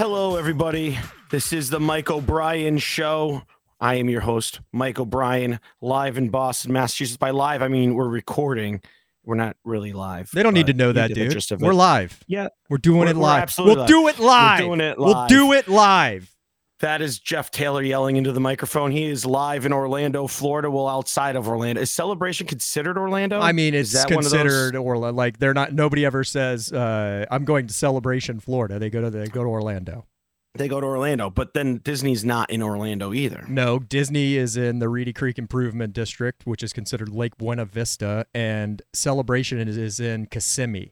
Hello, 0.00 0.36
everybody. 0.36 0.98
This 1.28 1.52
is 1.52 1.68
the 1.68 1.78
Mike 1.78 2.10
O'Brien 2.10 2.78
Show. 2.78 3.42
I 3.78 3.96
am 3.96 4.08
your 4.08 4.22
host, 4.22 4.60
Mike 4.72 4.98
O'Brien, 4.98 5.60
live 5.82 6.16
in 6.16 6.30
Boston, 6.30 6.72
Massachusetts. 6.72 7.18
By 7.18 7.32
live, 7.32 7.60
I 7.60 7.68
mean 7.68 7.94
we're 7.94 8.08
recording. 8.08 8.80
We're 9.26 9.34
not 9.34 9.58
really 9.62 9.92
live. 9.92 10.30
They 10.32 10.42
don't 10.42 10.54
need 10.54 10.68
to 10.68 10.72
know 10.72 10.92
that, 10.92 11.12
dude. 11.12 11.36
We're 11.60 11.74
live. 11.74 12.18
Yeah, 12.26 12.48
We're 12.70 12.78
doing 12.78 13.00
We're- 13.00 13.10
it 13.10 13.16
we're 13.16 13.24
live. 13.24 13.42
absolutely 13.42 13.74
We'll 13.74 13.80
live. 13.82 13.88
do 13.88 14.08
it 14.08 14.18
live. 14.24 14.60
We're 14.60 14.66
doing 14.68 14.80
it 14.80 14.98
We'll 14.98 15.26
do 15.26 15.52
it 15.52 15.68
live. 15.68 16.34
That 16.80 17.00
is 17.02 17.18
Jeff 17.18 17.50
Taylor 17.50 17.82
yelling 17.82 18.16
into 18.16 18.32
the 18.32 18.40
microphone. 18.40 18.90
He 18.90 19.04
is 19.06 19.24
live 19.24 19.64
in 19.66 19.72
Orlando, 19.72 20.26
Florida. 20.26 20.70
Well, 20.70 20.88
outside 20.88 21.36
of 21.36 21.48
Orlando, 21.48 21.80
is 21.80 21.90
Celebration 21.90 22.46
considered 22.46 22.98
Orlando? 22.98 23.40
I 23.40 23.52
mean, 23.52 23.74
Is 23.74 23.94
it's 23.94 24.04
that 24.04 24.14
one 24.14 24.24
of 24.24 24.30
those- 24.30 24.40
considered 24.42 24.76
or 24.76 24.96
like 25.12 25.38
they're 25.38 25.54
not. 25.54 25.72
Nobody 25.72 26.04
ever 26.04 26.24
says 26.24 26.72
uh, 26.72 27.26
I'm 27.30 27.44
going 27.44 27.66
to 27.66 27.74
Celebration, 27.74 28.40
Florida. 28.40 28.78
They 28.78 28.90
go 28.90 29.00
to 29.02 29.10
they 29.10 29.26
go 29.26 29.42
to 29.44 29.48
Orlando. 29.48 30.06
they 30.54 30.66
go 30.68 30.80
to 30.80 30.86
Orlando, 30.86 31.30
but 31.30 31.54
then 31.54 31.76
Disney's 31.78 32.24
not 32.24 32.50
in 32.50 32.60
Orlando 32.62 33.12
either. 33.14 33.44
No, 33.48 33.78
Disney 33.78 34.36
is 34.36 34.56
in 34.56 34.80
the 34.80 34.88
Reedy 34.88 35.12
Creek 35.12 35.38
Improvement 35.38 35.92
District, 35.92 36.42
which 36.44 36.62
is 36.62 36.72
considered 36.72 37.08
Lake 37.10 37.36
Buena 37.36 37.64
Vista, 37.64 38.26
and 38.34 38.82
Celebration 38.92 39.58
is, 39.68 39.76
is 39.76 40.00
in 40.00 40.26
Kissimmee. 40.26 40.90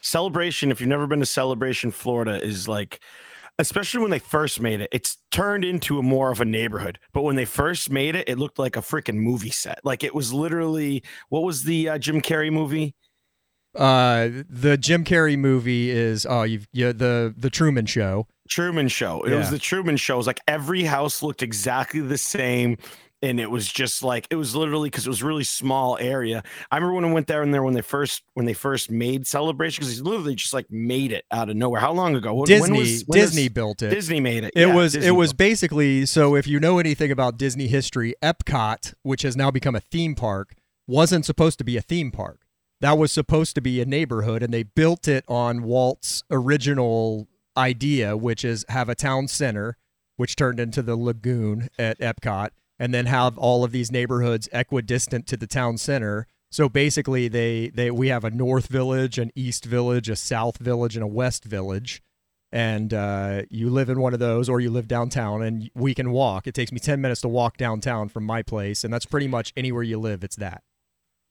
Celebration, 0.00 0.70
if 0.70 0.80
you've 0.80 0.88
never 0.88 1.06
been 1.06 1.20
to 1.20 1.26
Celebration, 1.26 1.90
Florida, 1.90 2.42
is 2.42 2.66
like, 2.66 3.00
especially 3.60 4.00
when 4.00 4.10
they 4.10 4.18
first 4.18 4.60
made 4.60 4.80
it, 4.80 4.88
it's 4.90 5.18
turned 5.30 5.64
into 5.64 5.98
a 5.98 6.02
more 6.02 6.30
of 6.30 6.40
a 6.40 6.44
neighborhood. 6.44 6.98
But 7.12 7.22
when 7.22 7.36
they 7.36 7.44
first 7.44 7.90
made 7.90 8.16
it, 8.16 8.28
it 8.28 8.38
looked 8.38 8.58
like 8.58 8.76
a 8.76 8.80
freaking 8.80 9.16
movie 9.16 9.50
set. 9.50 9.80
Like 9.84 10.02
it 10.02 10.14
was 10.14 10.32
literally, 10.32 11.02
what 11.28 11.42
was 11.42 11.64
the 11.64 11.90
uh, 11.90 11.98
Jim 11.98 12.20
Carrey 12.20 12.50
movie? 12.50 12.94
Uh, 13.74 14.28
the 14.48 14.76
Jim 14.76 15.04
Carrey 15.04 15.38
movie 15.38 15.90
is 15.90 16.26
oh, 16.28 16.42
you've 16.42 16.66
yeah, 16.72 16.90
the 16.90 17.32
the 17.36 17.50
Truman 17.50 17.86
Show. 17.86 18.26
Truman 18.48 18.88
Show. 18.88 19.22
It 19.22 19.36
was 19.36 19.50
the 19.50 19.60
Truman 19.60 19.96
Show. 19.96 20.14
It 20.14 20.18
was 20.18 20.26
like 20.26 20.40
every 20.48 20.82
house 20.82 21.22
looked 21.22 21.40
exactly 21.40 22.00
the 22.00 22.18
same. 22.18 22.78
And 23.22 23.38
it 23.38 23.50
was 23.50 23.70
just 23.70 24.02
like 24.02 24.26
it 24.30 24.36
was 24.36 24.56
literally 24.56 24.88
because 24.88 25.04
it 25.06 25.10
was 25.10 25.20
a 25.20 25.26
really 25.26 25.44
small 25.44 25.98
area. 26.00 26.42
I 26.70 26.76
remember 26.76 26.94
when 26.94 27.04
I 27.04 27.12
went 27.12 27.26
there 27.26 27.42
and 27.42 27.52
there 27.52 27.62
when 27.62 27.74
they 27.74 27.82
first 27.82 28.22
when 28.32 28.46
they 28.46 28.54
first 28.54 28.90
made 28.90 29.26
Celebration 29.26 29.82
because 29.82 29.98
they 29.98 30.02
literally 30.02 30.34
just 30.34 30.54
like 30.54 30.70
made 30.70 31.12
it 31.12 31.26
out 31.30 31.50
of 31.50 31.56
nowhere. 31.56 31.80
How 31.82 31.92
long 31.92 32.14
ago? 32.14 32.32
When- 32.32 32.48
when 32.48 32.58
Disney 32.60 32.78
was- 32.78 33.04
when 33.06 33.20
was- 33.20 33.30
Disney 33.30 33.48
built 33.48 33.82
it. 33.82 33.90
Disney 33.90 34.20
made 34.20 34.44
it. 34.44 34.52
It 34.56 34.68
Yeah, 34.68 34.74
was 34.74 34.94
Disney 34.94 35.08
it 35.08 35.12
was 35.12 35.34
basically 35.34 36.06
so 36.06 36.34
if 36.34 36.46
you 36.46 36.58
know 36.58 36.78
anything 36.78 37.10
about 37.10 37.36
Disney 37.36 37.66
history, 37.66 38.14
Epcot, 38.22 38.94
which 39.02 39.20
has 39.22 39.36
now 39.36 39.50
become 39.50 39.74
a 39.74 39.80
theme 39.80 40.14
park, 40.14 40.54
wasn't 40.86 41.26
supposed 41.26 41.58
to 41.58 41.64
be 41.64 41.76
a 41.76 41.82
theme 41.82 42.10
park. 42.10 42.40
That 42.80 42.96
was 42.96 43.12
supposed 43.12 43.54
to 43.56 43.60
be 43.60 43.82
a 43.82 43.84
neighborhood 43.84 44.42
and 44.42 44.54
they 44.54 44.62
built 44.62 45.06
it 45.06 45.24
on 45.28 45.62
Walt's 45.62 46.22
original 46.30 47.28
idea, 47.54 48.16
which 48.16 48.44
is 48.46 48.64
have 48.70 48.88
a 48.88 48.94
town 48.94 49.28
center, 49.28 49.76
which 50.16 50.36
turned 50.36 50.58
into 50.58 50.80
the 50.82 50.96
lagoon 50.96 51.68
at 51.78 51.98
Epcot, 52.00 52.50
and 52.80 52.92
then 52.92 53.06
have 53.06 53.38
all 53.38 53.62
of 53.62 53.70
these 53.70 53.92
neighborhoods 53.92 54.48
equidistant 54.52 55.28
to 55.28 55.36
the 55.36 55.46
town 55.46 55.78
center. 55.78 56.26
So 56.50 56.68
basically 56.68 57.28
they 57.28 57.68
they 57.68 57.92
we 57.92 58.08
have 58.08 58.24
a 58.24 58.30
north 58.30 58.66
village, 58.66 59.18
an 59.18 59.30
east 59.36 59.64
village, 59.64 60.08
a 60.08 60.16
south 60.16 60.58
village, 60.58 60.96
and 60.96 61.04
a 61.04 61.06
west 61.08 61.44
village 61.44 62.02
and 62.52 62.92
uh, 62.92 63.42
you 63.48 63.70
live 63.70 63.88
in 63.88 64.00
one 64.00 64.12
of 64.12 64.20
those 64.20 64.48
or 64.48 64.60
you 64.60 64.70
live 64.70 64.88
downtown 64.88 65.42
and 65.42 65.70
we 65.74 65.94
can 65.94 66.10
walk 66.10 66.46
it 66.46 66.54
takes 66.54 66.72
me 66.72 66.78
10 66.78 67.00
minutes 67.00 67.20
to 67.20 67.28
walk 67.28 67.56
downtown 67.56 68.08
from 68.08 68.24
my 68.24 68.42
place 68.42 68.84
and 68.84 68.92
that's 68.92 69.06
pretty 69.06 69.28
much 69.28 69.52
anywhere 69.56 69.82
you 69.82 69.98
live 69.98 70.24
it's 70.24 70.36
that 70.36 70.62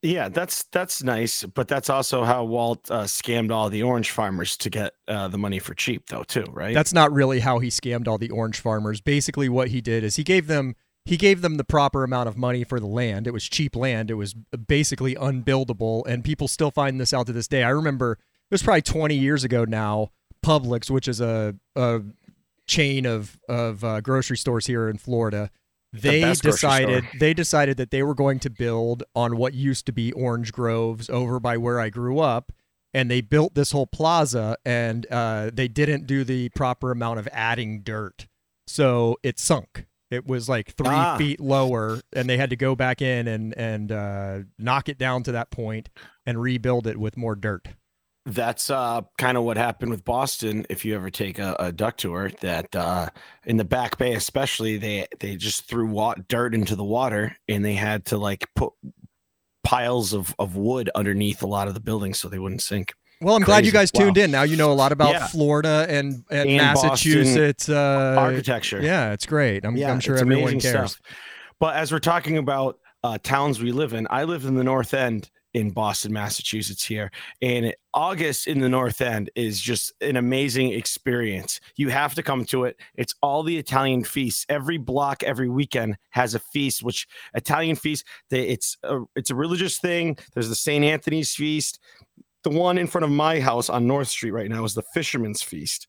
Yeah, 0.02 0.30
that's 0.30 0.64
that's 0.72 1.04
nice, 1.04 1.44
but 1.44 1.68
that's 1.68 1.90
also 1.90 2.24
how 2.24 2.46
Walt 2.46 2.90
uh, 2.90 3.04
scammed 3.04 3.52
all 3.52 3.70
the 3.70 3.84
orange 3.84 4.12
farmers 4.12 4.56
to 4.58 4.70
get 4.70 4.94
uh, 5.10 5.28
the 5.28 5.38
money 5.38 5.60
for 5.60 5.74
cheap, 5.74 6.08
though, 6.08 6.24
too, 6.24 6.46
right? 6.54 6.74
that's 6.74 6.94
not 6.94 7.12
really 7.12 7.42
how 7.42 7.60
he 7.60 7.68
scammed 7.68 8.08
all 8.08 8.18
the 8.18 8.30
orange 8.30 8.62
farmers 8.62 9.02
basically 9.02 9.50
what 9.50 9.68
he 9.70 9.82
did 9.82 10.04
is 10.06 10.16
he 10.16 10.24
gave 10.24 10.48
them 10.48 10.74
he 11.10 11.18
gave 11.18 11.42
them 11.42 11.56
the 11.56 11.64
proper 11.64 12.04
amount 12.04 12.30
of 12.30 12.38
money 12.38 12.64
for 12.64 12.80
the 12.80 12.86
land. 12.86 13.28
It 13.28 13.32
was 13.32 13.48
cheap 13.48 13.76
land. 13.76 14.12
It 14.12 14.16
was 14.16 14.34
basically 14.34 15.16
unbuildable 15.16 16.06
and 16.08 16.24
people 16.24 16.48
still 16.48 16.72
find 16.72 17.00
this 17.00 17.14
out 17.14 17.28
to 17.28 17.34
this 17.34 17.48
day. 17.48 17.64
I 17.64 17.70
remember 17.70 18.14
it 18.14 18.54
was 18.54 18.64
probably 18.64 18.82
20 18.82 19.16
years 19.16 19.44
ago 19.44 19.66
now 19.66 20.12
publix 20.44 20.90
which 20.90 21.08
is 21.08 21.20
a, 21.20 21.56
a 21.76 22.02
chain 22.66 23.06
of 23.06 23.38
of 23.50 23.84
uh, 23.84 24.00
grocery 24.00 24.38
stores 24.38 24.68
here 24.68 24.88
in 24.88 24.98
florida 24.98 25.52
they 25.92 26.22
grocery 26.22 26.52
decided 26.52 27.04
they 27.20 27.34
decided 27.34 27.76
that 27.76 27.92
they 27.92 28.02
were 28.02 28.16
going 28.16 28.40
to 28.40 28.50
build 28.50 29.04
on 29.14 29.36
what 29.36 29.54
used 29.54 29.86
to 29.86 29.92
be 29.92 30.14
orange 30.14 30.54
groves 30.54 31.10
over 31.10 31.42
by 31.42 31.58
where 31.58 31.78
i 31.78 31.90
grew 31.90 32.20
up 32.20 32.54
and 32.94 33.10
they 33.10 33.22
built 33.22 33.54
this 33.56 33.72
whole 33.72 33.88
plaza 33.88 34.58
and 34.66 35.06
uh, 35.12 35.52
they 35.54 35.68
didn't 35.68 36.08
do 36.08 36.24
the 36.24 36.50
proper 36.50 36.92
amount 36.92 37.20
of 37.20 37.28
adding 37.32 37.82
dirt. 37.82 38.28
So 38.68 39.18
it 39.24 39.40
sunk 39.40 39.86
it 40.12 40.26
was 40.28 40.50
like 40.50 40.74
three 40.76 40.88
Ah. 40.90 41.18
feet 41.18 41.40
lower 41.40 42.00
and 42.14 42.30
they 42.30 42.38
had 42.38 42.50
to 42.50 42.56
go 42.56 42.76
back 42.76 43.02
in 43.02 43.28
and 43.28 43.56
and 43.58 43.92
uh, 43.92 44.40
knock 44.58 44.90
it 44.90 44.98
down 44.98 45.24
to 45.24 45.32
that 45.34 45.52
point 45.52 45.90
and 46.26 46.42
rebuild 46.42 46.88
it 46.88 46.98
with 46.98 47.16
more 47.18 47.36
dirt 47.36 47.68
that's 48.26 48.70
uh, 48.70 49.02
kind 49.18 49.38
of 49.38 49.44
what 49.44 49.58
happened 49.58 49.90
with 49.90 50.06
Boston. 50.06 50.64
If 50.70 50.86
you 50.86 50.94
ever 50.94 51.10
take 51.10 51.40
a, 51.40 51.56
a 51.58 51.72
duck 51.72 51.98
tour, 51.98 52.30
that 52.42 52.76
uh, 52.76 53.10
in 53.46 53.58
the 53.58 53.64
Back 53.64 53.98
Bay, 53.98 54.14
especially, 54.14 54.78
they 54.78 55.08
they 55.20 55.36
just 55.36 55.68
threw 55.68 55.88
wa- 55.88 56.14
dirt 56.28 56.54
into 56.54 56.76
the 56.76 56.84
water, 56.84 57.36
and 57.48 57.66
they 57.66 57.74
had 57.74 58.06
to 58.08 58.18
like 58.20 58.46
put 58.56 58.74
piles 59.64 60.14
of, 60.14 60.36
of 60.38 60.56
wood 60.56 60.92
underneath 60.94 61.42
a 61.42 61.48
lot 61.48 61.68
of 61.68 61.74
the 61.74 61.80
buildings 61.80 62.20
so 62.20 62.28
they 62.30 62.38
wouldn't 62.38 62.62
sink. 62.62 62.94
Well 63.22 63.36
i'm 63.36 63.42
glad 63.42 63.66
you 63.66 63.72
guys 63.72 63.92
tuned 63.92 64.18
Wow. 64.18 64.24
in 64.24 64.32
now 64.32 64.44
you 64.44 64.56
know 64.58 64.72
a 64.72 64.74
lot 64.74 64.92
about 64.92 65.12
Yeah. 65.14 65.28
florida 65.28 65.86
and, 65.90 66.24
and, 66.30 66.50
And 66.50 66.58
massachusetts 66.58 67.70
uh, 67.70 68.16
Architecture. 68.18 68.82
yeah 68.82 69.12
it's 69.14 69.26
great 69.26 69.66
i'm, 69.66 69.76
yeah, 69.76 69.92
I'm 69.92 70.00
sure 70.00 70.18
everyone 70.18 70.60
cares 70.60 70.92
Stuff. 70.92 71.02
But 71.60 71.76
as 71.76 71.92
we're 71.92 72.00
talking 72.00 72.38
about 72.38 72.80
uh, 73.04 73.18
towns 73.22 73.62
we 73.62 73.72
live 73.74 73.94
in, 73.94 74.08
I 74.10 74.24
live 74.24 74.46
in 74.46 74.56
the 74.56 74.64
North 74.64 74.94
End 74.94 75.30
in 75.54 75.72
Boston, 75.72 76.14
Massachusetts 76.14 76.86
here, 76.86 77.12
and 77.42 77.74
August 77.94 78.48
in 78.48 78.60
the 78.60 78.70
North 78.70 79.02
End 79.02 79.30
is 79.36 79.60
just 79.60 79.92
an 80.00 80.16
amazing 80.16 80.72
experience. 80.72 81.60
You 81.76 81.90
have 81.90 82.14
to 82.16 82.24
come 82.24 82.46
to 82.46 82.64
it. 82.66 82.80
It's 82.96 83.14
all 83.22 83.42
the 83.44 83.58
Italian 83.58 84.04
feasts. 84.06 84.46
Every 84.48 84.78
block, 84.78 85.24
every 85.24 85.50
weekend 85.50 85.98
has 86.12 86.36
a 86.36 86.40
feast. 86.40 86.84
Which 86.84 87.08
Italian 87.34 87.76
feast? 87.76 88.06
They, 88.30 88.44
it's 88.48 88.78
a 88.84 89.00
it's 89.16 89.32
a 89.32 89.36
religious 89.36 89.80
thing. 89.80 90.18
There's 90.34 90.48
the 90.50 90.56
St. 90.56 90.86
Anthony's 90.86 91.34
feast. 91.36 91.80
The 92.44 92.50
one 92.50 92.78
in 92.78 92.88
front 92.88 93.06
of 93.06 93.12
my 93.12 93.40
house 93.40 93.70
on 93.70 93.88
North 93.88 94.08
Street 94.08 94.32
right 94.32 94.50
now 94.50 94.64
is 94.64 94.74
the 94.74 94.84
Fisherman's 94.94 95.42
Feast, 95.42 95.88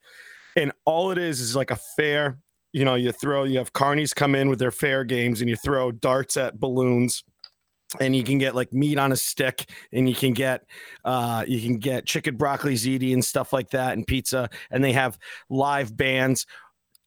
and 0.57 0.73
all 0.85 1.11
it 1.11 1.19
is 1.19 1.41
is 1.41 1.55
like 1.55 1.71
a 1.71 1.79
fair 1.97 2.39
you 2.73 2.85
know, 2.85 2.95
you 2.95 3.13
throw, 3.13 3.45
you 3.45 3.59
have 3.59 3.73
carnies 3.73 4.15
come 4.15 4.35
in 4.35 4.49
with 4.49 4.59
their 4.59 4.71
fair 4.71 5.05
games 5.05 5.41
and 5.41 5.51
you 5.51 5.57
throw 5.57 5.91
darts 5.91 6.37
at 6.37 6.61
balloons 6.61 7.25
and 8.01 8.15
you 8.15 8.23
can 8.23 8.39
get 8.39 8.55
like 8.55 8.73
meat 8.73 8.99
on 8.99 9.11
a 9.11 9.17
stick 9.17 9.69
and 9.93 10.09
you 10.09 10.15
can 10.15 10.33
get 10.33 10.63
uh 11.05 11.45
you 11.49 11.61
can 11.61 11.77
get 11.77 12.07
chicken 12.07 12.37
broccoli 12.37 12.75
ziti 12.75 13.13
and 13.13 13.25
stuff 13.25 13.53
like 13.53 13.71
that 13.71 13.95
and 13.95 14.07
pizza. 14.07 14.49
And 14.71 14.85
they 14.85 14.93
have 14.93 15.19
live 15.49 15.97
bands 15.97 16.47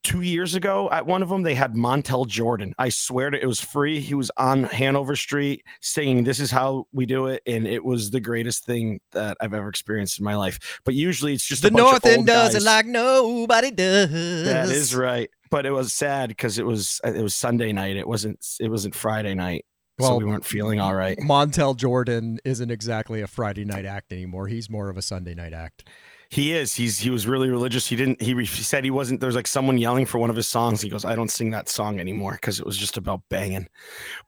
two 0.04 0.22
years 0.22 0.54
ago 0.54 0.90
at 0.92 1.06
one 1.06 1.24
of 1.24 1.30
them 1.30 1.44
they 1.44 1.56
had 1.56 1.74
montel 1.74 2.28
jordan 2.28 2.74
i 2.78 2.90
swear 2.90 3.30
to 3.30 3.42
it 3.42 3.46
was 3.46 3.62
free 3.62 4.00
he 4.00 4.14
was 4.14 4.30
on 4.38 4.64
hanover 4.66 5.16
street 5.16 5.64
singing 5.82 6.24
this 6.26 6.40
is 6.40 6.52
how 6.52 6.86
we 6.92 7.06
do 7.06 7.28
it 7.28 7.42
and 7.48 7.66
it 7.66 7.84
was 7.84 8.12
the 8.12 8.20
greatest 8.20 8.66
thing 8.66 9.00
that 9.12 9.38
i've 9.40 9.54
ever 9.54 9.70
experienced 9.70 10.20
in 10.20 10.26
my 10.26 10.36
life 10.36 10.82
but 10.84 10.94
usually 10.94 11.34
it's 11.34 11.46
just 11.48 11.62
the 11.62 11.70
a 11.70 11.72
bunch 11.72 11.86
of 11.86 11.92
north 11.92 12.06
end 12.06 12.18
old 12.20 12.26
does 12.28 12.56
it 12.56 12.64
like 12.64 12.86
nobody 12.86 13.72
does 13.72 14.12
That 14.46 14.70
is 14.70 14.94
right. 14.96 15.30
But 15.50 15.66
it 15.66 15.72
was 15.72 15.94
sad 15.94 16.30
because 16.30 16.58
it 16.58 16.66
was 16.66 17.00
uh, 17.06 17.14
it 17.14 17.22
was 17.22 17.36
Sunday 17.36 17.72
night. 17.72 17.96
It 17.96 18.08
wasn't 18.08 18.44
it 18.60 18.70
wasn't 18.70 18.96
Friday 18.96 19.36
night. 19.36 19.66
so 20.00 20.18
we 20.18 20.26
weren't 20.26 20.46
feeling 20.46 20.80
all 20.80 20.96
right. 20.96 21.18
Montel 21.20 21.76
Jordan 21.78 22.40
isn't 22.44 22.72
exactly 22.72 23.22
a 23.22 23.28
Friday 23.28 23.64
night 23.64 23.86
act 23.86 24.12
anymore. 24.12 24.48
He's 24.48 24.70
more 24.70 24.90
of 24.90 24.98
a 24.98 25.02
Sunday 25.04 25.36
night 25.36 25.54
act. 25.54 25.88
He 26.34 26.52
is. 26.54 26.74
He's 26.74 26.98
he 26.98 27.12
was 27.12 27.28
really 27.28 27.48
religious. 27.52 27.86
He 27.86 27.96
didn't. 27.96 28.20
He, 28.20 28.34
he 28.34 28.46
said 28.46 28.84
he 28.84 28.90
wasn't. 28.90 29.22
There's 29.22 29.36
like 29.36 29.46
someone 29.46 29.78
yelling 29.78 30.08
for 30.08 30.18
one 30.18 30.32
of 30.32 30.36
his 30.36 30.48
songs. 30.48 30.82
He 30.82 30.90
goes, 30.90 31.06
"I 31.06 31.16
don't 31.16 31.30
sing 31.30 31.52
that 31.52 31.70
song 31.70 32.00
anymore 32.00 32.32
because 32.32 32.60
it 32.60 32.66
was 32.66 32.76
just 32.76 32.98
about 32.98 33.22
banging." 33.30 33.68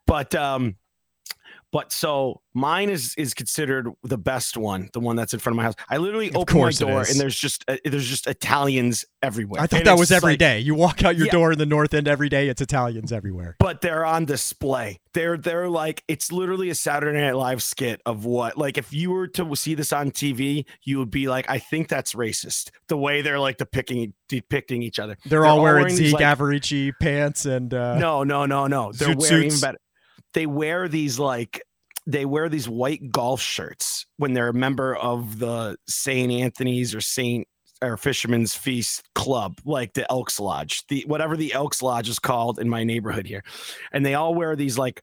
But 0.05 0.35
um, 0.35 0.75
but 1.75 1.91
so 1.91 2.41
mine 2.53 2.89
is 2.89 3.13
is 3.17 3.33
considered 3.33 3.89
the 4.03 4.17
best 4.17 4.55
one, 4.55 4.87
the 4.93 5.01
one 5.01 5.17
that's 5.17 5.33
in 5.33 5.41
front 5.41 5.55
of 5.55 5.57
my 5.57 5.63
house. 5.63 5.73
I 5.89 5.97
literally 5.97 6.29
Of 6.29 6.37
open 6.37 6.61
my 6.61 6.71
door 6.71 7.01
and 7.01 7.19
there's 7.19 7.37
just 7.37 7.65
uh, 7.67 7.75
there's 7.83 8.07
just 8.07 8.27
Italians 8.27 9.03
everywhere. 9.21 9.61
I 9.61 9.67
thought 9.67 9.79
And 9.79 9.87
that 9.87 9.97
was 9.97 10.09
every 10.11 10.33
like- 10.33 10.39
day. 10.39 10.59
You 10.59 10.73
walk 10.73 11.03
out 11.03 11.17
your 11.17 11.25
Yeah. 11.25 11.33
door 11.33 11.51
in 11.51 11.57
the 11.59 11.65
North 11.65 11.93
End 11.93 12.07
every 12.07 12.29
day, 12.29 12.47
it's 12.47 12.61
Italians 12.61 13.11
everywhere. 13.11 13.57
but 13.59 13.81
they're 13.81 14.05
on 14.05 14.23
display. 14.23 14.99
They're 15.13 15.37
they're 15.37 15.69
like 15.69 16.03
it's 16.07 16.31
literally 16.31 16.69
a 16.69 16.75
Saturday 16.75 17.19
Night 17.19 17.35
Live 17.35 17.61
skit 17.61 18.01
of 18.05 18.23
what 18.23 18.57
like 18.57 18.77
if 18.77 18.93
you 18.93 19.11
were 19.11 19.27
to 19.29 19.53
see 19.55 19.75
this 19.75 19.91
on 19.91 20.11
TV, 20.11 20.65
you 20.85 20.97
would 20.99 21.11
be 21.11 21.27
like, 21.27 21.49
I 21.49 21.59
think 21.59 21.89
that's 21.89 22.13
racist. 22.13 22.69
The 22.87 22.97
way 22.97 23.21
they're 23.21 23.39
like 23.39 23.57
depicting 23.57 24.13
depicting 24.29 24.81
each 24.81 24.97
other. 24.97 25.17
They're, 25.25 25.45
all 25.45 25.61
wearing, 25.61 25.87
these, 25.87 25.97
Zeke 25.97 26.13
like- 26.13 26.37
Averici 26.37 26.91
pants 27.01 27.45
and 27.45 27.71
uh, 27.73 27.97
no, 27.99 28.23
no, 28.23 28.45
no, 28.45 28.65
no. 28.67 28.91
They're 28.93 29.15
wearing 29.15 29.37
even 29.37 29.49
suits. 29.51 29.61
better. 29.61 29.77
They 30.35 30.45
wear 30.45 30.87
these 30.89 31.17
like 31.17 31.63
they 32.05 32.25
wear 32.25 32.49
these 32.49 32.69
white 32.69 33.11
golf 33.11 33.41
shirts 33.41 34.05
when 34.17 34.33
they're 34.33 34.49
a 34.49 34.53
member 34.53 34.95
of 34.95 35.39
the 35.39 35.77
Saint 35.87 36.31
Anthony's 36.31 36.93
or 36.93 37.01
Saint 37.01 37.47
or 37.81 37.97
Fisherman's 37.97 38.53
Feast 38.53 39.03
Club, 39.15 39.59
like 39.65 39.93
the 39.93 40.09
Elks 40.11 40.39
Lodge, 40.39 40.85
the 40.87 41.03
whatever 41.07 41.35
the 41.37 41.53
Elks 41.53 41.81
Lodge 41.81 42.09
is 42.09 42.19
called 42.19 42.59
in 42.59 42.69
my 42.69 42.83
neighborhood 42.83 43.25
here, 43.25 43.43
and 43.91 44.05
they 44.05 44.13
all 44.13 44.35
wear 44.35 44.55
these 44.55 44.77
like 44.77 45.01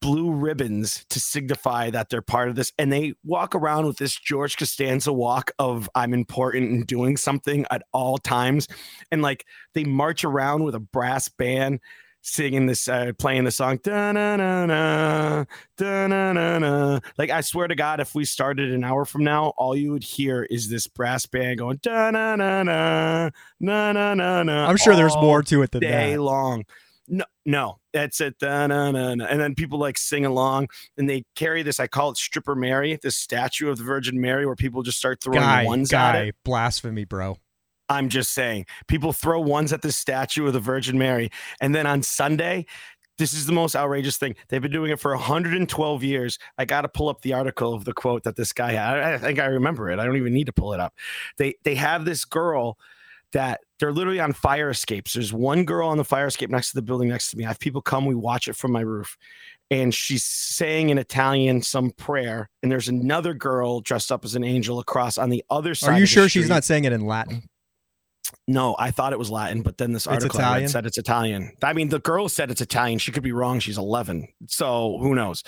blue 0.00 0.32
ribbons 0.32 1.06
to 1.10 1.20
signify 1.20 1.88
that 1.88 2.08
they're 2.08 2.20
part 2.20 2.48
of 2.48 2.56
this, 2.56 2.72
and 2.76 2.92
they 2.92 3.14
walk 3.24 3.54
around 3.54 3.86
with 3.86 3.98
this 3.98 4.18
George 4.18 4.56
Costanza 4.56 5.12
walk 5.12 5.52
of 5.60 5.88
I'm 5.94 6.12
important 6.12 6.72
and 6.72 6.86
doing 6.86 7.16
something 7.16 7.66
at 7.70 7.82
all 7.92 8.18
times, 8.18 8.66
and 9.12 9.22
like 9.22 9.46
they 9.74 9.84
march 9.84 10.24
around 10.24 10.64
with 10.64 10.74
a 10.74 10.80
brass 10.80 11.28
band 11.28 11.78
singing 12.22 12.66
this, 12.66 12.88
uh, 12.88 13.12
playing 13.18 13.44
the 13.44 13.50
song, 13.50 13.78
da-na-na-na, 13.82 15.44
da-na-na-na. 15.76 17.00
like 17.18 17.30
I 17.30 17.40
swear 17.40 17.68
to 17.68 17.74
God, 17.74 18.00
if 18.00 18.14
we 18.14 18.24
started 18.24 18.72
an 18.72 18.84
hour 18.84 19.04
from 19.04 19.24
now, 19.24 19.48
all 19.56 19.76
you 19.76 19.92
would 19.92 20.04
hear 20.04 20.44
is 20.44 20.70
this 20.70 20.86
brass 20.86 21.26
band 21.26 21.58
going 21.58 21.78
da-na-na-na, 21.82 23.30
na-na-na-na. 23.60 24.66
I'm 24.66 24.76
sure 24.76 24.96
there's 24.96 25.16
more 25.16 25.42
to 25.42 25.62
it 25.62 25.72
than 25.72 25.80
day 25.80 26.12
that. 26.12 26.22
long. 26.22 26.64
No, 27.08 27.24
no, 27.44 27.78
that's 27.92 28.20
it. 28.20 28.38
Da-na-na-na. 28.38 29.26
And 29.26 29.40
then 29.40 29.54
people 29.54 29.78
like 29.78 29.98
sing 29.98 30.24
along 30.24 30.68
and 30.96 31.10
they 31.10 31.24
carry 31.34 31.62
this. 31.62 31.80
I 31.80 31.88
call 31.88 32.10
it 32.10 32.16
Stripper 32.16 32.54
Mary, 32.54 32.98
this 33.02 33.16
statue 33.16 33.68
of 33.68 33.76
the 33.76 33.84
Virgin 33.84 34.20
Mary, 34.20 34.46
where 34.46 34.54
people 34.54 34.82
just 34.82 34.98
start 34.98 35.20
throwing 35.22 35.40
Guy, 35.40 35.64
ones 35.64 35.92
at 35.92 36.14
it. 36.14 36.36
blasphemy, 36.44 37.04
bro. 37.04 37.36
I'm 37.92 38.08
just 38.08 38.32
saying, 38.32 38.66
people 38.86 39.12
throw 39.12 39.40
ones 39.40 39.72
at 39.72 39.82
the 39.82 39.92
statue 39.92 40.46
of 40.46 40.52
the 40.52 40.60
Virgin 40.60 40.98
Mary. 40.98 41.30
And 41.60 41.74
then 41.74 41.86
on 41.86 42.02
Sunday, 42.02 42.66
this 43.18 43.34
is 43.34 43.46
the 43.46 43.52
most 43.52 43.76
outrageous 43.76 44.16
thing. 44.16 44.34
They've 44.48 44.62
been 44.62 44.72
doing 44.72 44.90
it 44.90 44.98
for 44.98 45.12
112 45.12 46.02
years. 46.02 46.38
I 46.58 46.64
got 46.64 46.82
to 46.82 46.88
pull 46.88 47.08
up 47.08 47.20
the 47.20 47.34
article 47.34 47.74
of 47.74 47.84
the 47.84 47.92
quote 47.92 48.24
that 48.24 48.36
this 48.36 48.52
guy 48.52 48.72
had. 48.72 48.98
I, 48.98 49.14
I 49.14 49.18
think 49.18 49.38
I 49.38 49.44
remember 49.44 49.90
it. 49.90 49.98
I 49.98 50.04
don't 50.04 50.16
even 50.16 50.32
need 50.32 50.46
to 50.46 50.52
pull 50.52 50.72
it 50.72 50.80
up. 50.80 50.94
They 51.36 51.54
they 51.62 51.74
have 51.74 52.04
this 52.04 52.24
girl 52.24 52.78
that 53.32 53.60
they're 53.78 53.92
literally 53.92 54.20
on 54.20 54.32
fire 54.32 54.70
escapes. 54.70 55.14
There's 55.14 55.32
one 55.32 55.64
girl 55.64 55.88
on 55.88 55.98
the 55.98 56.04
fire 56.04 56.26
escape 56.26 56.50
next 56.50 56.70
to 56.70 56.74
the 56.76 56.82
building 56.82 57.08
next 57.08 57.30
to 57.30 57.36
me. 57.36 57.44
I 57.44 57.48
have 57.48 57.58
people 57.58 57.80
come, 57.80 58.06
we 58.06 58.14
watch 58.14 58.46
it 58.46 58.56
from 58.56 58.72
my 58.72 58.82
roof. 58.82 59.16
And 59.70 59.94
she's 59.94 60.22
saying 60.22 60.90
in 60.90 60.98
Italian 60.98 61.62
some 61.62 61.90
prayer, 61.92 62.50
and 62.62 62.70
there's 62.70 62.88
another 62.88 63.32
girl 63.32 63.80
dressed 63.80 64.12
up 64.12 64.24
as 64.24 64.34
an 64.34 64.44
angel 64.44 64.78
across 64.78 65.16
on 65.16 65.30
the 65.30 65.42
other 65.48 65.74
side. 65.74 65.94
Are 65.94 65.98
you 65.98 66.06
sure 66.06 66.28
she's 66.28 66.48
not 66.48 66.62
saying 66.62 66.84
it 66.84 66.92
in 66.92 67.06
Latin? 67.06 67.48
No, 68.48 68.74
I 68.78 68.90
thought 68.90 69.12
it 69.12 69.18
was 69.18 69.30
Latin, 69.30 69.62
but 69.62 69.78
then 69.78 69.92
this 69.92 70.06
article 70.06 70.40
I 70.40 70.42
read 70.42 70.48
Italian? 70.48 70.68
said 70.68 70.86
it's 70.86 70.98
Italian. 70.98 71.52
I 71.62 71.72
mean, 71.72 71.88
the 71.88 72.00
girl 72.00 72.28
said 72.28 72.50
it's 72.50 72.60
Italian. 72.60 72.98
She 72.98 73.12
could 73.12 73.22
be 73.22 73.32
wrong. 73.32 73.60
She's 73.60 73.78
11, 73.78 74.28
so 74.48 74.98
who 75.00 75.14
knows? 75.14 75.42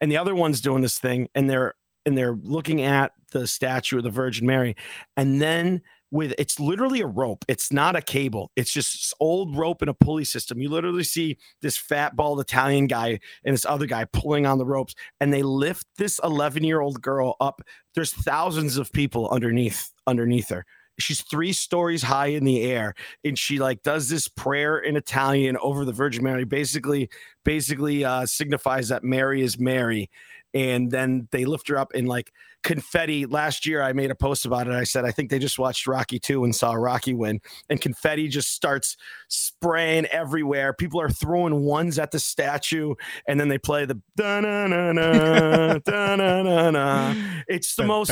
And 0.00 0.10
the 0.10 0.16
other 0.16 0.34
one's 0.34 0.60
doing 0.60 0.82
this 0.82 0.98
thing, 0.98 1.28
and 1.34 1.48
they're 1.48 1.74
and 2.04 2.18
they're 2.18 2.36
looking 2.42 2.82
at 2.82 3.12
the 3.30 3.46
statue 3.46 3.98
of 3.98 4.02
the 4.02 4.10
Virgin 4.10 4.46
Mary, 4.46 4.74
and 5.16 5.40
then 5.40 5.82
with 6.12 6.34
it's 6.38 6.60
literally 6.60 7.00
a 7.00 7.06
rope. 7.06 7.44
It's 7.48 7.72
not 7.72 7.96
a 7.96 8.02
cable. 8.02 8.52
It's 8.54 8.72
just 8.72 9.14
old 9.18 9.56
rope 9.56 9.80
and 9.80 9.88
a 9.88 9.94
pulley 9.94 10.24
system. 10.24 10.60
You 10.60 10.68
literally 10.68 11.04
see 11.04 11.38
this 11.62 11.76
fat 11.76 12.14
bald 12.14 12.38
Italian 12.38 12.86
guy 12.86 13.18
and 13.44 13.54
this 13.54 13.64
other 13.64 13.86
guy 13.86 14.04
pulling 14.12 14.46
on 14.46 14.58
the 14.58 14.66
ropes, 14.66 14.94
and 15.20 15.32
they 15.32 15.42
lift 15.42 15.86
this 15.96 16.20
11 16.22 16.64
year 16.64 16.80
old 16.80 17.00
girl 17.00 17.36
up. 17.40 17.62
There's 17.94 18.12
thousands 18.12 18.76
of 18.76 18.92
people 18.92 19.28
underneath 19.30 19.90
underneath 20.06 20.50
her 20.50 20.66
she's 21.02 21.22
three 21.22 21.52
stories 21.52 22.02
high 22.02 22.28
in 22.28 22.44
the 22.44 22.62
air 22.62 22.94
and 23.24 23.38
she 23.38 23.58
like 23.58 23.82
does 23.82 24.08
this 24.08 24.28
prayer 24.28 24.78
in 24.78 24.96
italian 24.96 25.56
over 25.58 25.84
the 25.84 25.92
virgin 25.92 26.22
mary 26.24 26.44
basically 26.44 27.08
basically 27.44 28.04
uh 28.04 28.24
signifies 28.26 28.88
that 28.88 29.04
mary 29.04 29.42
is 29.42 29.58
mary 29.58 30.10
and 30.54 30.90
then 30.90 31.28
they 31.30 31.44
lift 31.44 31.68
her 31.68 31.78
up 31.78 31.94
in 31.94 32.06
like 32.06 32.32
confetti 32.62 33.26
last 33.26 33.66
year 33.66 33.82
i 33.82 33.92
made 33.92 34.10
a 34.10 34.14
post 34.14 34.44
about 34.46 34.66
it 34.68 34.72
i 34.72 34.84
said 34.84 35.04
i 35.04 35.10
think 35.10 35.30
they 35.30 35.38
just 35.38 35.58
watched 35.58 35.86
rocky 35.86 36.18
2 36.18 36.44
and 36.44 36.54
saw 36.54 36.72
rocky 36.74 37.12
win 37.14 37.40
and 37.68 37.80
confetti 37.80 38.28
just 38.28 38.52
starts 38.52 38.96
spraying 39.28 40.06
everywhere 40.06 40.72
people 40.72 41.00
are 41.00 41.08
throwing 41.10 41.64
ones 41.64 41.98
at 41.98 42.10
the 42.12 42.18
statue 42.20 42.94
and 43.26 43.40
then 43.40 43.48
they 43.48 43.58
play 43.58 43.84
the 43.84 44.00
da-na-na-na, 44.16 45.78
da-na-na-na. 45.84 47.14
it's 47.48 47.74
the 47.76 47.82
most 47.88 48.10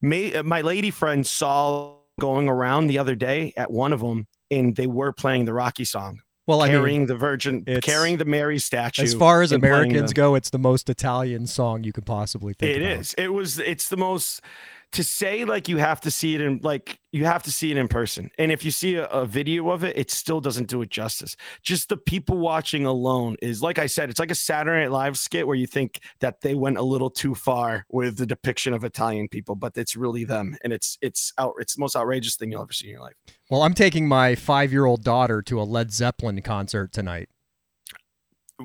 May, 0.00 0.42
my 0.42 0.60
lady 0.62 0.90
friend 0.90 1.26
saw 1.26 1.96
going 2.20 2.48
around 2.48 2.88
the 2.88 2.98
other 2.98 3.14
day 3.14 3.52
at 3.56 3.70
one 3.70 3.92
of 3.92 4.00
them, 4.00 4.26
and 4.50 4.74
they 4.76 4.86
were 4.86 5.12
playing 5.12 5.44
the 5.44 5.52
Rocky 5.54 5.84
song, 5.84 6.20
Well, 6.46 6.60
I 6.60 6.68
carrying 6.68 7.00
mean, 7.02 7.06
the 7.06 7.14
Virgin, 7.14 7.64
carrying 7.82 8.16
the 8.16 8.24
Mary 8.24 8.58
statue. 8.58 9.02
as 9.02 9.14
far 9.14 9.42
as 9.42 9.52
Americans 9.52 10.12
go, 10.12 10.34
it's 10.34 10.50
the 10.50 10.58
most 10.58 10.90
Italian 10.90 11.46
song 11.46 11.84
you 11.84 11.92
could 11.92 12.06
possibly 12.06 12.52
think. 12.52 12.76
It 12.76 12.82
about. 12.82 13.00
is. 13.00 13.14
It 13.14 13.32
was. 13.32 13.58
It's 13.60 13.88
the 13.88 13.96
most. 13.96 14.40
To 14.92 15.02
say 15.02 15.46
like 15.46 15.68
you 15.70 15.78
have 15.78 16.02
to 16.02 16.10
see 16.10 16.34
it 16.34 16.42
in 16.42 16.60
like 16.62 16.98
you 17.12 17.24
have 17.24 17.42
to 17.44 17.50
see 17.50 17.70
it 17.70 17.78
in 17.78 17.88
person, 17.88 18.30
and 18.38 18.52
if 18.52 18.62
you 18.62 18.70
see 18.70 18.96
a, 18.96 19.06
a 19.06 19.24
video 19.24 19.70
of 19.70 19.84
it, 19.84 19.96
it 19.96 20.10
still 20.10 20.38
doesn't 20.38 20.68
do 20.68 20.82
it 20.82 20.90
justice. 20.90 21.34
Just 21.62 21.88
the 21.88 21.96
people 21.96 22.36
watching 22.36 22.84
alone 22.84 23.36
is 23.40 23.62
like 23.62 23.78
I 23.78 23.86
said, 23.86 24.10
it's 24.10 24.20
like 24.20 24.30
a 24.30 24.34
Saturday 24.34 24.82
Night 24.82 24.90
Live 24.90 25.16
skit 25.16 25.46
where 25.46 25.56
you 25.56 25.66
think 25.66 26.00
that 26.20 26.42
they 26.42 26.54
went 26.54 26.76
a 26.76 26.82
little 26.82 27.08
too 27.08 27.34
far 27.34 27.86
with 27.88 28.18
the 28.18 28.26
depiction 28.26 28.74
of 28.74 28.84
Italian 28.84 29.28
people, 29.28 29.54
but 29.54 29.72
it's 29.76 29.96
really 29.96 30.24
them, 30.24 30.58
and 30.62 30.74
it's 30.74 30.98
it's 31.00 31.32
out. 31.38 31.54
It's 31.58 31.76
the 31.76 31.80
most 31.80 31.96
outrageous 31.96 32.36
thing 32.36 32.52
you'll 32.52 32.60
ever 32.60 32.74
see 32.74 32.88
in 32.88 32.92
your 32.92 33.00
life. 33.00 33.14
Well, 33.48 33.62
I'm 33.62 33.74
taking 33.74 34.06
my 34.06 34.34
five-year-old 34.34 35.02
daughter 35.02 35.40
to 35.40 35.58
a 35.58 35.64
Led 35.64 35.90
Zeppelin 35.90 36.42
concert 36.42 36.92
tonight. 36.92 37.30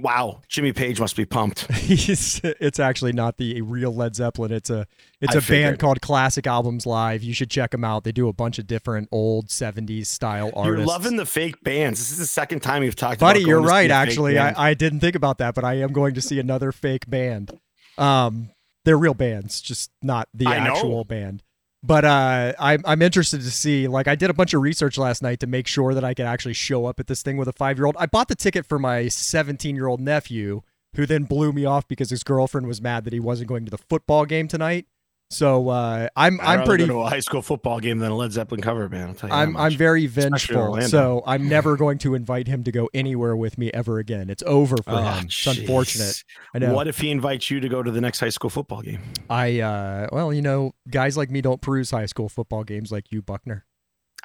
Wow, 0.02 0.42
Jimmy 0.48 0.74
Page 0.74 1.00
must 1.00 1.16
be 1.16 1.26
pumped. 1.26 1.72
He's, 1.74 2.42
it's 2.44 2.80
actually 2.80 3.14
not 3.14 3.38
the 3.38 3.62
real 3.62 3.94
Led 3.94 4.16
Zeppelin. 4.16 4.52
It's 4.52 4.70
a 4.70 4.88
it's 5.20 5.36
I 5.36 5.40
a 5.40 5.42
band 5.42 5.80
called 5.80 6.02
Classic 6.02 6.46
Albums 6.46 6.86
Live. 6.86 7.24
You 7.24 7.34
should 7.34 7.50
check 7.50 7.72
them 7.72 7.84
out. 7.84 8.04
They 8.04 8.12
do 8.12 8.28
a 8.28 8.34
bunch 8.34 8.60
of 8.60 8.68
different 8.68 9.10
old 9.12 9.48
'70s 9.48 10.08
style 10.08 10.52
artists. 10.56 10.78
You're 10.78 10.86
loving 10.86 11.16
the 11.18 11.26
fake 11.26 11.64
bands. 11.64 12.00
This 12.00 12.12
is 12.12 12.18
the 12.18 12.26
second 12.26 12.62
time 12.62 12.84
you've 12.84 12.96
talked 12.96 13.20
buddy. 13.20 13.42
about. 13.42 13.48
You're 13.48 13.58
going 13.62 13.66
to 13.66 13.70
see 13.70 13.74
right. 13.74 13.92
Actually. 13.92 14.40
I, 14.40 14.70
I 14.70 14.74
didn't 14.74 15.00
think 15.00 15.16
about 15.16 15.38
that, 15.40 15.56
but 15.56 15.64
I 15.64 15.76
am 15.76 15.92
going 15.92 16.14
to 16.14 16.22
see 16.22 16.40
another 16.40 16.72
fake 16.72 17.10
band. 17.10 17.60
Um, 17.98 18.52
they're 18.86 18.98
real 18.98 19.14
bands, 19.14 19.60
just 19.60 19.92
not 20.02 20.30
the 20.34 20.48
I 20.48 20.64
know. 20.64 20.72
actual 20.72 21.04
band. 21.04 21.44
But 21.84 22.06
uh, 22.06 22.54
I'm 22.60 22.82
I'm 22.86 23.02
interested 23.02 23.42
to 23.42 23.52
see. 23.52 23.88
Like, 23.88 24.08
I 24.08 24.16
did 24.16 24.30
a 24.30 24.34
bunch 24.34 24.54
of 24.54 24.62
research 24.62 24.98
last 24.98 25.22
night 25.22 25.40
to 25.42 25.48
make 25.48 25.68
sure 25.68 25.94
that 25.94 26.04
I 26.04 26.14
could 26.14 26.26
actually 26.26 26.54
show 26.54 26.86
up 26.86 27.00
at 27.00 27.08
this 27.08 27.22
thing 27.22 27.38
with 27.38 27.48
a 27.48 27.54
five 27.54 27.78
year 27.78 27.86
old. 27.86 27.96
I 28.00 28.08
bought 28.08 28.28
the 28.28 28.36
ticket 28.36 28.66
for 28.66 28.80
my 28.80 29.08
17 29.08 29.76
year 29.76 29.88
old 29.88 30.02
nephew, 30.02 30.62
who 30.96 31.06
then 31.06 31.24
blew 31.24 31.54
me 31.54 31.66
off 31.66 31.88
because 31.88 32.10
his 32.10 32.24
girlfriend 32.24 32.68
was 32.68 32.82
mad 32.82 33.04
that 33.06 33.14
he 33.14 33.20
wasn't 33.20 33.50
going 33.50 33.66
to 33.66 33.72
the 33.72 33.78
football 33.78 34.26
game 34.26 34.48
tonight. 34.48 34.88
So 35.30 35.68
uh, 35.68 36.08
I'm 36.16 36.40
I'd 36.40 36.60
I'm 36.62 36.66
pretty 36.66 36.86
go 36.88 36.94
to 36.94 37.00
a 37.02 37.10
high 37.10 37.20
school 37.20 37.42
football 37.42 37.82
game 37.82 38.00
than 38.00 38.12
a 38.12 38.16
Led 38.16 38.32
Zeppelin 38.32 38.62
cover 38.62 38.88
band. 38.88 39.10
I'll 39.10 39.14
tell 39.14 39.30
you 39.30 39.36
I'm. 39.36 39.58
I'm 39.58 39.74
very 39.76 40.06
vengeful, 40.08 40.82
so 40.84 41.22
I'm 41.26 41.50
never 41.50 41.76
going 41.76 41.98
to 42.00 42.16
invite 42.16 42.48
him 42.48 42.64
to 42.64 42.72
go 42.72 42.90
anywhere 42.94 43.36
with 43.36 43.58
me 43.58 43.70
ever 43.74 44.00
again. 44.00 44.30
It's 44.30 44.44
over 44.48 44.78
for 44.78 44.92
Oh, 44.92 44.98
him. 45.04 45.26
It's 45.26 45.46
unfortunate. 45.46 46.24
I 46.54 46.60
know. 46.60 46.74
What 46.74 46.88
if 46.88 47.00
he 47.00 47.12
invites 47.12 47.52
you 47.52 47.60
to 47.60 47.68
go 47.68 47.84
to 47.84 47.92
the 47.92 48.00
next 48.00 48.22
high 48.22 48.30
school 48.30 48.50
football 48.50 48.82
game? 48.82 49.02
I 49.30 49.60
uh, 49.60 50.08
well, 50.14 50.32
you 50.32 50.42
know, 50.42 50.74
guys 50.90 51.18
like 51.18 51.30
me 51.30 51.42
don't 51.42 51.62
peruse 51.62 51.92
high 51.92 52.06
school 52.06 52.30
football 52.30 52.64
games 52.64 52.92
like 52.92 53.12
you, 53.12 53.22
Buckner. 53.22 53.66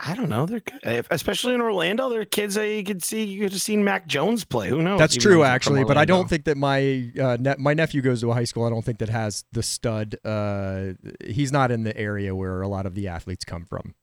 I 0.04 0.14
don't 0.14 0.28
know. 0.28 0.46
They're 0.46 0.60
good. 0.60 1.06
Especially 1.10 1.54
in 1.54 1.60
Orlando. 1.60 2.08
They're 2.08 2.24
kids 2.24 2.56
that 2.56 2.68
you 2.68 2.82
could 2.82 3.04
see. 3.04 3.22
You 3.24 3.42
could 3.42 3.52
have 3.52 3.62
seen 3.62 3.84
Mac 3.84 4.08
Jones 4.08 4.44
play. 4.44 4.68
Who 4.68 4.82
knows? 4.82 4.98
That's 4.98 5.16
true, 5.16 5.44
actually, 5.44 5.84
but 5.84 5.96
I 5.96 6.04
don't 6.04 6.28
think 6.28 6.44
that 6.46 6.56
my 6.56 7.12
uh, 7.20 7.36
ne- 7.38 7.56
my 7.58 7.72
nephew 7.72 8.02
goes 8.02 8.20
to 8.22 8.30
a 8.30 8.34
high 8.34 8.44
school. 8.44 8.64
I 8.64 8.70
don't 8.70 8.84
think 8.84 8.98
that 8.98 9.08
has 9.08 9.44
the 9.52 9.62
stud. 9.62 10.16
Uh, 10.24 10.94
he's 11.24 11.52
not 11.52 11.70
in 11.70 11.84
the 11.84 11.96
area 11.96 12.34
where 12.34 12.62
a 12.62 12.68
lot 12.68 12.84
of 12.84 12.94
the 12.94 13.08
athletes 13.08 13.44
come 13.44 13.64
from. 13.64 13.94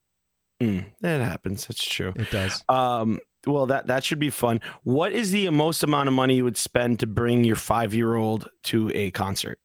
Mm, 0.62 0.86
that 1.02 1.22
happens. 1.22 1.68
That's 1.68 1.84
true. 1.84 2.14
It 2.16 2.32
does. 2.32 2.64
Um, 2.70 3.20
well, 3.46 3.66
that 3.66 3.88
that 3.88 4.04
should 4.04 4.20
be 4.20 4.30
fun. 4.30 4.62
What 4.84 5.12
is 5.12 5.32
the 5.32 5.50
most 5.50 5.84
amount 5.84 6.08
of 6.08 6.14
money 6.14 6.36
you 6.36 6.44
would 6.46 6.58
spend 6.58 7.00
to 7.00 7.08
bring 7.08 7.44
your 7.44 7.56
five 7.56 7.94
year 7.94 8.16
old 8.16 8.50
to 8.66 8.92
a 8.94 9.12
concert? 9.12 9.60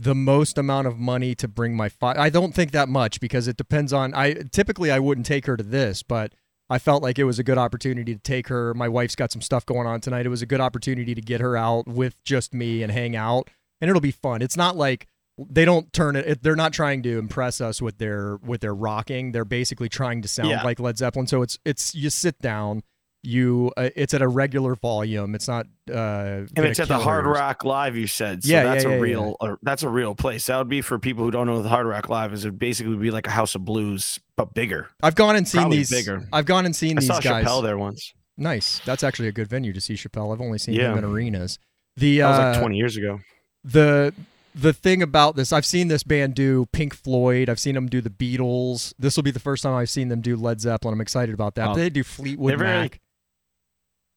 The 0.00 0.14
most 0.14 0.58
amount 0.58 0.86
of 0.86 0.98
money 0.98 1.34
to 1.34 1.48
bring 1.48 1.74
my 1.76 1.88
fi- 1.88 2.14
I 2.16 2.30
don't 2.30 2.54
think 2.54 2.70
that 2.70 2.88
much 2.88 3.20
because 3.20 3.48
it 3.48 3.56
depends 3.56 3.92
on 3.92 4.14
I 4.14 4.34
typically 4.52 4.90
I 4.92 4.98
wouldn't 5.00 5.26
take 5.26 5.46
her 5.46 5.56
to 5.56 5.64
this, 5.64 6.02
but 6.02 6.32
I 6.70 6.78
felt 6.78 7.02
like 7.02 7.18
it 7.18 7.24
was 7.24 7.38
a 7.38 7.42
good 7.42 7.58
opportunity 7.58 8.14
to 8.14 8.20
take 8.20 8.46
her. 8.48 8.74
My 8.74 8.88
wife's 8.88 9.16
got 9.16 9.32
some 9.32 9.40
stuff 9.42 9.66
going 9.66 9.86
on 9.86 10.00
tonight. 10.00 10.24
It 10.26 10.28
was 10.28 10.42
a 10.42 10.46
good 10.46 10.60
opportunity 10.60 11.14
to 11.14 11.20
get 11.20 11.40
her 11.40 11.56
out 11.56 11.88
with 11.88 12.22
just 12.24 12.54
me 12.54 12.82
and 12.82 12.92
hang 12.92 13.16
out 13.16 13.50
and 13.80 13.88
it'll 13.88 14.00
be 14.00 14.10
fun. 14.12 14.40
It's 14.42 14.56
not 14.56 14.76
like 14.76 15.06
they 15.38 15.64
don't 15.64 15.92
turn 15.92 16.14
it, 16.16 16.26
it 16.26 16.42
they're 16.42 16.56
not 16.56 16.72
trying 16.72 17.02
to 17.04 17.18
impress 17.18 17.60
us 17.60 17.80
with 17.82 17.98
their 17.98 18.36
with 18.44 18.60
their 18.60 18.74
rocking. 18.74 19.32
They're 19.32 19.44
basically 19.44 19.88
trying 19.88 20.22
to 20.22 20.28
sound 20.28 20.50
Yeah. 20.50 20.62
like 20.62 20.78
Led 20.78 20.98
Zeppelin. 20.98 21.26
So 21.26 21.42
it's 21.42 21.58
it's 21.64 21.94
you 21.94 22.10
sit 22.10 22.40
down 22.40 22.82
you 23.22 23.72
uh, 23.76 23.90
it's 23.96 24.14
at 24.14 24.22
a 24.22 24.28
regular 24.28 24.74
volume. 24.76 25.34
It's 25.34 25.48
not 25.48 25.66
uh 25.90 26.46
And 26.56 26.64
it's 26.66 26.78
at 26.80 26.88
the 26.88 26.98
Hard. 26.98 27.26
Rock 27.26 27.64
Live. 27.64 27.96
You 27.96 28.06
said, 28.06 28.44
so 28.44 28.50
Yeah, 28.50 28.64
that's 28.64 28.84
yeah, 28.84 28.90
a 28.90 28.94
yeah, 28.94 29.00
real. 29.00 29.36
uh, 29.40 29.56
that's 29.62 29.82
a 29.82 29.88
real 29.88 30.14
place. 30.14 30.46
That 30.46 30.58
would 30.58 30.68
be 30.68 30.80
for 30.82 30.98
people 30.98 31.24
who 31.24 31.30
don't 31.30 31.46
know 31.46 31.60
the 31.62 31.68
Hard 31.68 31.86
Rock 31.86 32.08
Live 32.08 32.32
is. 32.32 32.44
It 32.44 32.48
would 32.50 32.58
basically 32.58 32.96
be 32.96 33.10
like 33.10 33.26
a 33.26 33.30
House 33.30 33.54
of 33.54 33.64
Blues, 33.64 34.20
but 34.36 34.54
bigger. 34.54 34.88
I've 35.02 35.14
gone 35.16 35.34
and 35.36 35.46
seen 35.48 35.62
Probably 35.62 35.78
these. 35.78 35.90
bigger. 35.90 36.26
I've 36.32 36.46
gone 36.46 36.64
and 36.66 36.74
seen 36.76 36.96
I 36.96 37.00
these 37.00 37.08
saw 37.08 37.20
guys. 37.20 37.44
Chappelle 37.44 37.62
there 37.62 37.76
once. 37.78 38.12
Nice. 38.36 38.80
That's 38.84 39.02
actually 39.02 39.28
a 39.28 39.32
good 39.32 39.48
venue 39.48 39.72
to 39.72 39.80
see 39.80 39.94
Chappelle. 39.94 40.32
I've 40.32 40.40
only 40.40 40.58
seen 40.58 40.74
Yeah. 40.74 40.92
him 40.92 40.98
in 40.98 41.04
arenas. 41.04 41.58
The 41.96 42.18
That 42.18 42.28
was 42.30 42.38
uh, 42.38 42.42
like 42.52 42.60
20 42.60 42.76
years 42.76 42.96
ago. 42.96 43.18
the 43.64 44.14
the 44.54 44.72
thing 44.72 45.02
about 45.02 45.36
this, 45.36 45.52
I've 45.52 45.66
seen 45.66 45.86
this 45.88 46.02
band 46.02 46.34
do 46.34 46.66
Pink 46.72 46.94
Floyd. 46.94 47.48
I've 47.48 47.60
seen 47.60 47.74
them 47.74 47.86
do 47.88 48.00
the 48.00 48.10
Beatles. 48.10 48.92
This 48.98 49.14
will 49.16 49.22
be 49.22 49.30
the 49.30 49.38
first 49.40 49.62
time 49.62 49.74
I've 49.74 49.90
seen 49.90 50.08
them 50.08 50.20
do 50.20 50.36
Led 50.36 50.60
Zeppelin. 50.60 50.94
I'm 50.94 51.00
excited 51.00 51.32
about 51.34 51.54
that. 51.56 51.68
Oh, 51.68 51.74
they 51.74 51.90
do 51.90 52.02
Fleetwood 52.02 52.50
they're 52.52 52.58
very- 52.58 52.78
Mac. 52.82 53.00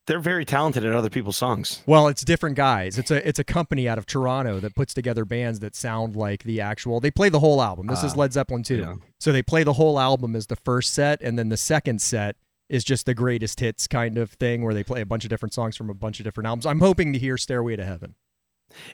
They're 0.07 0.19
very 0.19 0.45
talented 0.45 0.83
at 0.83 0.93
other 0.93 1.09
people's 1.09 1.37
songs. 1.37 1.83
Well, 1.85 2.07
it's 2.07 2.23
different 2.25 2.55
guys. 2.55 2.97
It's 2.97 3.11
a 3.11 3.25
it's 3.27 3.39
a 3.39 3.43
company 3.43 3.87
out 3.87 3.97
of 3.97 4.05
Toronto 4.05 4.59
that 4.59 4.75
puts 4.75 4.93
together 4.93 5.25
bands 5.25 5.59
that 5.59 5.75
sound 5.75 6.15
like 6.15 6.43
the 6.43 6.59
actual. 6.59 6.99
They 6.99 7.11
play 7.11 7.29
the 7.29 7.39
whole 7.39 7.61
album. 7.61 7.87
This 7.87 8.03
is 8.03 8.13
Ah, 8.13 8.17
Led 8.17 8.33
Zeppelin 8.33 8.63
too. 8.63 8.77
yeah. 8.79 8.95
So 9.19 9.31
they 9.31 9.43
play 9.43 9.63
the 9.63 9.73
whole 9.73 9.99
album 9.99 10.35
as 10.35 10.47
the 10.47 10.55
first 10.55 10.93
set, 10.93 11.21
and 11.21 11.37
then 11.37 11.49
the 11.49 11.57
second 11.57 12.01
set 12.01 12.35
is 12.67 12.83
just 12.83 13.05
the 13.05 13.13
greatest 13.13 13.59
hits 13.59 13.85
kind 13.87 14.17
of 14.17 14.31
thing, 14.31 14.63
where 14.63 14.73
they 14.73 14.83
play 14.83 15.01
a 15.01 15.05
bunch 15.05 15.23
of 15.23 15.29
different 15.29 15.53
songs 15.53 15.77
from 15.77 15.89
a 15.89 15.93
bunch 15.93 16.19
of 16.19 16.23
different 16.23 16.47
albums. 16.47 16.65
I'm 16.65 16.79
hoping 16.79 17.13
to 17.13 17.19
hear 17.19 17.37
Stairway 17.37 17.75
to 17.75 17.83
Heaven. 17.85 18.15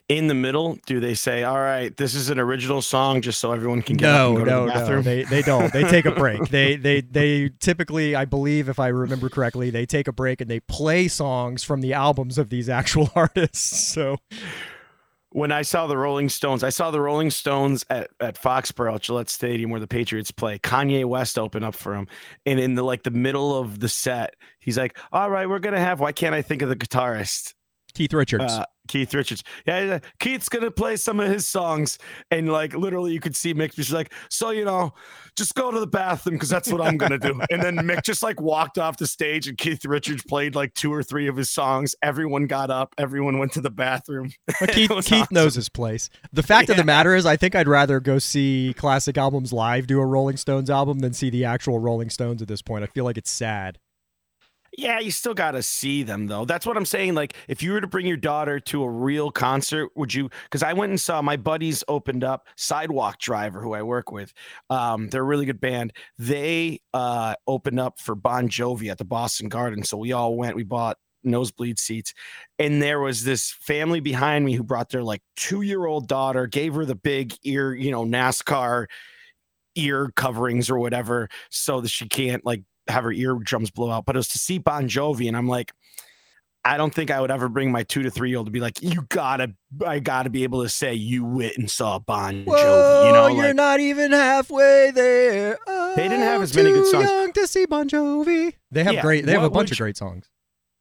In 0.10 0.27
the 0.27 0.34
middle, 0.34 0.77
do 0.86 1.00
they 1.00 1.13
say, 1.13 1.43
"All 1.43 1.57
right, 1.60 1.96
this 1.96 2.15
is 2.15 2.29
an 2.29 2.39
original 2.39 2.81
song," 2.81 3.22
just 3.22 3.39
so 3.39 3.51
everyone 3.51 3.81
can 3.81 3.98
get 3.98 4.05
No, 4.12 4.29
and 4.29 4.38
go 4.38 4.46
to 4.46 4.51
no, 4.51 4.65
the 4.65 4.72
bathroom? 4.72 4.96
no. 4.98 5.01
They 5.01 5.24
they 5.24 5.41
don't. 5.41 5.72
They 5.74 5.84
take 5.84 6.05
a 6.05 6.12
break. 6.12 6.48
they 6.50 6.75
they 6.75 7.01
they 7.01 7.50
typically, 7.60 8.15
I 8.15 8.25
believe, 8.25 8.69
if 8.69 8.79
I 8.79 8.88
remember 8.88 9.29
correctly, 9.29 9.69
they 9.69 9.86
take 9.86 10.07
a 10.07 10.13
break 10.13 10.41
and 10.41 10.50
they 10.50 10.60
play 10.62 11.07
songs 11.07 11.63
from 11.63 11.81
the 11.81 11.93
albums 11.93 12.38
of 12.38 12.50
these 12.50 12.69
actual 12.69 13.10
artists. 13.15 13.91
So 13.93 14.17
when 15.31 15.51
I 15.51 15.62
saw 15.62 15.88
the 15.88 15.98
Rolling 15.98 16.29
Stones, 16.29 16.63
I 16.63 16.69
saw 16.69 16.89
the 16.89 17.01
Rolling 17.01 17.29
Stones 17.29 17.86
at, 17.89 18.10
at 18.19 18.41
Foxborough 18.41 18.96
at 18.96 19.01
Gillette 19.01 19.29
Stadium 19.29 19.69
where 19.69 19.79
the 19.79 19.88
Patriots 19.88 20.31
play. 20.31 20.57
Kanye 20.57 21.03
West 21.05 21.38
opened 21.38 21.65
up 21.65 21.75
for 21.75 21.93
him, 21.93 22.07
and 22.46 22.60
in 22.60 22.75
the 22.75 22.84
like 22.84 23.03
the 23.03 23.12
middle 23.12 23.57
of 23.57 23.79
the 23.79 23.89
set, 23.89 24.36
he's 24.60 24.77
like, 24.77 24.98
"All 25.12 25.29
right, 25.29 25.48
we're 25.48 25.60
gonna 25.60 25.79
have. 25.79 26.00
Why 26.00 26.12
can't 26.13 26.34
I 26.34 26.41
think 26.41 26.62
of 26.62 26.69
the 26.69 26.75
guitarist? 26.77 27.53
Keith 27.93 28.13
Richards. 28.13 28.43
Uh, 28.53 28.65
Keith 28.88 29.13
Richards. 29.13 29.44
Yeah, 29.65 29.79
yeah, 29.82 30.00
Keith's 30.20 30.50
gonna 30.50 30.72
play 30.72 30.96
some 30.96 31.20
of 31.20 31.29
his 31.29 31.48
songs, 31.48 31.98
and 32.32 32.51
like 32.51 32.74
literally, 32.74 33.13
you 33.13 33.20
could 33.20 33.36
see 33.36 33.53
Mick 33.53 33.74
just 33.74 33.91
like, 33.91 34.13
so 34.29 34.51
you 34.51 34.65
know, 34.65 34.94
just 35.36 35.56
go 35.56 35.72
to 35.72 35.79
the 35.79 35.88
bathroom 35.88 36.36
because 36.36 36.50
that's 36.50 36.72
what 36.72 36.82
I'm 36.82 36.98
gonna 36.98 37.20
do. 37.20 37.41
and 37.51 37.62
then 37.62 37.75
Mick 37.77 38.03
just 38.03 38.24
like 38.24 38.39
walked 38.39 38.77
off 38.77 38.98
the 38.98 39.08
stage, 39.08 39.48
and 39.48 39.58
Keith 39.58 39.84
Richards 39.86 40.24
played 40.27 40.56
like 40.56 40.74
two 40.74 40.94
or 40.94 41.03
three 41.03 41.27
of 41.27 41.36
his 41.36 41.50
songs. 41.50 41.96
Everyone 42.01 42.48
got 42.48 42.70
up. 42.70 42.94
Everyone 42.98 43.39
went 43.39 43.53
to 43.53 43.62
the 43.62 43.72
bathroom. 43.72 44.32
But 44.60 44.72
Keith, 44.72 44.89
Keith 44.89 45.13
awesome. 45.13 45.27
knows 45.32 45.56
his 45.56 45.70
place. 45.70 46.10
The 46.34 46.44
fact 46.44 46.70
of 46.70 46.77
the 46.77 46.84
matter 46.84 47.15
is, 47.15 47.25
I 47.25 47.38
think 47.38 47.56
I'd 47.56 47.67
rather 47.67 48.00
go 48.00 48.20
see 48.20 48.74
classic 48.77 49.17
albums 49.17 49.51
live 49.53 49.88
do 49.88 50.00
a 50.00 50.06
Rolling 50.06 50.38
Stones 50.38 50.70
album 50.70 51.00
than 51.00 51.13
see 51.13 51.29
the 51.29 51.46
actual 51.46 51.79
Rolling 51.79 52.10
Stones 52.10 52.41
at 52.41 52.48
this 52.48 52.62
point. 52.62 52.84
I 52.84 52.88
feel 52.88 53.06
like 53.06 53.17
it's 53.17 53.32
sad. 53.32 53.79
Yeah, 54.75 55.00
you 55.00 55.12
still 55.12 55.33
got 55.33 55.51
to 55.51 55.63
see 55.63 56.03
them 56.03 56.27
though. 56.27 56.45
That's 56.45 56.65
what 56.65 56.77
I'm 56.77 56.86
saying. 56.86 57.15
Like, 57.15 57.36
if 57.47 57.63
you 57.63 57.71
were 57.71 57.81
to 57.81 57.88
bring 57.88 58.05
your 58.05 58.17
daughter 58.17 58.59
to 58.62 58.83
a 58.83 58.89
real 58.89 59.31
concert, 59.31 59.89
would 59.95 60.13
you? 60.13 60.29
Because 60.43 60.63
I 60.63 60.74
went 60.74 60.89
and 60.89 61.00
saw 61.00 61.21
my 61.21 61.38
buddies 61.38 61.83
opened 61.88 62.24
up 62.24 62.47
Sidewalk 62.55 63.19
Driver, 63.19 63.62
who 63.62 63.74
I 63.74 63.81
work 63.81 64.12
with. 64.12 64.33
Um, 64.69 65.09
they're 65.09 65.21
a 65.21 65.25
really 65.25 65.45
good 65.45 65.62
band. 65.62 65.93
They 66.17 66.81
uh, 66.93 67.36
opened 67.47 67.79
up 67.79 68.00
for 68.00 68.15
Bon 68.15 68.50
Jovi 68.50 68.89
at 68.89 68.97
the 68.97 69.05
Boston 69.05 69.50
Garden, 69.50 69.83
so 69.83 69.97
we 69.97 70.12
all 70.12 70.36
went. 70.36 70.55
We 70.55 70.63
bought 70.63 70.97
nosebleed 71.24 71.79
seats, 71.79 72.13
and 72.59 72.81
there 72.81 73.00
was 73.00 73.24
this 73.24 73.51
family 73.51 74.00
behind 74.00 74.45
me 74.45 74.53
who 74.53 74.63
brought 74.63 74.89
their 74.89 75.03
like 75.03 75.21
two 75.36 75.62
year 75.62 75.86
old 75.86 76.07
daughter, 76.07 76.45
gave 76.47 76.74
her 76.75 76.86
the 76.86 76.95
big 76.95 77.33
ear, 77.43 77.74
you 77.74 77.91
know, 77.91 78.03
NASCAR 78.05 78.88
ear 79.75 80.12
coverings 80.15 80.69
or 80.69 80.79
whatever, 80.79 81.29
so 81.50 81.81
that 81.81 81.89
she 81.89 82.07
can't 82.07 82.45
like 82.45 82.63
have 82.89 83.03
her 83.03 83.12
eardrums 83.12 83.72
blow 83.72 83.91
out. 83.91 84.06
But 84.06 84.15
it 84.15 84.20
was 84.20 84.27
to 84.29 84.39
see 84.39 84.58
Bon 84.58 84.88
Jovi, 84.88 85.27
and 85.27 85.36
I'm 85.38 85.48
like, 85.48 85.72
I 86.65 86.75
don't 86.75 86.94
think 86.94 87.12
I 87.12 87.22
would 87.22 87.32
ever 87.32 87.48
bring 87.48 87.72
my 87.72 87.84
two 87.84 88.03
to 88.03 88.12
three 88.12 88.29
year 88.29 88.39
old 88.39 88.48
to 88.48 88.51
be 88.51 88.60
like, 88.60 88.82
you 88.82 89.03
gotta, 89.10 89.53
I 89.86 90.00
gotta 90.00 90.29
be 90.29 90.44
able 90.44 90.63
to 90.63 90.70
say 90.70 90.94
you 90.94 91.24
went 91.24 91.56
and 91.58 91.72
saw 91.72 91.98
Bon 92.00 92.44
Jovi. 92.44 93.06
You 93.08 93.13
know, 93.13 93.27
you're 93.27 93.48
like 93.48 93.56
not 93.56 93.79
even 93.79 94.12
halfway 94.12 94.91
there. 94.91 95.58
They 95.96 96.03
didn't 96.03 96.20
have 96.22 96.41
as 96.41 96.53
many 96.56 96.72
good 96.72 96.84
too 96.84 96.91
songs. 96.91 97.10
Young 97.10 97.32
to 97.34 97.48
see 97.48 97.65
Bon 97.67 97.88
Jovi. 97.88 98.53
They 98.72 98.84
have 98.84 98.96
Yeah, 98.96 99.01
great. 99.01 99.25
They 99.25 99.32
have 99.32 99.44
a 99.44 99.50
bunch 99.50 99.70
would 99.70 99.74
of 99.74 99.77
great 99.77 99.96
songs. 99.98 100.29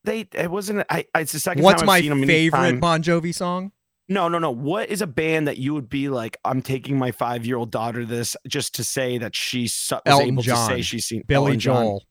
they, 0.02 0.26
it 0.32 0.50
wasn't. 0.50 0.84
I, 0.90 1.06
it's 1.14 1.32
the 1.32 1.40
second 1.40 1.62
What's 1.62 1.82
time 1.82 1.86
my 1.86 1.96
I've 1.96 2.02
seen 2.02 2.10
them 2.10 2.26
favorite 2.26 2.80
Bon 2.80 3.02
Jovi 3.02 3.34
song? 3.34 3.70
No, 4.08 4.28
no, 4.28 4.38
no. 4.38 4.50
What 4.52 4.88
is 4.88 5.02
a 5.02 5.06
band 5.06 5.48
that 5.48 5.58
you 5.58 5.74
would 5.74 5.88
be 5.88 6.08
like? 6.08 6.36
I'm 6.44 6.62
taking 6.62 6.96
my 6.98 7.10
five 7.10 7.44
year 7.44 7.56
old 7.56 7.70
daughter 7.72 8.04
this 8.04 8.36
just 8.46 8.74
to 8.76 8.84
say 8.84 9.18
that 9.18 9.34
she 9.34 9.66
su- 9.66 9.96
was 9.96 10.02
Elton 10.06 10.28
able 10.28 10.42
John. 10.42 10.68
to 10.68 10.76
say 10.76 10.82
she's 10.82 11.06
seen 11.06 11.22
Billy 11.26 11.46
Elton 11.46 11.60
John. 11.60 11.84
Joel. 11.84 12.04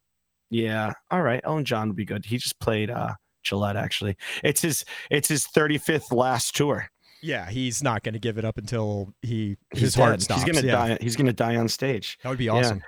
Yeah. 0.50 0.92
All 1.10 1.22
right. 1.22 1.42
Elton 1.44 1.66
John 1.66 1.88
would 1.88 1.96
be 1.96 2.06
good. 2.06 2.26
He 2.26 2.38
just 2.38 2.60
played 2.60 2.90
uh 2.90 3.14
Gillette 3.44 3.78
actually. 3.78 4.18
It's 4.44 4.62
his 4.62 4.84
it's 5.10 5.28
his 5.30 5.46
35th 5.48 6.12
last 6.12 6.56
tour. 6.56 6.90
Yeah, 7.22 7.50
he's 7.50 7.82
not 7.82 8.04
going 8.04 8.14
to 8.14 8.20
give 8.20 8.38
it 8.38 8.46
up 8.46 8.58
until 8.58 9.14
he 9.22 9.56
He's 9.72 9.82
his 9.82 9.96
heart 9.96 10.12
dead. 10.14 10.22
stops. 10.24 10.44
He's 10.44 10.54
gonna 10.54 10.68
yeah. 10.68 10.88
die. 10.90 10.98
He's 11.02 11.16
gonna 11.16 11.34
die 11.34 11.56
on 11.56 11.68
stage. 11.70 12.18
That 12.24 12.30
would 12.30 12.38
be 12.38 12.46
Yeah. 12.46 12.52
awesome. 12.54 12.82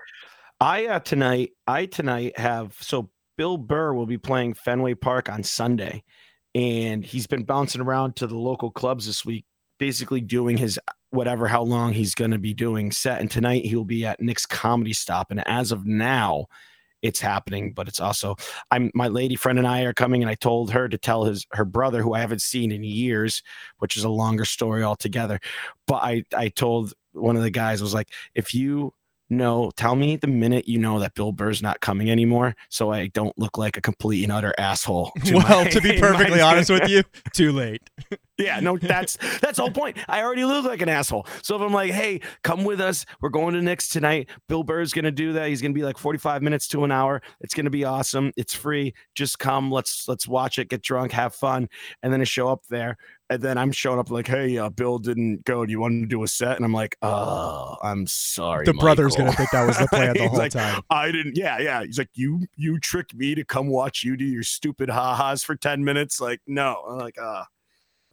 I 0.59 0.85
uh 0.87 0.99
tonight 0.99 1.51
I 1.65 1.85
tonight 1.85 2.37
have 2.37 2.75
so 2.81 3.09
Bill 3.37 3.57
Burr 3.57 3.93
will 3.93 4.05
be 4.07 4.17
playing 4.17 4.55
Fenway 4.55 4.95
Park 4.95 5.29
on 5.29 5.43
Sunday. 5.43 6.03
And 6.55 7.05
he's 7.05 7.27
been 7.27 7.43
bouncing 7.43 7.81
around 7.81 8.15
to 8.17 8.27
the 8.27 8.37
local 8.37 8.71
clubs 8.71 9.05
this 9.05 9.25
week, 9.25 9.45
basically 9.77 10.21
doing 10.21 10.57
his 10.57 10.79
whatever 11.11 11.47
how 11.47 11.63
long 11.63 11.93
he's 11.93 12.15
gonna 12.15 12.39
be 12.39 12.53
doing 12.53 12.91
set. 12.91 13.21
And 13.21 13.29
tonight 13.29 13.65
he'll 13.65 13.85
be 13.85 14.05
at 14.05 14.19
Nick's 14.19 14.45
comedy 14.45 14.93
stop. 14.93 15.31
And 15.31 15.47
as 15.47 15.71
of 15.71 15.85
now, 15.85 16.47
it's 17.01 17.19
happening, 17.19 17.73
but 17.73 17.87
it's 17.87 17.99
also 17.99 18.35
I'm 18.71 18.91
my 18.93 19.07
lady 19.07 19.35
friend 19.35 19.59
and 19.59 19.67
I 19.67 19.81
are 19.83 19.93
coming, 19.93 20.23
and 20.23 20.29
I 20.29 20.35
told 20.35 20.71
her 20.71 20.89
to 20.89 20.97
tell 20.97 21.25
his 21.25 21.45
her 21.53 21.65
brother, 21.65 22.01
who 22.01 22.13
I 22.13 22.19
haven't 22.19 22.41
seen 22.41 22.71
in 22.71 22.83
years, 22.83 23.43
which 23.79 23.97
is 23.97 24.03
a 24.03 24.09
longer 24.09 24.45
story 24.45 24.83
altogether. 24.83 25.39
But 25.85 26.03
I 26.03 26.23
I 26.35 26.49
told 26.49 26.93
one 27.13 27.37
of 27.37 27.43
the 27.43 27.51
guys 27.51 27.81
was 27.81 27.93
like, 27.93 28.09
if 28.35 28.53
you 28.53 28.93
know, 29.29 29.71
tell 29.75 29.95
me 29.95 30.15
the 30.15 30.27
minute 30.27 30.67
you 30.67 30.79
know 30.79 30.99
that 30.99 31.13
Bill 31.13 31.31
Burr's 31.31 31.61
not 31.61 31.79
coming 31.81 32.09
anymore, 32.09 32.55
so 32.69 32.91
I 32.91 33.07
don't 33.07 33.37
look 33.37 33.57
like 33.57 33.77
a 33.77 33.81
complete 33.81 34.23
and 34.23 34.31
utter 34.31 34.53
asshole. 34.57 35.11
to 35.25 35.35
well, 35.35 35.63
my- 35.65 35.69
to 35.69 35.81
be 35.81 35.97
perfectly 35.99 36.41
honest 36.41 36.69
with 36.69 36.87
you, 36.89 37.03
too 37.33 37.51
late. 37.51 37.81
yeah, 38.37 38.59
no, 38.59 38.77
that's 38.77 39.17
that's 39.39 39.57
the 39.57 39.63
whole 39.63 39.71
point. 39.71 39.97
I 40.07 40.21
already 40.23 40.45
look 40.45 40.65
like 40.65 40.81
an 40.81 40.89
asshole. 40.89 41.27
So 41.41 41.55
if 41.55 41.61
I'm 41.61 41.73
like, 41.73 41.91
hey, 41.91 42.21
come 42.43 42.63
with 42.63 42.79
us, 42.79 43.05
we're 43.21 43.29
going 43.29 43.53
to 43.55 43.61
Nick's 43.61 43.89
tonight. 43.89 44.29
Bill 44.47 44.63
Burr's 44.63 44.93
gonna 44.93 45.11
do 45.11 45.33
that. 45.33 45.49
He's 45.49 45.61
gonna 45.61 45.73
be 45.73 45.83
like 45.83 45.97
45 45.97 46.41
minutes 46.41 46.67
to 46.69 46.83
an 46.83 46.91
hour. 46.91 47.21
It's 47.41 47.53
gonna 47.53 47.69
be 47.69 47.83
awesome. 47.83 48.31
It's 48.37 48.53
free. 48.53 48.93
Just 49.15 49.39
come. 49.39 49.71
Let's 49.71 50.07
let's 50.07 50.27
watch 50.27 50.59
it, 50.59 50.69
get 50.69 50.81
drunk, 50.83 51.11
have 51.11 51.33
fun, 51.35 51.67
and 52.03 52.13
then 52.13 52.21
I 52.21 52.25
show 52.25 52.47
up 52.49 52.63
there. 52.69 52.97
And 53.29 53.41
then 53.41 53.57
I'm 53.57 53.71
showing 53.71 53.99
up 53.99 54.09
like, 54.09 54.27
hey, 54.27 54.57
uh, 54.57 54.69
Bill 54.69 54.99
didn't 54.99 55.43
go. 55.43 55.65
Do 55.65 55.71
you 55.71 55.79
want 55.79 56.01
to 56.01 56.07
do 56.07 56.23
a 56.23 56.27
set? 56.27 56.55
And 56.55 56.63
I'm 56.63 56.73
like, 56.73 56.97
oh, 57.01 57.75
I'm 57.83 58.07
sorry. 58.07 58.65
The 58.65 58.73
brother's 58.73 59.15
going 59.15 59.29
to 59.29 59.35
think 59.35 59.51
that 59.51 59.67
was 59.67 59.77
the 59.77 59.87
plan 59.87 60.13
the 60.17 60.27
whole 60.27 60.37
like, 60.37 60.53
time. 60.53 60.81
I 60.89 61.11
didn't. 61.11 61.35
Yeah, 61.35 61.59
yeah. 61.59 61.83
He's 61.83 61.97
like, 61.97 62.09
you 62.13 62.45
you 62.55 62.79
tricked 62.79 63.13
me 63.13 63.35
to 63.35 63.43
come 63.43 63.67
watch 63.67 64.03
you 64.03 64.15
do 64.15 64.23
your 64.23 64.43
stupid 64.43 64.89
ha-has 64.89 65.43
for 65.43 65.55
10 65.55 65.83
minutes. 65.83 66.21
Like, 66.21 66.39
no. 66.47 66.83
I'm 66.87 66.99
like, 66.99 67.17
ah, 67.19 67.45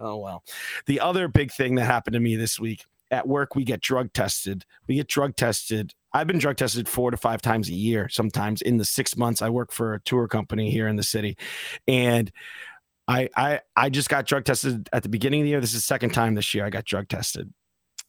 oh 0.01 0.17
well. 0.17 0.43
The 0.87 0.99
other 0.99 1.29
big 1.29 1.53
thing 1.53 1.77
that 1.77 1.85
happened 1.85 2.15
to 2.15 2.21
me 2.21 2.35
this 2.35 2.59
week 2.59 2.85
at 3.11 3.29
work, 3.29 3.55
we 3.55 3.65
get 3.65 3.81
drug 3.81 4.13
tested. 4.13 4.65
We 4.89 4.97
get 4.97 5.07
drug 5.07 5.37
tested. 5.37 5.95
I've 6.13 6.27
been 6.27 6.39
drug 6.39 6.57
tested 6.57 6.89
four 6.89 7.11
to 7.11 7.17
five 7.17 7.41
times 7.43 7.69
a 7.69 7.75
year, 7.75 8.09
sometimes 8.09 8.63
in 8.63 8.77
the 8.77 8.85
six 8.85 9.17
months 9.17 9.43
I 9.43 9.51
work 9.51 9.73
for 9.73 9.95
a 9.95 10.01
tour 10.01 10.29
company 10.29 10.71
here 10.71 10.89
in 10.89 10.97
the 10.97 11.03
city. 11.03 11.37
And 11.87 12.31
I 13.09 13.29
I 13.37 13.61
I 13.77 13.91
just 13.91 14.09
got 14.09 14.27
drug 14.27 14.45
tested 14.45 14.89
at 14.93 15.03
the 15.03 15.09
beginning 15.09 15.41
of 15.41 15.45
the 15.45 15.51
year. 15.51 15.61
This 15.61 15.71
is 15.75 15.81
the 15.81 15.87
second 15.87 16.11
time 16.11 16.35
this 16.35 16.55
year 16.55 16.65
I 16.65 16.71
got 16.71 16.85
drug 16.85 17.09
tested. 17.09 17.53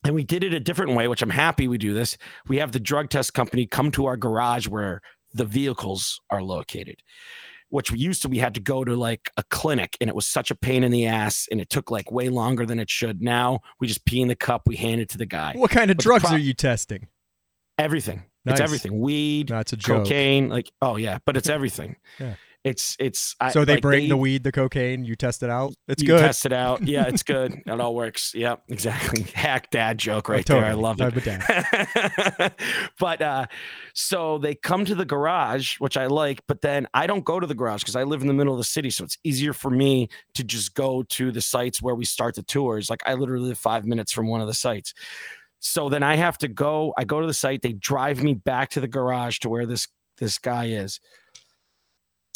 And 0.04 0.14
we 0.14 0.24
did 0.24 0.44
it 0.44 0.54
a 0.54 0.60
different 0.60 0.94
way, 0.94 1.08
which 1.08 1.24
I'm 1.24 1.32
happy 1.32 1.68
we 1.68 1.80
do 1.80 1.94
this. 1.94 2.16
We 2.48 2.58
have 2.58 2.72
the 2.72 2.80
drug 2.80 3.10
test 3.10 3.34
company 3.34 3.66
come 3.66 3.90
to 3.92 4.06
our 4.06 4.16
garage 4.18 4.68
where 4.68 5.02
the 5.34 5.46
vehicles 5.46 6.22
are 6.30 6.44
located. 6.44 6.98
Which 7.70 7.92
we 7.92 7.98
used 7.98 8.22
to, 8.22 8.30
we 8.30 8.38
had 8.38 8.54
to 8.54 8.62
go 8.62 8.84
to 8.84 8.96
like 8.96 9.32
a 9.38 9.44
clinic 9.50 9.98
and 10.00 10.08
it 10.08 10.16
was 10.16 10.28
such 10.28 10.52
a 10.52 10.56
pain 10.56 10.84
in 10.84 10.92
the 10.92 11.08
ass 11.08 11.48
and 11.50 11.60
it 11.60 11.70
took 11.70 11.90
like 11.90 12.12
way 12.12 12.30
longer 12.30 12.66
than 12.66 12.78
it 12.80 12.90
should. 12.90 13.22
Now 13.24 13.62
we 13.80 13.88
just 13.88 14.06
pee 14.06 14.22
in 14.22 14.28
the 14.28 14.36
cup, 14.36 14.62
we 14.68 14.76
hand 14.76 15.02
it 15.02 15.10
to 15.10 15.18
the 15.18 15.26
guy. 15.26 15.54
What 15.56 15.72
kind 15.72 15.90
of 15.90 15.98
But 15.98 16.04
drugs 16.04 16.26
pro- 16.26 16.36
are 16.36 16.40
you 16.40 16.54
testing? 16.54 17.08
Everything. 17.80 18.24
Nice. 18.46 18.54
It's 18.54 18.62
everything. 18.62 19.00
Weed, 19.00 19.48
That's 19.48 19.74
a 19.74 19.78
joke. 19.78 20.04
cocaine, 20.04 20.50
like 20.50 20.72
oh 20.84 20.98
yeah, 20.98 21.18
but 21.26 21.36
it's 21.36 21.50
everything. 21.50 21.96
Yeah. 22.20 22.36
It's 22.66 22.98
it's 23.00 23.36
I, 23.40 23.52
So 23.52 23.64
they 23.64 23.74
like, 23.74 23.84
bring 23.84 24.10
the 24.10 24.18
weed, 24.18 24.44
the 24.44 24.52
cocaine, 24.52 25.06
you 25.06 25.16
test 25.16 25.44
it 25.44 25.52
out. 25.52 25.76
It's 25.88 26.02
you 26.02 26.08
good. 26.08 26.20
Test 26.20 26.48
it 26.48 26.52
out. 26.52 26.82
Yeah, 26.82 27.06
it's 27.08 27.22
good. 27.36 27.62
it 27.64 27.80
all 27.80 27.94
works. 27.94 28.34
Yep, 28.34 28.64
exactly. 28.70 29.22
Hack 29.36 29.70
dad 29.70 30.00
joke 30.00 30.28
right 30.30 30.44
there. 30.44 30.66
I 30.66 30.74
love 30.74 30.98
it. 31.00 32.54
but 33.00 33.22
uh, 33.22 33.46
so 33.94 34.40
they 34.40 34.56
come 34.56 34.84
to 34.84 34.96
the 34.96 35.06
garage, 35.06 35.80
which 35.80 35.96
I 35.96 36.08
like, 36.08 36.42
but 36.48 36.62
then 36.62 36.88
I 36.92 37.06
don't 37.06 37.24
go 37.24 37.40
to 37.40 37.46
the 37.46 37.54
garage 37.54 37.84
because 37.84 37.96
I 37.96 38.02
live 38.02 38.22
in 38.22 38.28
the 38.28 38.34
middle 38.34 38.54
of 38.54 38.58
the 38.58 38.64
city. 38.64 38.90
So 38.90 39.04
it's 39.04 39.20
easier 39.24 39.54
for 39.54 39.70
me 39.70 40.10
to 40.34 40.44
just 40.44 40.74
go 40.74 41.04
to 41.04 41.32
the 41.32 41.42
sites 41.42 41.84
where 41.84 41.94
we 41.94 42.04
start 42.04 42.34
the 42.34 42.42
tours. 42.42 42.90
Like 42.90 43.04
I 43.06 43.14
literally 43.14 43.50
live 43.50 43.60
five 43.60 43.86
minutes 43.86 44.12
from 44.12 44.28
one 44.28 44.42
of 44.42 44.48
the 44.48 44.56
sites. 44.56 44.96
So 45.60 45.88
then 45.88 46.02
I 46.02 46.16
have 46.16 46.40
to 46.40 46.48
go, 46.48 46.96
I 46.98 47.04
go 47.04 47.22
to 47.22 47.28
the 47.28 47.34
site, 47.34 47.62
they 47.62 47.74
drive 47.74 48.24
me 48.24 48.34
back 48.34 48.72
to 48.72 48.82
the 48.82 48.88
garage 48.88 49.38
to 49.40 49.50
where 49.50 49.68
this 49.68 49.88
this 50.18 50.40
guy 50.40 50.66
is. 50.66 51.00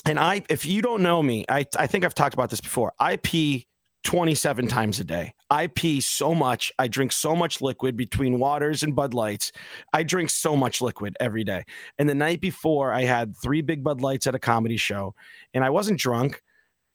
And 0.06 0.20
I, 0.20 0.44
if 0.50 0.66
you 0.66 0.82
don't 0.82 1.02
know 1.02 1.22
me, 1.22 1.46
I, 1.50 1.66
I 1.78 1.88
think 1.88 2.06
I've 2.06 2.16
talked 2.16 2.34
about 2.34 2.50
this 2.50 2.62
before. 2.62 2.94
I 3.00 3.18
pee 3.18 3.68
27 4.04 4.68
times 4.68 5.00
a 5.00 5.04
day. 5.04 5.34
I 5.50 5.68
pee 5.68 6.02
so 6.02 6.34
much. 6.34 6.72
I 6.80 6.88
drink 6.88 7.12
so 7.12 7.36
much 7.36 7.62
liquid 7.62 7.98
between 7.98 8.40
waters 8.40 8.82
and 8.82 8.96
Bud 8.96 9.14
Lights. 9.14 9.52
I 9.94 10.04
drink 10.04 10.30
so 10.30 10.56
much 10.56 10.82
liquid 10.82 11.18
every 11.20 11.44
day. 11.44 11.64
And 11.98 12.08
the 12.08 12.16
night 12.16 12.40
before, 12.40 12.94
I 12.94 13.04
had 13.04 13.36
three 13.38 13.62
big 13.62 13.84
Bud 13.84 14.02
Lights 14.02 14.26
at 14.26 14.36
a 14.36 14.40
comedy 14.40 14.78
show, 14.78 15.16
and 15.54 15.64
I 15.64 15.70
wasn't 15.70 16.00
drunk. 16.00 16.42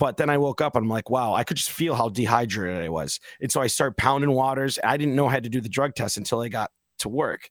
But 0.01 0.17
then 0.17 0.29
I 0.29 0.39
woke 0.39 0.61
up 0.61 0.75
and 0.75 0.83
I'm 0.83 0.91
like, 0.91 1.09
wow, 1.09 1.35
I 1.35 1.45
could 1.45 1.57
just 1.57 1.71
feel 1.71 1.95
how 1.95 2.09
dehydrated 2.09 2.83
I 2.83 2.89
was. 2.89 3.21
And 3.41 3.51
so 3.51 3.61
I 3.61 3.69
start 3.69 3.97
pounding 3.97 4.33
waters. 4.33 4.77
I 4.83 4.97
didn't 4.97 5.15
know 5.15 5.29
how 5.29 5.39
to 5.39 5.49
do 5.49 5.61
the 5.61 5.69
drug 5.69 5.95
test 5.95 6.17
until 6.17 6.41
I 6.41 6.49
got 6.49 6.73
to 6.99 7.09
work. 7.09 7.49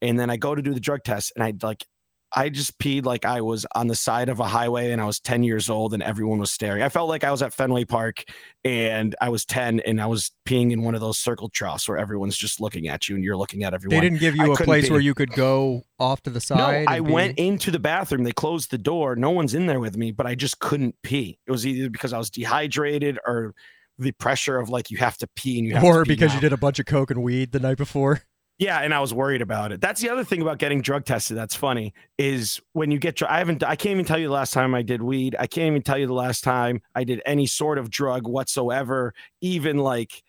And 0.00 0.18
then 0.18 0.30
I 0.30 0.36
go 0.36 0.54
to 0.54 0.62
do 0.62 0.72
the 0.72 0.80
drug 0.80 1.02
test 1.02 1.32
and 1.34 1.42
I 1.42 1.52
like 1.62 1.84
I 2.32 2.48
just 2.48 2.78
peed 2.78 3.04
like 3.04 3.24
I 3.24 3.40
was 3.40 3.66
on 3.74 3.88
the 3.88 3.94
side 3.94 4.28
of 4.28 4.38
a 4.38 4.44
highway 4.44 4.92
and 4.92 5.00
I 5.00 5.04
was 5.04 5.18
10 5.20 5.42
years 5.42 5.68
old 5.68 5.94
and 5.94 6.02
everyone 6.02 6.38
was 6.38 6.52
staring. 6.52 6.82
I 6.82 6.88
felt 6.88 7.08
like 7.08 7.24
I 7.24 7.30
was 7.30 7.42
at 7.42 7.52
Fenway 7.52 7.84
Park 7.84 8.24
and 8.64 9.16
I 9.20 9.30
was 9.30 9.44
10 9.44 9.80
and 9.80 10.00
I 10.00 10.06
was 10.06 10.30
peeing 10.46 10.70
in 10.70 10.82
one 10.82 10.94
of 10.94 11.00
those 11.00 11.18
circle 11.18 11.48
troughs 11.48 11.88
where 11.88 11.98
everyone's 11.98 12.36
just 12.36 12.60
looking 12.60 12.88
at 12.88 13.08
you 13.08 13.16
and 13.16 13.24
you're 13.24 13.36
looking 13.36 13.64
at 13.64 13.74
everyone. 13.74 13.96
They 13.96 14.00
didn't 14.00 14.20
give 14.20 14.36
you 14.36 14.50
I 14.50 14.54
a 14.54 14.56
place 14.56 14.86
pee. 14.86 14.92
where 14.92 15.00
you 15.00 15.14
could 15.14 15.32
go 15.32 15.82
off 15.98 16.22
to 16.22 16.30
the 16.30 16.40
side. 16.40 16.58
No, 16.58 16.92
I 16.92 17.00
pee. 17.00 17.12
went 17.12 17.38
into 17.38 17.70
the 17.70 17.80
bathroom. 17.80 18.22
They 18.22 18.32
closed 18.32 18.70
the 18.70 18.78
door. 18.78 19.16
No 19.16 19.30
one's 19.30 19.54
in 19.54 19.66
there 19.66 19.80
with 19.80 19.96
me, 19.96 20.12
but 20.12 20.26
I 20.26 20.34
just 20.36 20.60
couldn't 20.60 20.94
pee. 21.02 21.38
It 21.46 21.50
was 21.50 21.66
either 21.66 21.90
because 21.90 22.12
I 22.12 22.18
was 22.18 22.30
dehydrated 22.30 23.18
or 23.26 23.54
the 23.98 24.12
pressure 24.12 24.58
of 24.58 24.70
like 24.70 24.90
you 24.90 24.96
have 24.98 25.18
to 25.18 25.26
pee 25.36 25.58
and 25.58 25.66
you 25.66 25.74
have 25.74 25.84
or 25.84 26.04
because 26.04 26.30
now. 26.30 26.36
you 26.36 26.40
did 26.40 26.52
a 26.52 26.56
bunch 26.56 26.78
of 26.78 26.86
coke 26.86 27.10
and 27.10 27.22
weed 27.22 27.52
the 27.52 27.60
night 27.60 27.76
before. 27.76 28.22
Yeah, 28.60 28.80
and 28.80 28.92
I 28.92 29.00
was 29.00 29.14
worried 29.14 29.40
about 29.40 29.72
it. 29.72 29.80
That's 29.80 30.02
the 30.02 30.10
other 30.10 30.22
thing 30.22 30.42
about 30.42 30.58
getting 30.58 30.82
drug 30.82 31.06
tested. 31.06 31.34
That's 31.34 31.54
funny 31.54 31.94
is 32.18 32.60
when 32.74 32.90
you 32.90 32.98
get. 32.98 33.22
I 33.22 33.38
haven't. 33.38 33.64
I 33.64 33.74
can't 33.74 33.92
even 33.92 34.04
tell 34.04 34.18
you 34.18 34.26
the 34.26 34.34
last 34.34 34.52
time 34.52 34.74
I 34.74 34.82
did 34.82 35.00
weed. 35.00 35.34
I 35.38 35.46
can't 35.46 35.68
even 35.68 35.80
tell 35.80 35.96
you 35.96 36.06
the 36.06 36.12
last 36.12 36.44
time 36.44 36.82
I 36.94 37.04
did 37.04 37.22
any 37.24 37.46
sort 37.46 37.78
of 37.78 37.88
drug 37.88 38.28
whatsoever. 38.28 39.14
Even 39.40 39.78
like, 39.78 40.22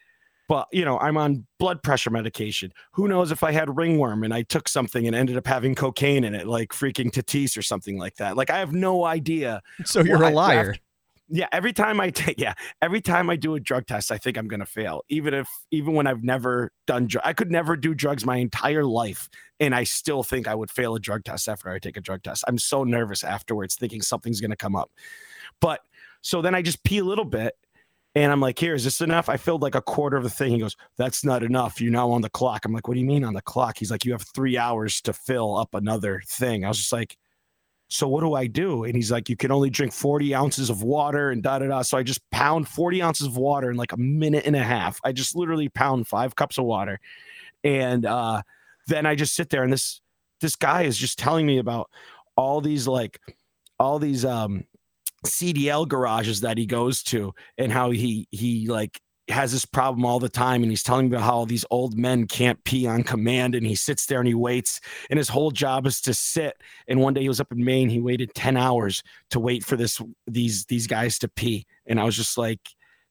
but 0.48 0.70
you 0.72 0.86
know, 0.86 0.98
I'm 1.00 1.18
on 1.18 1.46
blood 1.60 1.84
pressure 1.84 2.10
medication. 2.10 2.72
Who 2.94 3.10
knows 3.10 3.34
if 3.34 3.44
I 3.44 3.52
had 3.52 3.76
ringworm 3.76 4.24
and 4.24 4.34
I 4.34 4.44
took 4.44 4.70
something 4.70 5.08
and 5.08 5.14
ended 5.14 5.36
up 5.36 5.46
having 5.46 5.76
cocaine 5.76 6.24
in 6.24 6.34
it, 6.34 6.48
like 6.48 6.70
freaking 6.70 7.12
Tatis 7.12 7.58
or 7.58 7.62
something 7.62 7.98
like 7.98 8.16
that. 8.16 8.38
Like 8.38 8.50
I 8.50 8.60
have 8.60 8.72
no 8.72 9.04
idea. 9.04 9.62
So 9.84 10.02
you're 10.06 10.24
a 10.24 10.30
liar 10.30 10.78
yeah 11.32 11.48
every 11.52 11.74
time 11.74 12.00
i 12.00 12.10
take 12.10 12.36
yeah 12.40 12.54
every 12.82 13.02
time 13.02 13.30
i 13.30 13.36
do 13.36 13.56
a 13.56 13.60
drug 13.60 13.88
test 13.88 14.12
i 14.12 14.18
think 14.18 14.38
i'm 14.38 14.48
to 14.50 14.66
fail 14.66 15.02
even 15.10 15.34
if 15.34 15.48
even 15.72 15.94
when 15.94 16.06
i've 16.06 16.24
never 16.24 16.72
done 16.86 17.08
dr- 17.08 17.26
i 17.26 17.34
could 17.34 17.52
never 17.52 17.76
do 17.76 17.94
drugs 17.94 18.26
my 18.26 18.38
entire 18.38 18.84
life 18.84 19.30
and 19.60 19.74
i 19.74 19.84
still 19.84 20.24
think 20.24 20.48
i 20.48 20.54
would 20.54 20.70
fail 20.70 20.96
a 20.96 21.00
drug 21.00 21.24
test 21.24 21.48
after 21.48 21.70
i 21.70 21.80
take 21.80 21.98
a 21.98 22.02
drug 22.02 22.22
test 22.22 22.44
i'm 22.48 22.58
so 22.58 22.84
nervous 22.84 23.24
afterwards 23.24 23.76
thinking 23.76 24.02
something's 24.02 24.42
to 24.42 24.56
come 24.56 24.76
up 24.76 24.92
but 25.62 25.82
so 26.22 26.42
then 26.42 26.54
i 26.54 26.62
just 26.62 26.84
pee 26.84 27.00
a 27.00 27.04
little 27.04 27.26
bit 27.26 27.56
and 28.14 28.30
I'm 28.30 28.42
like, 28.42 28.60
here, 28.60 28.76
is 28.76 28.84
this 28.84 29.00
enough? 29.00 29.30
I 29.30 29.38
filled 29.38 29.62
like 29.62 29.76
a 29.76 29.82
quarter 29.82 30.18
of 30.18 30.24
the 30.24 30.30
thing. 30.30 30.52
He 30.52 30.60
goes, 30.60 30.76
that's 30.98 31.24
not 31.24 31.44
enough. 31.44 31.80
You're 31.80 31.94
now 31.94 32.12
on 32.12 32.22
the 32.22 32.30
clock. 32.30 32.66
I'm 32.66 32.74
like, 32.74 32.88
what 32.88 32.96
do 32.96 33.00
you 33.00 33.06
mean 33.06 33.24
on 33.24 33.34
the 33.34 33.42
clock? 33.42 33.78
He's 33.78 33.90
like, 33.90 34.04
you 34.04 34.12
have 34.12 34.24
three 34.36 34.58
hours 34.58 35.00
to 35.04 35.14
fill 35.14 35.56
up 35.56 35.74
another 35.74 36.22
thing. 36.28 36.66
I 36.66 36.68
was 36.68 36.78
just 36.78 36.92
like, 36.92 37.18
so 37.92 38.08
what 38.08 38.22
do 38.22 38.36
I 38.36 38.48
do? 38.48 38.86
And 38.86 38.96
he's 38.96 39.12
like, 39.12 39.28
you 39.28 39.36
can 39.36 39.52
only 39.52 39.70
drink 39.70 39.92
40 39.92 40.34
ounces 40.34 40.70
of 40.70 40.82
water 40.82 41.30
and 41.30 41.44
da 41.44 41.60
da 41.60 41.68
da. 41.68 41.82
So 41.82 41.98
I 41.98 42.04
just 42.04 42.22
pound 42.32 42.70
40 42.70 43.02
ounces 43.02 43.28
of 43.28 43.36
water 43.36 43.70
in 43.70 43.76
like 43.76 43.92
a 43.92 43.98
minute 43.98 44.46
and 44.46 44.56
a 44.56 44.64
half. 44.64 45.02
I 45.04 45.12
just 45.12 45.36
literally 45.36 45.68
pound 45.68 46.08
five 46.08 46.34
cups 46.38 46.58
of 46.58 46.64
water. 46.64 47.02
And 47.66 48.06
uh, 48.06 48.44
then 48.88 49.06
I 49.06 49.16
just 49.16 49.36
sit 49.36 49.50
there 49.50 49.64
and 49.64 49.74
this 49.74 50.00
this 50.40 50.56
guy 50.56 50.84
is 50.84 50.98
just 50.98 51.20
telling 51.20 51.46
me 51.46 51.58
about 51.58 51.90
all 52.38 52.62
these 52.62 52.88
like 52.88 53.20
all 53.78 54.00
these 54.00 54.24
um 54.24 54.64
CDL 55.26 55.86
garages 55.86 56.42
that 56.42 56.58
he 56.58 56.66
goes 56.66 57.04
to 57.04 57.34
and 57.58 57.74
how 57.74 57.92
he 57.92 58.26
he 58.32 58.70
like 58.70 59.02
has 59.32 59.52
this 59.52 59.66
problem 59.66 60.06
all 60.06 60.20
the 60.20 60.30
time 60.30 60.62
and 60.64 60.72
he's 60.72 60.84
telling 60.84 61.10
me 61.10 61.18
how 61.18 61.46
these 61.46 61.66
old 61.72 61.98
men 61.98 62.28
can't 62.28 62.64
pee 62.64 62.86
on 62.88 63.04
command 63.04 63.56
and 63.56 63.66
he 63.66 63.76
sits 63.76 64.06
there 64.06 64.20
and 64.20 64.28
he 64.28 64.34
waits 64.34 64.80
and 65.10 65.18
his 65.18 65.30
whole 65.30 65.52
job 65.52 65.88
is 65.88 66.02
to 66.02 66.14
sit 66.14 66.56
and 66.88 67.00
one 67.00 67.14
day 67.14 67.22
he 67.22 67.28
was 67.28 67.42
up 67.42 67.52
in 67.52 67.64
Maine 67.64 67.90
he 67.90 68.00
waited 68.00 68.34
10 68.36 68.58
hours 68.58 69.04
to 69.30 69.40
wait 69.40 69.64
for 69.64 69.76
this 69.76 70.02
these 70.28 70.66
these 70.66 70.88
guys 70.88 71.18
to 71.20 71.28
pee 71.28 71.66
and 71.86 72.00
I 72.00 72.04
was 72.04 72.16
just 72.16 72.38
like 72.38 72.60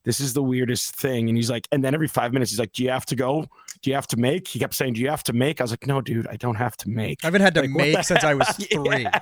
this 0.03 0.19
is 0.19 0.33
the 0.33 0.41
weirdest 0.41 0.95
thing 0.95 1.27
and 1.27 1.37
he's 1.37 1.49
like 1.49 1.67
and 1.71 1.83
then 1.83 1.93
every 1.93 2.07
5 2.07 2.33
minutes 2.33 2.51
he's 2.51 2.59
like 2.59 2.73
do 2.73 2.83
you 2.83 2.89
have 2.89 3.05
to 3.07 3.15
go? 3.15 3.45
Do 3.81 3.89
you 3.89 3.95
have 3.95 4.07
to 4.07 4.17
make? 4.17 4.47
He 4.47 4.59
kept 4.59 4.75
saying 4.75 4.93
do 4.93 5.01
you 5.01 5.09
have 5.09 5.23
to 5.23 5.33
make? 5.33 5.59
I 5.59 5.63
was 5.63 5.71
like 5.71 5.87
no 5.87 6.01
dude 6.01 6.27
I 6.27 6.37
don't 6.37 6.55
have 6.55 6.77
to 6.77 6.89
make. 6.89 7.19
I 7.23 7.27
haven't 7.27 7.41
had 7.41 7.53
to 7.55 7.61
like, 7.61 7.69
make 7.71 8.03
since 8.03 8.23
I 8.23 8.33
was 8.33 8.47
3 8.71 9.01
yeah. 9.01 9.19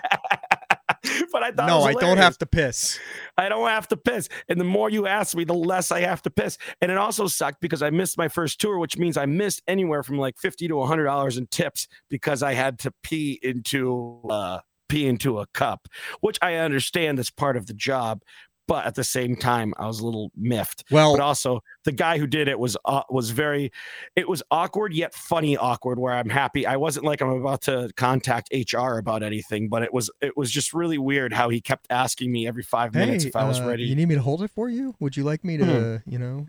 But 1.32 1.44
I 1.44 1.52
thought 1.52 1.68
no, 1.68 1.84
I 1.84 1.94
don't 1.94 2.18
have 2.18 2.38
to 2.40 2.46
piss. 2.46 3.00
I 3.38 3.50
don't 3.50 3.68
have 3.68 3.88
to 3.90 3.98
piss. 3.98 4.30
And 4.48 4.60
the 4.60 4.66
more 4.66 4.90
you 4.90 5.08
ask 5.08 5.36
me, 5.36 5.44
the 5.44 5.54
less 5.54 5.92
I 5.92 6.02
have 6.02 6.22
to 6.24 6.30
piss. 6.30 6.58
And 6.82 6.92
it 6.92 6.98
also 6.98 7.28
sucked 7.28 7.62
because 7.62 7.82
I 7.82 7.90
missed 7.90 8.18
my 8.18 8.28
first 8.28 8.60
tour, 8.60 8.78
which 8.80 8.98
means 8.98 9.18
I 9.18 9.26
missed 9.26 9.62
anywhere 9.68 10.04
from 10.04 10.18
like 10.18 10.38
fifty 10.38 10.68
to 10.68 10.84
hundred 10.84 11.06
dollars 11.06 11.38
in 11.38 11.48
tips 11.48 11.88
because 12.10 12.44
I 12.44 12.54
had 12.54 12.80
to 12.80 12.94
pee 13.04 13.40
into 13.42 14.22
uh, 14.30 14.60
pee 14.90 15.08
into 15.08 15.40
a 15.40 15.48
cup, 15.48 15.88
which 16.20 16.38
I 16.42 16.56
understand 16.56 17.20
is 17.20 17.30
part 17.30 17.56
of 17.56 17.68
the 17.68 17.74
job 17.74 18.24
but 18.70 18.86
at 18.86 18.96
the 18.96 19.04
same 19.04 19.36
time 19.36 19.74
i 19.78 19.88
was 19.88 20.00
a 20.00 20.06
little 20.06 20.32
miffed. 20.38 20.86
Well 20.92 21.18
but 21.18 21.22
also 21.22 21.62
the 21.84 21.92
guy 21.92 22.20
who 22.20 22.28
did 22.28 22.48
it 22.48 22.58
was 22.58 22.78
uh, 22.86 23.02
was 23.10 23.32
very 23.32 23.72
it 24.16 24.30
was 24.30 24.42
awkward 24.52 24.94
yet 24.94 25.14
funny 25.14 25.58
awkward 25.58 26.00
where 26.00 26.14
i'm 26.14 26.30
happy. 26.30 26.66
I 26.66 26.78
wasn't 26.78 27.06
like 27.06 27.22
i'm 27.22 27.30
about 27.30 27.62
to 27.64 27.92
contact 27.98 28.54
hr 28.72 28.98
about 28.98 29.24
anything 29.24 29.68
but 29.68 29.82
it 29.82 29.94
was 29.94 30.10
it 30.22 30.38
was 30.38 30.52
just 30.52 30.74
really 30.74 31.00
weird 31.00 31.34
how 31.34 31.50
he 31.50 31.60
kept 31.60 31.88
asking 31.90 32.32
me 32.32 32.48
every 32.48 32.64
five 32.64 32.94
minutes 32.94 33.26
if 33.26 33.36
i 33.36 33.44
was 33.44 33.60
uh, 33.60 33.66
ready. 33.66 33.84
you 33.84 33.96
need 33.96 34.08
me 34.08 34.16
to 34.16 34.22
hold 34.22 34.44
it 34.44 34.52
for 34.52 34.70
you? 34.70 34.96
Would 35.00 35.18
you 35.18 35.24
like 35.24 35.44
me 35.44 35.58
to 35.58 35.66
hmm. 35.66 36.10
you 36.10 36.20
know 36.20 36.46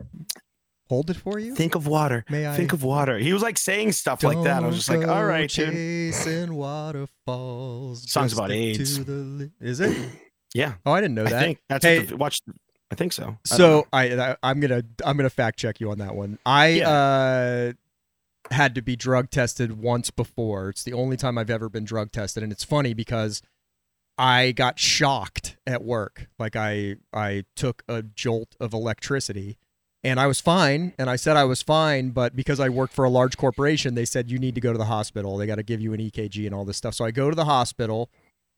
hold 0.89 1.09
it 1.09 1.17
for 1.17 1.39
you? 1.39 1.55
Think 1.55 1.75
of 1.75 1.87
water. 1.87 2.25
May 2.29 2.47
i 2.47 2.55
think 2.55 2.75
of 2.75 2.83
water. 2.83 3.17
He 3.19 3.33
was 3.33 3.43
like 3.43 3.57
saying 3.57 3.93
stuff 3.93 4.23
like 4.23 4.43
that. 4.43 4.63
I 4.63 4.67
was 4.67 4.77
just 4.77 4.91
like 4.91 5.09
all 5.09 5.25
right 5.25 5.49
chasing 5.49 6.47
dude. 6.47 6.51
waterfalls 6.51 8.11
songs 8.11 8.35
about 8.35 8.51
aids. 8.51 9.09
li- 9.09 9.51
is 9.61 9.81
it 9.81 9.97
Yeah. 10.55 10.75
Oh, 10.85 10.93
I 10.93 11.01
didn't 11.01 11.15
know 11.15 11.25
that. 11.25 11.35
I 11.35 11.41
think 11.41 11.59
that's 11.69 11.85
hey, 11.85 12.01
the, 12.01 12.17
watch. 12.17 12.41
I 12.91 12.95
think 12.95 13.13
so. 13.13 13.39
So 13.45 13.87
I, 13.93 14.37
I 14.43 14.51
am 14.51 14.61
gonna 14.61 14.83
I'm 15.05 15.17
gonna 15.17 15.31
fact 15.31 15.59
check 15.59 15.81
you 15.81 15.91
on 15.91 15.99
that 15.99 16.15
one. 16.15 16.39
I 16.45 16.69
yeah. 16.69 16.91
uh 16.91 17.73
had 18.51 18.75
to 18.75 18.83
be 18.83 18.97
drug 18.97 19.31
tested 19.31 19.81
once 19.81 20.11
before. 20.11 20.71
It's 20.71 20.83
the 20.83 20.93
only 20.93 21.17
time 21.17 21.39
I've 21.39 21.51
ever 21.51 21.69
been 21.69 21.85
drug 21.85 22.11
tested, 22.11 22.43
and 22.43 22.51
it's 22.51 22.65
funny 22.65 22.95
because 22.95 23.43
I 24.19 24.53
got 24.53 24.79
shocked 24.79 25.57
at 25.67 25.85
work. 25.85 26.29
Like 26.39 26.57
I 26.57 26.97
I 27.13 27.45
took 27.55 27.83
a 27.89 28.03
jolt 28.03 28.57
of 28.59 28.73
electricity 28.73 29.57
and 30.03 30.19
I 30.19 30.27
was 30.27 30.41
fine 30.41 30.95
and 30.99 31.09
I 31.09 31.17
said 31.17 31.37
I 31.37 31.45
was 31.45 31.63
fine, 31.63 32.11
but 32.11 32.35
because 32.35 32.59
I 32.59 32.69
worked 32.69 32.95
for 32.95 33.05
a 33.05 33.11
large 33.11 33.37
corporation, 33.37 33.95
they 33.95 34.05
said 34.05 34.31
you 34.31 34.39
need 34.39 34.55
to 34.57 34.61
go 34.61 34.73
to 34.73 34.79
the 34.79 34.87
hospital. 34.87 35.37
They 35.37 35.47
got 35.47 35.57
to 35.57 35.63
give 35.63 35.81
you 35.81 35.93
an 35.93 36.01
EKG 36.01 36.47
and 36.47 36.55
all 36.55 36.65
this 36.65 36.77
stuff. 36.77 36.95
So 36.95 37.05
I 37.05 37.11
go 37.11 37.31
to 37.31 37.37
the 37.37 37.45
hospital 37.45 38.11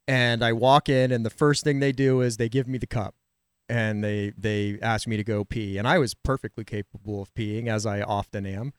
and 0.07 0.45
I 0.45 0.53
walk 0.53 0.89
in, 0.89 1.13
and 1.13 1.25
the 1.25 1.31
first 1.31 1.65
thing 1.65 1.81
they 1.81 1.93
do 1.93 2.21
is 2.21 2.37
they 2.37 2.49
give 2.49 2.69
me 2.69 2.79
the 2.79 2.87
cup, 2.87 3.15
and 3.69 4.03
they 4.03 4.33
they 4.37 4.79
ask 4.83 5.07
me 5.07 5.17
to 5.17 5.25
go 5.25 5.45
pee, 5.45 5.79
and 5.79 5.87
I 5.87 5.99
was 5.99 6.15
perfectly 6.15 6.65
capable 6.65 7.23
of 7.23 7.33
peeing, 7.35 7.69
as 7.69 7.87
I 7.87 8.03
often 8.03 8.47
am. 8.47 8.73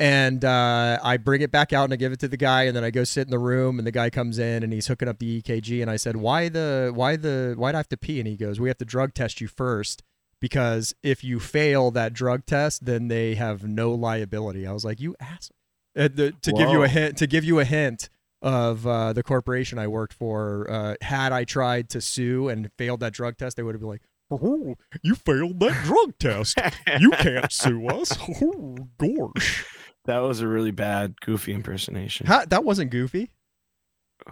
And 0.00 0.46
uh, 0.46 0.98
I 1.02 1.18
bring 1.18 1.42
it 1.42 1.52
back 1.52 1.74
out 1.74 1.84
and 1.84 1.92
I 1.92 1.96
give 1.96 2.10
it 2.10 2.20
to 2.20 2.28
the 2.28 2.38
guy, 2.38 2.62
and 2.62 2.74
then 2.74 2.82
I 2.82 2.90
go 2.90 3.04
sit 3.04 3.26
in 3.26 3.30
the 3.30 3.38
room, 3.38 3.78
and 3.78 3.86
the 3.86 3.92
guy 3.92 4.08
comes 4.08 4.38
in 4.38 4.62
and 4.62 4.72
he's 4.72 4.86
hooking 4.86 5.08
up 5.08 5.18
the 5.18 5.42
EKG, 5.42 5.82
and 5.82 5.90
I 5.90 5.96
said, 5.96 6.16
"Why 6.16 6.48
the 6.48 6.90
why 6.94 7.16
the 7.16 7.54
why 7.56 7.72
do 7.72 7.76
I 7.76 7.80
have 7.80 7.88
to 7.90 7.98
pee?" 7.98 8.18
And 8.18 8.26
he 8.26 8.36
goes, 8.36 8.58
"We 8.58 8.68
have 8.68 8.78
to 8.78 8.86
drug 8.86 9.12
test 9.12 9.42
you 9.42 9.48
first 9.48 10.02
because 10.40 10.94
if 11.02 11.22
you 11.22 11.38
fail 11.38 11.90
that 11.90 12.14
drug 12.14 12.46
test, 12.46 12.86
then 12.86 13.08
they 13.08 13.34
have 13.34 13.64
no 13.64 13.92
liability." 13.92 14.66
I 14.66 14.72
was 14.72 14.86
like, 14.86 15.00
"You 15.00 15.16
ass." 15.20 15.50
Uh, 15.94 16.08
the, 16.12 16.32
to 16.42 16.52
Whoa. 16.52 16.58
give 16.58 16.70
you 16.70 16.82
a 16.82 16.88
hint, 16.88 17.18
to 17.18 17.26
give 17.26 17.44
you 17.44 17.58
a 17.58 17.64
hint, 17.66 18.08
of 18.42 18.86
uh, 18.86 19.12
the 19.12 19.22
corporation 19.22 19.78
I 19.78 19.88
worked 19.88 20.12
for, 20.12 20.70
uh, 20.70 20.94
had 21.02 21.32
I 21.32 21.44
tried 21.44 21.90
to 21.90 22.00
sue 22.00 22.48
and 22.48 22.70
failed 22.78 23.00
that 23.00 23.12
drug 23.12 23.36
test, 23.36 23.56
they 23.56 23.62
would 23.62 23.74
have 23.74 23.80
been 23.80 23.90
like, 23.90 24.02
oh, 24.30 24.76
you 25.02 25.14
failed 25.14 25.60
that 25.60 25.84
drug 25.84 26.18
test. 26.18 26.58
You 26.98 27.10
can't 27.10 27.52
sue 27.52 27.86
us. 27.88 28.16
Oh, 28.42 28.76
gosh. 28.98 29.66
That 30.06 30.18
was 30.20 30.40
a 30.40 30.48
really 30.48 30.70
bad 30.70 31.20
Goofy 31.20 31.52
impersonation. 31.52 32.26
How, 32.26 32.44
that 32.46 32.64
wasn't 32.64 32.90
Goofy. 32.90 33.30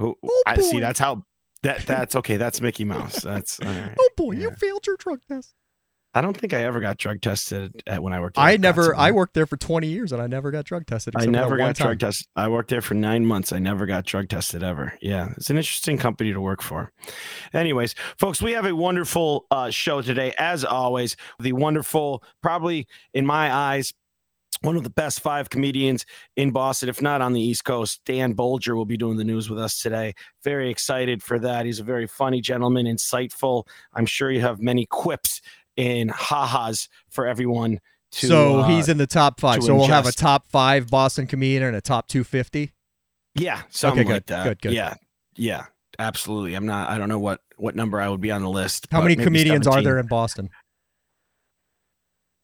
oh 0.01 0.17
I 0.47 0.57
see. 0.57 0.81
That's 0.81 0.99
how. 0.99 1.25
That 1.63 1.85
that's 1.87 2.15
okay. 2.15 2.37
That's 2.37 2.61
Mickey 2.61 2.85
Mouse. 2.85 3.21
That's 3.21 3.59
oh 3.65 4.09
boy, 4.17 4.33
yeah. 4.33 4.43
you 4.43 4.51
failed 4.53 4.87
your 4.87 4.97
drug 4.97 5.21
test. 5.27 5.55
I 6.19 6.21
don't 6.21 6.37
think 6.37 6.53
I 6.53 6.65
ever 6.65 6.81
got 6.81 6.99
drug 6.99 7.21
tested 7.21 7.81
at 7.87 8.03
when 8.03 8.13
I 8.13 8.19
worked. 8.19 8.35
There. 8.35 8.45
I 8.45 8.57
never. 8.57 8.93
I 8.97 9.13
worked 9.13 9.35
there 9.35 9.47
for 9.47 9.57
twenty 9.57 9.87
years 9.87 10.11
and 10.11 10.21
I 10.21 10.27
never 10.27 10.51
got 10.51 10.65
drug 10.65 10.85
tested. 10.85 11.15
I 11.17 11.27
never 11.27 11.57
got 11.57 11.77
drug 11.77 12.01
tested. 12.01 12.27
I 12.35 12.49
worked 12.49 12.71
there 12.71 12.83
for 12.83 12.95
nine 12.95 13.25
months. 13.25 13.53
I 13.53 13.61
never 13.61 13.87
got 13.87 14.05
drug 14.05 14.29
tested 14.29 14.65
ever. 14.65 14.99
Yeah, 15.01 15.29
it's 15.37 15.49
an 15.49 15.57
interesting 15.57 15.97
company 15.97 16.33
to 16.33 16.41
work 16.41 16.61
for. 16.61 16.91
Anyways, 17.55 17.95
folks, 18.19 18.43
we 18.43 18.51
have 18.51 18.67
a 18.67 18.75
wonderful 18.75 19.47
uh, 19.53 19.71
show 19.71 20.03
today, 20.03 20.35
as 20.39 20.65
always. 20.65 21.15
The 21.39 21.53
wonderful, 21.53 22.25
probably 22.43 22.89
in 23.15 23.25
my 23.25 23.55
eyes, 23.55 23.95
one 24.63 24.75
of 24.75 24.83
the 24.83 24.91
best 24.91 25.21
five 25.21 25.51
comedians 25.51 26.05
in 26.35 26.51
Boston, 26.51 26.89
if 26.89 27.01
not 27.01 27.23
on 27.23 27.33
the 27.33 27.41
East 27.41 27.65
Coast. 27.65 28.01
Dan 28.05 28.35
Boulger 28.35 28.75
will 28.75 28.87
be 28.87 28.97
doing 28.97 29.19
the 29.19 29.25
news 29.25 29.49
with 29.49 29.61
us 29.61 29.81
today. 29.81 30.15
Very 30.43 30.69
excited 30.69 31.23
for 31.23 31.39
that. 31.39 31.65
He's 31.65 31.79
a 31.79 31.85
very 31.85 32.09
funny 32.09 32.41
gentleman, 32.41 32.87
insightful. 32.87 33.69
I'm 33.95 34.07
sure 34.07 34.33
you 34.33 34.41
have 34.41 34.61
many 34.61 34.85
quips 34.87 35.41
and 35.79 36.11
ha-has 36.11 36.89
for 37.09 37.27
everyone 37.27 37.79
to 38.13 38.27
so 38.27 38.59
uh, 38.61 38.69
he's 38.69 38.89
in 38.91 38.99
the 38.99 39.07
top 39.07 39.41
five. 39.41 39.63
So 39.63 39.75
we'll 39.75 39.87
have 39.87 40.07
a 40.07 40.13
top 40.13 40.51
five 40.51 40.89
Boston 40.89 41.27
comedian 41.27 41.63
and 41.63 41.77
a 41.77 41.81
top 41.81 42.09
250. 42.09 42.73
yeah 43.35 43.63
something 43.71 44.07
good, 44.07 44.13
like 44.13 44.27
that 44.27 44.45
good, 44.45 44.61
good. 44.61 44.73
yeah 44.73 44.95
yeah 45.37 45.67
absolutely 45.99 46.55
i'm 46.55 46.67
not 46.67 46.89
i 46.91 46.99
don't 46.99 47.09
know 47.09 47.19
what 47.19 47.41
what 47.57 47.75
number 47.77 48.01
i 48.01 48.09
would 48.09 48.21
be 48.21 48.31
on 48.31 48.43
the 48.43 48.49
list 48.51 48.87
How 48.91 49.01
many 49.03 49.15
comedians 49.17 49.67
are 49.67 49.81
there 49.83 49.99
in 49.99 50.07
Boston? 50.07 50.51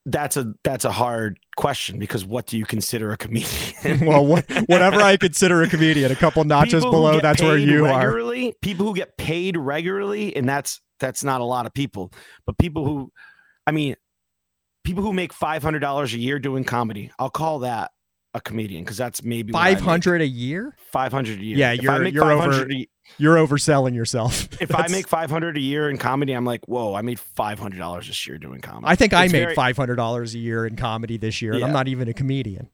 that's 0.07 0.37
a 0.37 0.53
that's 0.63 0.85
a 0.85 0.93
hard 0.93 1.39
question 1.57 1.99
because 1.99 2.25
what 2.27 2.47
do 2.47 2.59
you 2.59 2.67
consider 2.67 3.11
a 3.13 3.17
comedian 3.17 4.01
well, 4.07 4.25
what, 4.27 4.45
whatever 4.67 5.01
I 5.01 5.17
consider 5.17 5.63
a 5.63 5.69
comedian, 5.69 6.13
a 6.13 6.17
couple 6.17 6.45
notches 6.45 6.75
People 6.85 6.91
below, 6.91 7.21
that's 7.21 7.41
where 7.41 7.57
you 7.57 7.87
are. 7.87 7.99
regularly, 8.01 8.55
People 8.61 8.87
who 8.87 8.95
get 8.95 9.17
paid 9.17 9.57
regularly, 9.57 10.37
and 10.37 10.47
that's 10.49 10.81
that's 11.01 11.25
not 11.25 11.41
a 11.41 11.45
lot 11.45 11.67
of 11.67 11.75
people. 11.75 12.13
But 12.47 12.59
people 12.59 12.85
who, 12.85 13.11
I 13.67 13.71
mean, 13.73 13.97
people 14.85 15.03
who 15.03 15.13
make 15.13 15.33
five 15.33 15.63
hundred 15.63 15.81
dollars 15.81 16.15
a 16.15 16.19
year 16.19 16.39
doing 16.39 16.65
comedy, 16.65 17.11
I'll 17.19 17.31
call 17.31 17.61
that 17.61 17.91
a 18.35 18.41
comedian 18.41 18.83
because 18.83 18.97
that's 18.97 19.23
maybe 19.23 19.53
what 19.53 19.61
I 19.61 19.71
make. 19.71 19.79
Five 19.79 19.85
hundred 19.85 20.21
a 20.23 20.27
year? 20.27 20.75
Five 20.93 21.13
hundred 21.13 21.39
a 21.39 21.43
year. 21.45 21.57
Yeah, 21.57 21.73
if 21.73 21.83
you're- 21.83 22.11
you're 22.11 22.31
over- 22.33 22.51
500 22.53 22.73
a- 22.73 22.89
You're 23.19 23.37
overselling 23.37 23.95
yourself. 23.95 24.49
if 24.61 24.75
I 24.75 24.89
make 24.89 25.07
five 25.07 25.31
hundred 25.31 25.57
a 25.57 25.61
year 25.61 25.89
in 25.91 25.99
comedy, 25.99 26.33
I'm 26.33 26.45
like, 26.45 26.67
whoa, 26.67 26.95
I 26.95 27.03
made 27.03 27.21
five 27.21 27.59
hundred 27.59 27.79
dollars 27.79 28.07
this 28.09 28.27
year 28.27 28.39
doing 28.39 28.61
comedy. 28.61 28.87
I 28.89 28.97
think 28.97 29.13
I 29.15 29.23
made 29.29 29.31
very- 29.33 29.55
five 29.55 29.77
hundred 29.77 29.97
dollars 29.97 30.35
a 30.35 30.39
year 30.39 30.67
in 30.67 30.75
comedy 30.77 31.17
this 31.17 31.41
year, 31.43 31.53
and 31.55 31.65
I'm 31.65 31.73
not 31.73 31.87
even 31.89 32.09
a 32.09 32.13
comedian. 32.15 32.71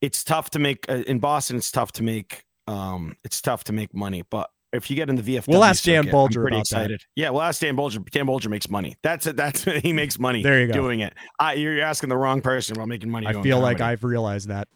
It's 0.00 0.22
tough 0.24 0.50
to 0.50 0.58
make 0.58 0.86
uh, 0.88 1.02
in 1.06 1.18
Boston. 1.18 1.56
It's 1.56 1.70
tough 1.70 1.92
to 1.92 2.02
make. 2.02 2.44
Um, 2.66 3.16
it's 3.24 3.40
tough 3.42 3.64
to 3.64 3.72
make 3.72 3.94
money, 3.94 4.22
but. 4.30 4.48
If 4.74 4.90
you 4.90 4.96
get 4.96 5.08
in 5.08 5.14
the 5.14 5.22
VFW, 5.22 5.46
We'll 5.46 5.62
ask 5.62 5.84
Dan 5.84 6.06
Boulger 6.06 6.38
I'm 6.38 6.42
pretty 6.42 6.56
about 6.56 6.68
that. 6.70 6.80
excited. 6.90 7.04
Yeah, 7.14 7.30
we'll 7.30 7.42
ask 7.42 7.60
Dan 7.60 7.76
Boulger. 7.76 8.04
Dan 8.10 8.26
Boulger 8.26 8.48
makes 8.50 8.68
money. 8.68 8.96
That's 9.04 9.24
it. 9.28 9.36
That's 9.36 9.62
he 9.82 9.92
makes 9.92 10.18
money. 10.18 10.42
There 10.42 10.60
you 10.60 10.66
go. 10.66 10.72
doing 10.72 10.98
it. 10.98 11.14
I, 11.38 11.52
you're 11.54 11.80
asking 11.80 12.08
the 12.08 12.16
wrong 12.16 12.40
person 12.40 12.74
about 12.76 12.88
making 12.88 13.08
money. 13.08 13.28
I 13.28 13.40
feel 13.40 13.60
like. 13.60 13.80
I've 13.80 14.02
realized 14.02 14.48
that. 14.48 14.66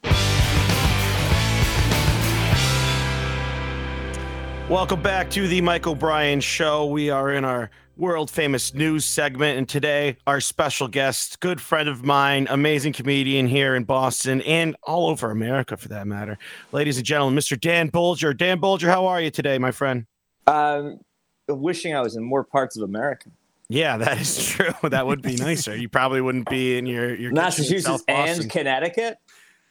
Welcome 4.70 5.02
back 5.02 5.30
to 5.30 5.48
the 5.48 5.60
Mike 5.62 5.86
O'Brien 5.86 6.40
Show. 6.40 6.86
We 6.86 7.10
are 7.10 7.32
in 7.32 7.44
our 7.44 7.70
world 7.98 8.30
famous 8.30 8.72
news 8.72 9.04
segment, 9.04 9.58
and 9.58 9.68
today 9.68 10.16
our 10.26 10.40
special 10.40 10.88
guest, 10.88 11.40
good 11.40 11.60
friend 11.60 11.88
of 11.88 12.04
mine, 12.04 12.46
amazing 12.48 12.92
comedian 12.92 13.46
here 13.46 13.74
in 13.74 13.84
Boston 13.84 14.40
and 14.42 14.76
all 14.84 15.08
over 15.10 15.30
America 15.30 15.76
for 15.76 15.88
that 15.88 16.06
matter. 16.06 16.38
Ladies 16.72 16.96
and 16.96 17.04
gentlemen, 17.04 17.38
Mr. 17.38 17.60
Dan 17.60 17.90
Boulger. 17.90 18.34
Dan 18.36 18.60
Boulger, 18.60 18.88
how 18.88 19.06
are 19.06 19.20
you 19.20 19.30
today, 19.30 19.58
my 19.58 19.72
friend? 19.72 20.06
Um, 20.46 21.00
wishing 21.48 21.94
I 21.94 22.00
was 22.00 22.16
in 22.16 22.22
more 22.22 22.44
parts 22.44 22.76
of 22.76 22.84
America. 22.84 23.30
Yeah, 23.68 23.98
that 23.98 24.18
is 24.20 24.46
true. 24.48 24.70
That 24.88 25.06
would 25.06 25.20
be 25.20 25.36
nicer. 25.36 25.76
You 25.76 25.88
probably 25.88 26.20
wouldn't 26.20 26.48
be 26.48 26.78
in 26.78 26.86
your 26.86 27.14
your 27.14 27.32
Massachusetts 27.32 28.02
and 28.08 28.48
Connecticut. 28.50 29.18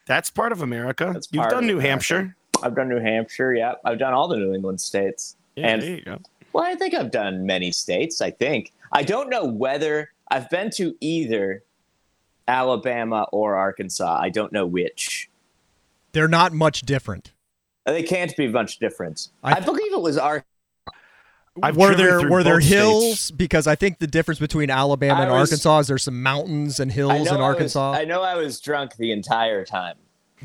That's 0.06 0.30
part 0.30 0.52
of 0.52 0.62
America. 0.62 1.10
That's 1.14 1.28
You've 1.32 1.50
done 1.50 1.66
New 1.66 1.74
America. 1.80 1.90
Hampshire. 1.90 2.36
I've 2.62 2.76
done 2.76 2.90
New 2.90 3.00
Hampshire. 3.00 3.54
Yeah, 3.54 3.74
I've 3.86 4.00
done 4.00 4.14
all 4.14 4.28
the 4.28 4.38
New 4.38 4.54
England 4.54 4.80
states. 4.82 5.36
Yeah, 5.56 5.68
And- 5.70 5.82
there 5.82 5.90
you 5.96 6.02
go. 6.02 6.20
Well, 6.54 6.64
I 6.64 6.76
think 6.76 6.94
I've 6.94 7.12
done 7.12 7.46
many 7.46 7.72
states. 7.72 8.22
I 8.22 8.32
think 8.32 8.74
I 8.92 9.04
don't 9.04 9.30
know 9.30 9.46
whether 9.46 10.12
I've 10.30 10.50
been 10.50 10.70
to 10.72 10.96
either 11.02 11.64
Alabama 12.48 13.28
or 13.32 13.56
Arkansas. 13.56 14.20
I 14.22 14.30
don't 14.30 14.52
know 14.54 14.66
which. 14.66 15.30
They're 16.14 16.28
not 16.28 16.54
much 16.54 16.82
different. 16.82 17.34
Uh, 17.86 17.92
they 17.92 18.04
can't 18.04 18.36
be 18.36 18.48
much 18.48 18.80
different. 18.80 19.30
I- 19.44 19.54
I, 19.58 19.60
believe 19.60 19.94
it 19.94 20.02
was 20.02 20.18
Ar. 20.18 20.46
I've 21.62 21.76
were 21.76 21.96
there 21.96 22.30
were 22.30 22.44
there 22.44 22.56
both 22.56 22.64
states. 22.64 22.70
hills? 22.76 23.32
Because 23.32 23.66
I 23.68 23.76
think 23.76 24.00
the 24.00 24.08
difference 24.08 24.40
between 24.40 24.70
Alabama 24.70 25.22
I 25.22 25.24
and 25.24 25.32
was- 25.32 25.50
Arkansas 25.50 25.80
is 25.80 25.88
there's 25.88 26.04
some 26.04 26.22
mountains 26.22 26.80
and 26.80 26.92
hills 26.92 27.12
know 27.12 27.20
in 27.22 27.28
I 27.28 27.32
was- 27.32 27.40
Arkansas. 27.42 27.92
I 27.94 28.06
know 28.06 28.22
I 28.22 28.36
was 28.36 28.60
drunk 28.60 28.96
the 28.98 29.12
entire 29.12 29.66
time. 29.66 29.96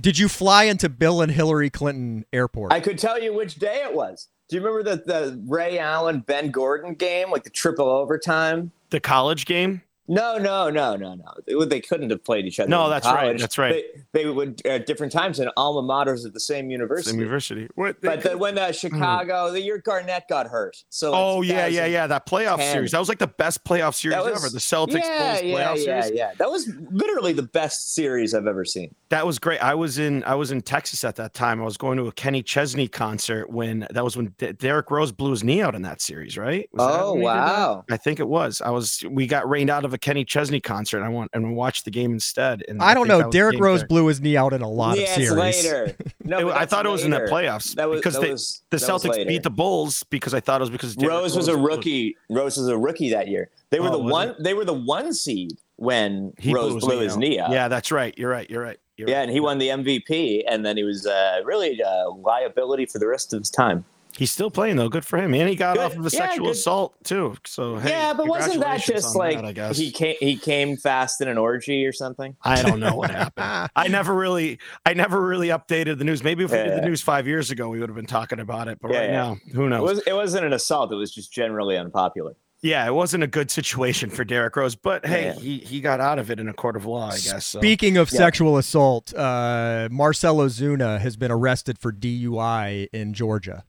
Did 0.00 0.18
you 0.18 0.28
fly 0.28 0.64
into 0.64 0.88
Bill 0.88 1.20
and 1.20 1.30
Hillary 1.30 1.68
Clinton 1.68 2.24
Airport? 2.32 2.72
I 2.72 2.80
could 2.80 2.98
tell 2.98 3.22
you 3.22 3.34
which 3.34 3.56
day 3.56 3.82
it 3.84 3.92
was. 3.94 4.28
Do 4.52 4.58
you 4.58 4.66
remember 4.66 4.96
the, 4.96 5.02
the 5.02 5.40
Ray 5.46 5.78
Allen 5.78 6.20
Ben 6.20 6.50
Gordon 6.50 6.92
game, 6.92 7.30
like 7.30 7.42
the 7.42 7.48
triple 7.48 7.88
overtime? 7.88 8.70
The 8.90 9.00
college 9.00 9.46
game. 9.46 9.80
No, 10.08 10.36
no, 10.36 10.68
no, 10.68 10.96
no, 10.96 11.14
no. 11.14 11.64
They, 11.64 11.80
couldn't 11.80 12.10
have 12.10 12.24
played 12.24 12.44
each 12.44 12.58
other. 12.58 12.68
No, 12.68 12.90
that's 12.90 13.06
right, 13.06 13.38
that's 13.38 13.56
right. 13.56 13.84
They, 14.12 14.22
they 14.24 14.28
would 14.28 14.60
at 14.66 14.84
different 14.86 15.12
times 15.12 15.38
in 15.38 15.48
alma 15.56 15.82
maters 15.82 16.26
at 16.26 16.32
the 16.34 16.40
same 16.40 16.70
university. 16.70 17.10
Same 17.12 17.20
university. 17.20 17.68
What? 17.76 18.00
But 18.02 18.22
then 18.22 18.38
when 18.38 18.58
uh, 18.58 18.72
Chicago, 18.72 19.50
the 19.52 19.60
year 19.60 19.78
Garnett 19.78 20.28
got 20.28 20.46
hurt. 20.48 20.76
So 20.88 21.12
oh 21.14 21.42
yeah, 21.42 21.66
yeah, 21.66 21.86
yeah. 21.86 22.06
That 22.08 22.26
playoff 22.26 22.60
series. 22.72 22.90
That 22.90 22.98
was 22.98 23.08
like 23.08 23.18
the 23.20 23.26
best 23.28 23.64
playoff 23.64 23.94
series 23.94 24.16
was- 24.18 24.36
ever. 24.44 24.48
The 24.50 24.58
Celtics 24.58 24.94
Yeah, 25.02 25.32
Bulls 25.34 25.42
yeah, 25.44 25.56
playoff 25.56 25.76
yeah, 25.86 26.00
series. 26.02 26.18
yeah. 26.18 26.32
That 26.38 26.50
was 26.50 26.68
literally 26.90 27.32
the 27.32 27.42
best 27.44 27.94
series 27.94 28.34
I've 28.34 28.46
ever 28.46 28.64
seen. 28.64 28.94
That 29.10 29.26
was 29.26 29.38
great. 29.38 29.60
I 29.62 29.74
was 29.74 29.98
in 29.98 30.24
I 30.24 30.34
was 30.34 30.50
in 30.50 30.62
Texas 30.62 31.04
at 31.04 31.16
that 31.16 31.32
time. 31.34 31.60
I 31.60 31.64
was 31.64 31.76
going 31.76 31.96
to 31.98 32.06
a 32.08 32.12
Kenny 32.12 32.42
Chesney 32.42 32.88
concert 32.88 33.50
when 33.50 33.86
that 33.90 34.02
was 34.02 34.16
when 34.16 34.34
D- 34.38 34.52
Derrick 34.52 34.90
Rose 34.90 35.12
blew 35.12 35.30
his 35.30 35.44
knee 35.44 35.62
out 35.62 35.74
in 35.74 35.82
that 35.82 36.00
series, 36.00 36.36
right? 36.36 36.68
Was 36.72 36.82
Oh 36.90 37.12
when 37.12 37.20
he 37.22 37.26
did 37.26 37.28
that? 37.28 37.46
wow! 37.46 37.84
I 37.90 37.96
think 37.98 38.20
it 38.20 38.28
was. 38.28 38.60
I 38.60 38.70
was. 38.70 39.04
We 39.08 39.26
got 39.26 39.48
rained 39.48 39.70
out 39.70 39.84
of 39.84 39.91
a 39.92 39.98
Kenny 39.98 40.24
Chesney 40.24 40.60
concert. 40.60 41.02
I 41.02 41.08
want 41.08 41.30
and 41.34 41.54
watch 41.56 41.84
the 41.84 41.90
game 41.90 42.12
instead. 42.12 42.62
And 42.68 42.82
I 42.82 42.94
don't 42.94 43.04
think 43.04 43.08
know. 43.08 43.18
that 43.18 43.26
was 43.28 43.32
Derrick 43.32 43.58
Rose 43.60 43.80
there. 43.80 43.88
blew 43.88 44.06
his 44.06 44.20
knee 44.20 44.36
out 44.36 44.52
in 44.52 44.62
a 44.62 44.68
lot 44.68 44.96
yeah, 44.98 45.04
of 45.04 45.08
series. 45.10 45.32
later. 45.32 45.96
No, 46.24 46.38
It- 46.38 46.52
I 46.52 46.58
that's 46.60 46.70
thought 46.70 46.86
it 46.86 46.88
was 46.88 47.04
in 47.04 47.10
the 47.10 47.18
playoffs 47.20 47.74
That 47.74 47.88
was 47.90 47.98
because 48.00 48.14
that 48.14 48.20
they, 48.22 48.30
was, 48.30 48.62
the 48.70 48.76
Celtics 48.76 49.26
beat 49.26 49.42
the 49.42 49.50
Bulls 49.50 50.04
because 50.04 50.34
I 50.34 50.40
thought 50.40 50.60
it 50.60 50.62
was 50.62 50.70
because 50.70 50.94
Derrick 50.94 51.12
Rose 51.14 51.36
was 51.36 51.48
a 51.48 51.54
blew- 51.56 51.66
rookie. 51.66 52.16
Rose 52.30 52.56
was 52.56 52.68
a 52.68 52.78
rookie 52.78 53.10
that 53.10 53.26
year. 53.28 53.50
They 53.70 53.80
were 53.80 53.88
Oh, 53.88 53.92
the 53.92 53.98
was 53.98 54.12
one. 54.12 54.34
They 54.38 54.54
were 54.54 54.64
the 54.64 54.72
one 54.72 55.12
seed 55.14 55.58
when 55.76 56.32
He 56.38 56.54
Rose 56.54 56.80
blew 56.80 57.00
his, 57.00 57.14
out. 57.14 57.18
knee 57.18 57.38
out. 57.40 57.50
Yeah, 57.50 57.66
that's 57.68 57.90
right. 57.90 58.16
You're 58.16 58.30
right. 58.30 58.48
You're 58.48 58.62
right. 58.62 58.78
You're 58.96 59.08
yeah, 59.08 59.16
right. 59.18 59.22
and 59.24 59.32
he 59.32 59.40
won 59.40 59.58
the 59.58 59.68
MVP, 59.68 60.44
and 60.48 60.64
then 60.64 60.76
he 60.76 60.84
was 60.84 61.06
uh, 61.06 61.40
really 61.44 61.80
a 61.80 62.08
liability 62.10 62.86
for 62.86 62.98
the 63.00 63.06
rest 63.08 63.32
of 63.32 63.40
his 63.40 63.50
time. 63.50 63.84
He's 64.16 64.30
still 64.30 64.50
playing 64.50 64.76
though. 64.76 64.88
Good 64.88 65.04
for 65.04 65.16
him. 65.18 65.32
And 65.34 65.48
he 65.48 65.54
got 65.56 65.76
Good. 65.76 65.84
off 65.84 65.92
of 65.96 66.00
a 66.00 66.02
Yeah, 66.04 66.08
sexual 66.26 66.46
good. 66.46 66.52
assault 66.52 66.94
too. 67.04 67.34
So 67.46 67.76
hey, 67.76 67.90
yeah, 67.90 68.12
but 68.12 68.26
wasn't 68.26 68.60
that 68.60 68.80
just 68.82 69.16
like 69.16 69.36
that, 69.36 69.44
I 69.46 69.52
guess 69.52 69.78
he 69.78 69.90
came? 69.90 70.16
He 70.20 70.36
came 70.36 70.76
fast 70.76 71.20
in 71.20 71.28
an 71.28 71.38
orgy 71.38 71.86
or 71.86 71.92
something. 71.92 72.36
I 72.42 72.62
don't 72.62 72.78
know 72.80 72.94
what 72.94 73.10
happened. 73.10 73.70
I 73.76 73.88
never 73.88 74.14
really, 74.14 74.58
I 74.84 74.94
never 74.94 75.20
really 75.20 75.48
updated 75.48 75.98
the 75.98 76.04
news. 76.04 76.22
Maybe 76.22 76.44
if 76.44 76.50
we 76.50 76.58
did 76.58 76.76
the 76.82 76.86
news 76.86 77.00
five 77.00 77.26
years 77.26 77.50
ago, 77.50 77.68
we 77.68 77.80
would 77.80 77.88
have 77.88 77.96
been 77.96 78.06
talking 78.06 78.38
about 78.40 78.68
it. 78.68 78.78
But 78.80 78.90
Yeah, 78.92 78.98
right 78.98 79.06
yeah. 79.10 79.12
now, 79.12 79.36
who 79.54 79.66
It 79.66 79.68
knows? 79.70 79.82
was. 79.82 79.98
It 80.06 80.12
wasn't 80.14 80.44
an 80.46 80.52
assault. 80.52 80.92
It 80.92 80.96
was 80.96 81.12
just 81.14 81.32
generally 81.32 81.76
unpopular. 81.78 82.34
yeah, 82.64 82.86
it 82.86 82.94
wasn't 82.94 83.24
a 83.24 83.26
good 83.26 83.50
situation 83.50 84.08
for 84.10 84.22
Derrick 84.24 84.54
Rose. 84.54 84.76
But 84.76 85.04
hey, 85.06 85.24
Yeah. 85.24 85.34
he 85.34 85.58
he 85.58 85.80
got 85.80 86.00
out 86.00 86.18
of 86.18 86.30
it 86.30 86.38
in 86.38 86.48
a 86.48 86.52
court 86.52 86.76
of 86.76 86.84
law, 86.84 87.08
I 87.08 87.12
guess. 87.18 87.46
So. 87.46 87.58
Speaking 87.60 87.96
of 87.96 88.12
Yeah. 88.12 88.18
sexual 88.18 88.56
assault, 88.58 89.12
uh, 89.14 89.88
Marcell 89.90 90.36
Ozuna 90.36 91.00
has 91.00 91.16
been 91.16 91.30
arrested 91.32 91.78
for 91.78 91.90
DUI 91.92 92.88
in 92.92 93.14
Georgia. 93.14 93.64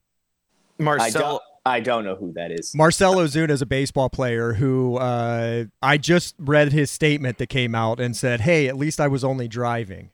I 0.83 0.97
Marcel, 0.97 1.21
don't. 1.21 1.41
I 1.65 1.79
don't 1.79 2.03
know 2.03 2.15
who 2.15 2.33
that 2.33 2.51
is. 2.51 2.75
Marcell 2.75 3.15
Ozuna 3.15 3.49
is 3.51 3.61
a 3.61 3.65
baseball 3.65 4.09
player 4.09 4.53
who 4.53 4.97
uh, 4.97 5.65
I 5.81 5.97
just 5.97 6.35
read 6.37 6.71
his 6.73 6.91
statement 6.91 7.37
that 7.37 7.47
came 7.47 7.73
out 7.73 7.99
and 7.99 8.15
said, 8.17 8.41
"Hey, 8.41 8.67
at 8.67 8.75
least 8.77 8.99
I 8.99 9.07
was 9.07 9.23
only 9.23 9.47
driving." 9.47 10.09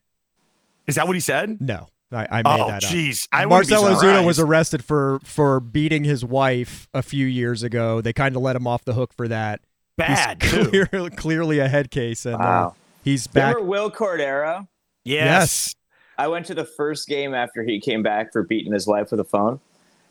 is 0.88 0.96
that 0.96 1.06
what 1.06 1.16
he 1.16 1.20
said? 1.20 1.60
No, 1.62 1.88
I, 2.12 2.28
I 2.32 2.38
made 2.42 2.62
Oh, 2.62 2.68
that 2.68 2.84
up. 2.84 2.90
jeez. 2.92 3.28
I 3.32 3.46
wouldn't 3.46 3.68
be 3.68 3.76
Marcell 3.76 3.96
Ozuna 4.02 4.26
was 4.26 4.40
arrested 4.40 4.84
for 4.84 5.20
for 5.24 5.60
beating 5.60 6.04
his 6.04 6.24
wife 6.26 6.88
a 6.94 7.02
few 7.04 7.26
years 7.28 7.62
ago. 7.64 8.02
They 8.02 8.14
kind 8.14 8.36
of 8.36 8.42
let 8.42 8.56
him 8.56 8.66
off 8.68 8.86
the 8.86 8.94
hook 8.94 9.14
for 9.14 9.28
that. 9.28 9.62
bad 9.98 10.42
He's 10.42 10.52
too. 10.52 10.86
clear, 10.90 11.10
clearly 11.12 11.60
a 11.60 11.68
head 11.68 11.92
case, 11.92 12.26
and 12.26 12.36
uh, 12.42 12.72
he's 13.04 13.28
back. 13.28 13.56
Remember 13.56 13.70
Wil 13.70 13.92
Cordero? 13.92 14.68
Yes, 15.04 15.76
I 16.18 16.28
went 16.28 16.46
to 16.48 16.54
the 16.56 16.66
first 16.66 17.08
game 17.08 17.34
after 17.34 17.64
he 17.64 17.80
came 17.80 18.04
back 18.04 18.32
for 18.32 18.44
beating 18.44 18.74
his 18.74 18.86
wife 18.86 19.10
with 19.12 19.20
a 19.20 19.24
phone. 19.26 19.60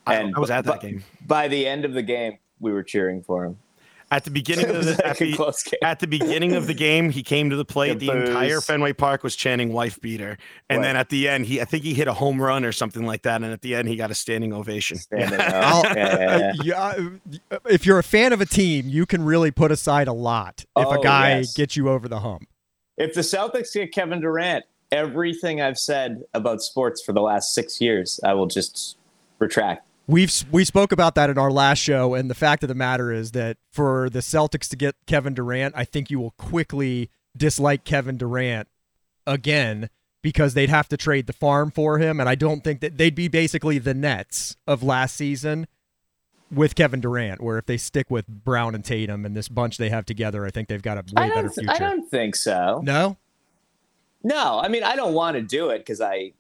I, 0.09 0.15
And 0.15 0.35
I 0.35 0.41
was 0.41 0.51
at 0.51 0.65
that 0.65 0.81
bu- 0.81 0.87
game. 0.89 1.05
By 1.27 1.49
the 1.49 1.67
end 1.67 1.85
of 1.85 1.93
the 1.95 2.03
game, 2.03 2.39
we 2.61 2.73
were 2.73 2.83
cheering 2.83 3.23
for 3.23 3.45
him. 3.45 3.59
At 4.11 4.25
the 4.25 4.31
beginning 4.31 4.67
of 4.75 4.85
the, 4.87 5.07
at 5.07 5.19
the, 5.19 5.35
close 5.35 5.63
game. 5.63 5.79
at 5.83 5.99
the 6.01 6.07
beginning 6.07 6.55
of 6.55 6.67
the 6.67 6.73
game, 6.73 7.11
he 7.11 7.23
came 7.23 7.51
to 7.51 7.57
the 7.57 7.65
plate. 7.67 7.99
The 7.99 8.07
The 8.07 8.27
entire. 8.29 8.61
Fenway 8.63 8.95
Park 8.95 9.23
was 9.23 9.37
chanting 9.37 9.71
"wife 9.71 10.01
beater," 10.01 10.39
and 10.71 10.79
Right. 10.79 10.87
then 10.87 10.97
at 10.97 11.11
the 11.11 11.29
end, 11.29 11.45
he 11.45 11.61
I 11.61 11.67
think 11.67 11.85
he 11.85 11.93
hit 11.93 12.09
a 12.09 12.15
home 12.15 12.41
run 12.41 12.65
or 12.65 12.73
something 12.73 13.05
like 13.05 13.21
that. 13.25 13.43
And 13.43 13.53
at 13.53 13.61
the 13.61 13.75
end, 13.75 13.87
he 13.87 13.97
got 13.97 14.11
a 14.11 14.15
standing 14.15 14.55
ovation. 14.55 14.97
Standing 14.97 15.39
I'll- 15.43 15.85
Yeah, 15.95 16.27
yeah, 16.39 16.53
yeah. 16.65 16.81
Uh, 16.83 17.11
yeah, 17.51 17.59
if 17.69 17.85
you're 17.85 17.99
a 17.99 18.03
fan 18.03 18.33
of 18.33 18.41
a 18.41 18.47
team, 18.47 18.89
you 18.89 19.05
can 19.05 19.23
really 19.23 19.51
put 19.51 19.71
aside 19.71 20.09
a 20.09 20.15
lot 20.15 20.65
if 20.75 20.87
a 20.87 20.99
Oh, 20.99 21.03
guy 21.03 21.37
yes. 21.41 21.53
gets 21.53 21.77
you 21.77 21.91
over 21.91 22.09
the 22.09 22.21
hump. 22.21 22.49
If 22.97 23.13
the 23.13 23.21
Celtics 23.21 23.75
get 23.75 23.93
Kevin 23.93 24.23
Durant, 24.23 24.65
everything 24.91 25.61
I've 25.61 25.79
said 25.79 26.23
about 26.33 26.63
sports 26.63 27.03
for 27.05 27.13
the 27.13 27.21
last 27.21 27.53
six 27.55 27.79
years, 27.79 28.19
I 28.25 28.33
will 28.33 28.47
just 28.47 28.97
retract. 29.39 29.85
We've 30.09 30.33
we 30.51 30.65
spoke 30.65 30.91
about 30.91 31.15
that 31.17 31.29
in 31.29 31.37
our 31.37 31.51
last 31.51 31.79
show, 31.79 32.15
and 32.15 32.31
the 32.31 32.35
fact 32.35 32.63
of 32.65 32.69
the 32.69 32.75
matter 32.75 33.13
is 33.13 33.33
that 33.33 33.59
for 33.71 34.09
the 34.09 34.21
Celtics 34.21 34.69
to 34.71 34.77
get 34.77 34.97
Kevin 35.07 35.35
Durant, 35.35 35.75
I 35.77 35.85
think 35.85 36.11
you 36.11 36.19
will 36.19 36.31
quickly 36.33 37.11
dislike 37.37 37.85
Kevin 37.85 38.17
Durant 38.17 38.69
again 39.27 39.91
because 40.23 40.55
they'd 40.55 40.71
have 40.71 40.89
to 40.89 40.97
trade 40.97 41.27
the 41.27 41.35
farm 41.35 41.71
for 41.71 41.99
him, 41.99 42.19
and 42.21 42.29
I 42.29 42.35
don't 42.35 42.65
think 42.65 42.81
that 42.81 42.97
they'd 42.97 43.15
be 43.15 43.29
basically 43.29 43.79
the 43.79 43.93
Nets 43.95 44.57
of 44.67 44.83
last 44.83 45.15
season. 45.15 45.69
with 46.51 46.75
Kevin 46.75 47.01
Durant, 47.03 47.43
where 47.43 47.59
if 47.59 47.67
they 47.67 47.77
stick 47.77 48.11
with 48.11 48.27
Brown 48.27 48.75
and 48.75 48.83
Tatum 48.83 49.27
and 49.27 49.37
this 49.37 49.49
bunch 49.49 49.77
they 49.77 49.91
have 49.91 50.07
together, 50.07 50.47
I 50.47 50.51
think 50.51 50.69
they've 50.69 50.81
got 50.81 50.97
a 50.97 51.05
way 51.15 51.29
better 51.29 51.51
future. 51.51 51.71
I 51.71 51.79
don't 51.79 52.11
think 52.11 52.35
so. 52.35 52.81
no, 52.83 53.19
No, 54.23 54.59
I 54.59 54.69
mean 54.69 54.83
I 54.83 54.97
don't 54.97 55.13
want 55.13 55.37
to 55.37 55.43
do 55.43 55.69
it 55.69 55.81
because 55.81 56.01
I 56.01 56.33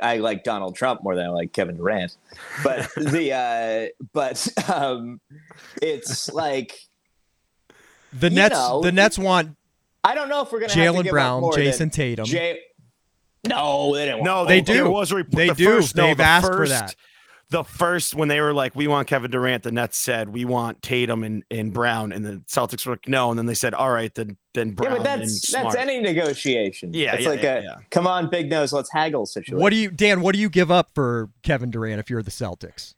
I 0.00 0.18
like 0.18 0.44
Donald 0.44 0.76
Trump 0.76 1.02
more 1.02 1.14
than 1.14 1.26
I 1.26 1.30
like 1.30 1.52
Kevin 1.52 1.76
Durant. 1.76 2.16
But 2.62 2.88
the 2.96 3.32
uh 3.32 3.86
but 4.12 4.46
um 4.70 5.20
it's 5.82 6.32
like 6.32 6.74
the 8.12 8.28
You 8.28 8.36
Nets. 8.36 8.54
know, 8.54 8.80
the 8.82 8.92
Nets 8.92 9.18
want 9.18 9.56
I 10.04 10.14
don't 10.14 10.28
know 10.28 10.42
if 10.42 10.52
we're 10.52 10.60
gonna 10.60 10.72
have 10.72 10.94
to 10.94 11.00
Jaylen 11.02 11.10
Brown, 11.10 11.40
more 11.40 11.52
Jayson 11.52 11.90
Tatum. 11.90 12.26
Jay- 12.26 12.60
no, 13.48 13.94
they 13.94 14.06
didn't. 14.06 14.24
No, 14.24 14.36
want 14.38 14.48
They 14.48 14.60
they 14.60 14.60
do. 14.62 14.74
There 14.74 14.90
was 14.90 15.12
rep- 15.12 15.30
They 15.30 15.48
the 15.48 15.54
do. 15.54 15.64
First, 15.66 15.94
no, 15.96 16.06
They've 16.08 16.16
the 16.16 16.22
asked 16.24 16.46
for 16.46 16.66
that. 16.68 16.94
The 17.48 17.62
first 17.62 18.14
when 18.14 18.26
they 18.26 18.40
were 18.40 18.52
like, 18.52 18.74
"We 18.74 18.88
want 18.88 19.06
Kevin 19.06 19.30
Durant," 19.30 19.62
the 19.62 19.70
Nets 19.70 19.96
said, 19.96 20.30
"We 20.30 20.44
want 20.44 20.82
Tatum 20.82 21.22
and, 21.22 21.44
and 21.48 21.72
Brown," 21.72 22.10
and 22.10 22.24
the 22.24 22.42
Celtics 22.48 22.84
were 22.84 22.94
like, 22.94 23.08
"No," 23.08 23.30
and 23.30 23.38
then 23.38 23.46
they 23.46 23.54
said, 23.54 23.72
"All 23.72 23.90
right, 23.90 24.12
then 24.14 24.36
then 24.52 24.72
Brown. 24.72 24.90
Yeah, 24.90 24.94
Brown 24.96 25.04
but 25.04 25.12
and 25.12 25.22
that's 25.22 25.48
Smart." 25.48 25.64
that's 25.64 25.76
any 25.76 26.00
negotiation. 26.00 26.92
Yeah, 26.92 27.14
it's 27.14 27.22
yeah, 27.22 27.28
like 27.28 27.42
yeah, 27.42 27.58
a 27.58 27.62
yeah. 27.62 27.76
come 27.90 28.08
on, 28.08 28.28
big 28.30 28.50
nose, 28.50 28.72
let's 28.72 28.90
haggle 28.90 29.26
situation. 29.26 29.60
what 29.60 29.70
do 29.70 29.76
you, 29.76 29.92
Dan? 29.92 30.22
What 30.22 30.34
do 30.34 30.40
you 30.40 30.48
give 30.48 30.72
up 30.72 30.90
for 30.92 31.30
Kevin 31.44 31.70
Durant 31.70 32.00
if 32.00 32.10
you're 32.10 32.22
the 32.22 32.32
Celtics? 32.32 32.94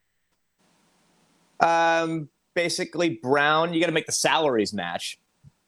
Um, 1.60 2.30
basically, 2.54 3.10
Brown, 3.10 3.74
you 3.74 3.80
got 3.80 3.86
to 3.86 3.92
make 3.92 4.06
the 4.06 4.12
salaries 4.12 4.72
match. 4.72 5.18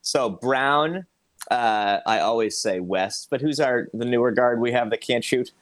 So 0.03 0.31
Brown, 0.31 1.07
uh, 1.51 1.99
I 2.07 2.21
always 2.21 2.57
say 2.57 2.81
West, 2.81 3.29
but 3.31 3.41
who's 3.41 3.61
our 3.61 3.89
the 3.93 4.05
newer 4.05 4.31
guard 4.31 4.61
we 4.61 4.73
have 4.73 4.91
that 4.91 5.01
can't 5.01 5.25
shoot? 5.25 5.53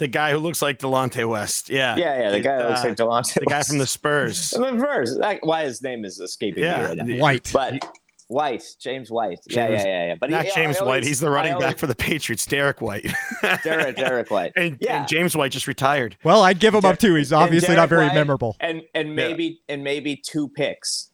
The 0.00 0.08
guy 0.08 0.32
who 0.32 0.38
looks 0.38 0.62
like 0.62 0.78
Delonte 0.78 1.28
West. 1.28 1.68
Yeah, 1.68 1.94
Yeah, 1.96 2.18
yeah, 2.22 2.30
the 2.30 2.40
guy 2.40 2.56
that 2.56 2.68
looks 2.70 2.80
Uh, 2.84 2.88
like 2.88 2.96
Delonte. 2.96 3.34
the 3.34 3.44
guy 3.46 3.62
from 3.62 3.76
the 3.78 3.86
Spurs. 3.86 4.50
the 4.56 4.72
verse. 4.72 5.14
That, 5.18 5.38
why 5.42 5.64
his 5.64 5.82
name 5.82 6.04
is 6.06 6.18
escaping 6.18 6.64
Yeah, 6.64 6.78
me 6.78 6.84
right 6.86 6.96
now. 7.06 7.16
White. 7.22 7.50
But 7.52 7.84
White, 8.28 8.64
James 8.80 9.10
White. 9.10 9.40
Yeah, 9.48 9.68
James- 9.68 9.82
yeah, 9.82 9.88
yeah, 9.88 10.06
yeah. 10.06 10.14
But 10.18 10.30
Not 10.30 10.44
he, 10.46 10.52
James 10.54 10.78
I 10.78 10.84
White. 10.84 11.04
He's 11.04 11.20
the 11.20 11.28
running 11.28 11.52
always- 11.52 11.66
back 11.66 11.78
for 11.78 11.86
the 11.86 11.94
Patriots. 11.94 12.46
Derrick 12.46 12.80
White. 12.80 13.12
Derrick, 13.62 13.96
Derrick 13.96 14.30
White. 14.30 14.52
and, 14.56 14.78
Yeah. 14.80 15.00
and 15.00 15.08
James 15.08 15.36
White 15.36 15.52
just 15.52 15.66
retired. 15.66 16.16
Well, 16.24 16.42
I'd 16.42 16.60
give 16.60 16.74
him 16.74 16.84
up 16.84 16.98
too. 16.98 17.14
He's 17.16 17.32
obviously 17.32 17.76
not 17.76 17.88
very 17.90 18.06
White 18.06 18.14
memorable. 18.14 18.56
And 18.60 18.82
and 18.94 19.14
maybe 19.14 19.60
and 19.68 19.84
maybe 19.84 20.16
two 20.16 20.48
picks. 20.48 21.10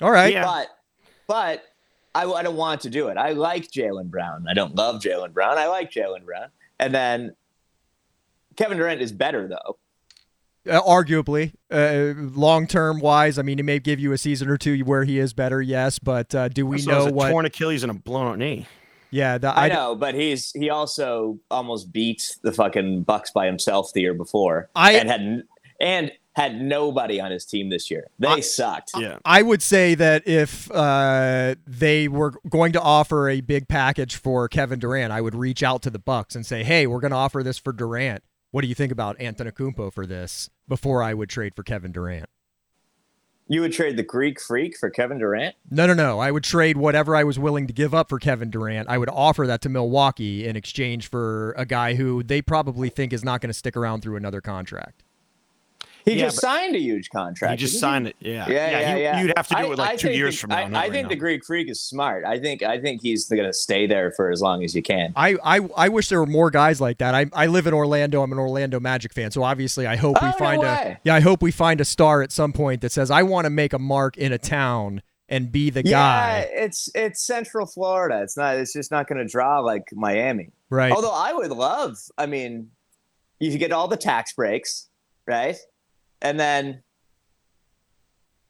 All 0.00 0.10
right. 0.10 0.32
Yeah. 0.32 0.44
But 0.44 0.68
but 1.26 1.62
I, 2.14 2.24
I 2.24 2.42
don't 2.42 2.56
want 2.56 2.80
to 2.82 2.88
do 2.90 3.08
it. 3.08 3.18
I 3.18 3.32
like 3.32 3.70
Jaylen 3.70 4.06
Brown. 4.10 4.46
I 4.48 4.54
don't 4.54 4.74
love 4.74 5.02
Jaylen 5.02 5.32
Brown. 5.34 5.58
I 5.58 5.66
like 5.66 5.90
Jaylen 5.90 6.24
Brown. 6.24 6.48
And 6.78 6.94
then 6.94 7.36
Kevin 8.60 8.78
Durant 8.78 9.00
is 9.00 9.12
better 9.12 9.48
though. 9.48 9.78
Uh, 10.70 10.80
arguably, 10.82 11.54
uh, 11.70 12.12
long 12.36 12.66
term 12.66 13.00
wise, 13.00 13.38
I 13.38 13.42
mean, 13.42 13.56
he 13.56 13.62
may 13.62 13.78
give 13.78 13.98
you 13.98 14.12
a 14.12 14.18
season 14.18 14.48
or 14.50 14.58
two 14.58 14.78
where 14.80 15.04
he 15.04 15.18
is 15.18 15.32
better, 15.32 15.62
yes. 15.62 15.98
But 15.98 16.34
uh, 16.34 16.48
do 16.48 16.66
we 16.66 16.78
So 16.78 16.90
know 16.90 17.06
a 17.06 17.12
what? 17.12 17.30
torn 17.30 17.46
Achilles 17.46 17.82
and 17.82 17.90
a 17.90 17.94
blown 17.94 18.26
out 18.26 18.38
knee. 18.38 18.66
yeah, 19.10 19.38
the, 19.38 19.48
I, 19.48 19.64
I, 19.64 19.68
know, 19.68 19.94
but 19.94 20.14
he's 20.14 20.52
he 20.52 20.68
also 20.68 21.38
almost 21.50 21.90
beat 21.92 22.36
the 22.42 22.52
fucking 22.52 23.04
Bucks 23.04 23.30
by 23.30 23.46
himself 23.46 23.92
the 23.94 24.02
year 24.02 24.12
before, 24.14 24.68
I- 24.74 24.92
and 24.92 25.08
had 25.08 25.42
and 25.80 26.12
had 26.36 26.60
nobody 26.60 27.20
on 27.20 27.30
his 27.30 27.44
team 27.46 27.70
this 27.70 27.90
year. 27.90 28.08
They 28.18 28.28
I- 28.28 28.40
sucked. 28.40 28.90
Yeah. 28.98 29.18
I 29.24 29.40
would 29.40 29.62
say 29.62 29.94
that 29.94 30.28
if 30.28 30.70
uh, 30.70 31.54
they 31.66 32.06
were 32.06 32.34
going 32.50 32.72
to 32.74 32.80
offer 32.82 33.30
a 33.30 33.40
big 33.40 33.66
package 33.66 34.16
for 34.16 34.46
Kevin 34.46 34.78
Durant, 34.78 35.10
I 35.10 35.22
would 35.22 35.34
reach 35.34 35.62
out 35.62 35.80
to 35.82 35.90
the 35.90 35.98
Bucks 35.98 36.34
and 36.36 36.44
say, 36.44 36.64
"Hey, 36.64 36.86
we're 36.86 37.00
going 37.00 37.12
to 37.12 37.16
offer 37.16 37.42
this 37.42 37.56
for 37.56 37.72
Durant. 37.72 38.22
What 38.50 38.62
do 38.62 38.68
you 38.68 38.74
think 38.74 38.92
about 38.92 39.18
Antetokounmpo 39.18 39.92
for 39.92 40.06
this?" 40.06 40.50
Before 40.68 41.02
I 41.02 41.14
would 41.14 41.28
trade 41.28 41.54
for 41.54 41.62
Kevin 41.62 41.92
Durant. 41.92 42.28
You 43.48 43.62
would 43.62 43.72
trade 43.72 43.96
the 43.96 44.04
Greek 44.04 44.40
Freak 44.40 44.76
for 44.78 44.90
Kevin 44.90 45.18
Durant? 45.18 45.56
No, 45.68 45.84
no, 45.84 45.92
no. 45.92 46.20
I 46.20 46.30
would 46.30 46.44
trade 46.44 46.76
whatever 46.76 47.16
I 47.16 47.24
was 47.24 47.36
willing 47.36 47.66
to 47.66 47.72
give 47.72 47.92
up 47.92 48.08
for 48.08 48.20
Kevin 48.20 48.48
Durant. 48.48 48.88
I 48.88 48.96
would 48.96 49.08
offer 49.08 49.44
that 49.44 49.60
to 49.62 49.68
Milwaukee 49.68 50.46
in 50.46 50.54
exchange 50.54 51.08
for 51.08 51.50
a 51.58 51.66
guy 51.66 51.94
who 51.94 52.22
they 52.22 52.42
probably 52.42 52.90
think 52.90 53.12
is 53.12 53.24
not 53.24 53.40
going 53.40 53.50
to 53.50 53.54
stick 53.54 53.76
around 53.76 54.02
through 54.02 54.14
another 54.14 54.40
contract. 54.40 55.02
He 56.04 56.14
Yeah, 56.14 56.24
just 56.24 56.40
signed 56.40 56.74
a 56.74 56.78
huge 56.80 57.10
contract. 57.10 57.52
He 57.52 57.56
just 57.58 57.74
didn't 57.74 57.80
signed 57.80 58.06
it. 58.08 58.16
Yeah. 58.20 58.46
Yeah, 58.48 58.70
yeah, 58.80 58.94
he- 58.96 59.02
yeah. 59.02 59.20
You'd 59.22 59.32
have 59.36 59.46
to 59.48 59.54
do 59.54 59.60
I- 59.60 59.64
it 59.72 59.78
like 59.78 59.90
I 59.90 59.96
two 59.96 60.10
years 60.12 60.34
the- 60.34 60.40
from 60.40 60.50
now. 60.50 60.56
I, 60.56 60.60
I 60.60 60.64
right 60.70 60.90
think 60.92 61.04
now. 61.04 61.08
the 61.10 61.16
Greek 61.16 61.44
Freak 61.44 61.68
is 61.70 61.80
smart. 61.80 62.24
I 62.24 62.38
think 62.38 62.62
I 62.62 62.80
think 62.80 63.02
he's 63.02 63.28
going 63.28 63.44
to 63.44 63.52
stay 63.52 63.86
there 63.86 64.12
for 64.12 64.30
as 64.30 64.40
long 64.40 64.64
as 64.64 64.74
you 64.74 64.82
can. 64.82 65.12
I, 65.16 65.36
I, 65.44 65.60
I 65.76 65.88
wish 65.88 66.08
there 66.08 66.20
were 66.20 66.26
more 66.26 66.50
guys 66.50 66.80
like 66.80 66.98
that. 66.98 67.14
I, 67.14 67.26
I 67.32 67.46
live 67.46 67.66
in 67.66 67.74
Orlando. 67.74 68.22
I'm 68.22 68.32
an 68.32 68.38
Orlando 68.38 68.80
Magic 68.80 69.12
fan, 69.12 69.30
so 69.30 69.42
obviously 69.42 69.86
I 69.86 69.96
hope 69.96 70.16
Oh, 70.20 70.26
we 70.26 70.30
no 70.30 70.36
find 70.38 70.62
a 70.64 70.98
yeah. 71.04 71.14
I 71.14 71.20
hope 71.20 71.42
we 71.42 71.50
find 71.50 71.80
a 71.80 71.84
star 71.84 72.22
at 72.22 72.32
some 72.32 72.52
point 72.52 72.80
that 72.80 72.92
says 72.92 73.10
I 73.10 73.22
want 73.22 73.44
to 73.44 73.50
make 73.50 73.72
a 73.72 73.78
mark 73.78 74.16
in 74.16 74.32
a 74.32 74.38
town 74.38 75.02
and 75.28 75.52
be 75.52 75.70
the 75.70 75.82
guy. 75.84 76.48
Yeah, 76.50 76.64
it's 76.64 76.90
it's 76.94 77.24
Central 77.26 77.66
Florida. 77.66 78.20
It's 78.22 78.36
not. 78.36 78.56
It's 78.56 78.72
just 78.72 78.90
not 78.90 79.06
going 79.06 79.18
to 79.18 79.24
draw 79.30 79.60
like 79.60 79.84
Miami. 79.92 80.50
Right. 80.70 80.90
Although 80.92 81.12
I 81.14 81.32
would 81.32 81.50
love. 81.50 81.96
I 82.18 82.26
mean, 82.26 82.70
you 83.38 83.56
get 83.58 83.70
all 83.72 83.86
the 83.88 83.96
tax 83.96 84.32
breaks, 84.32 84.88
right? 85.26 85.56
And 86.22 86.38
then, 86.38 86.82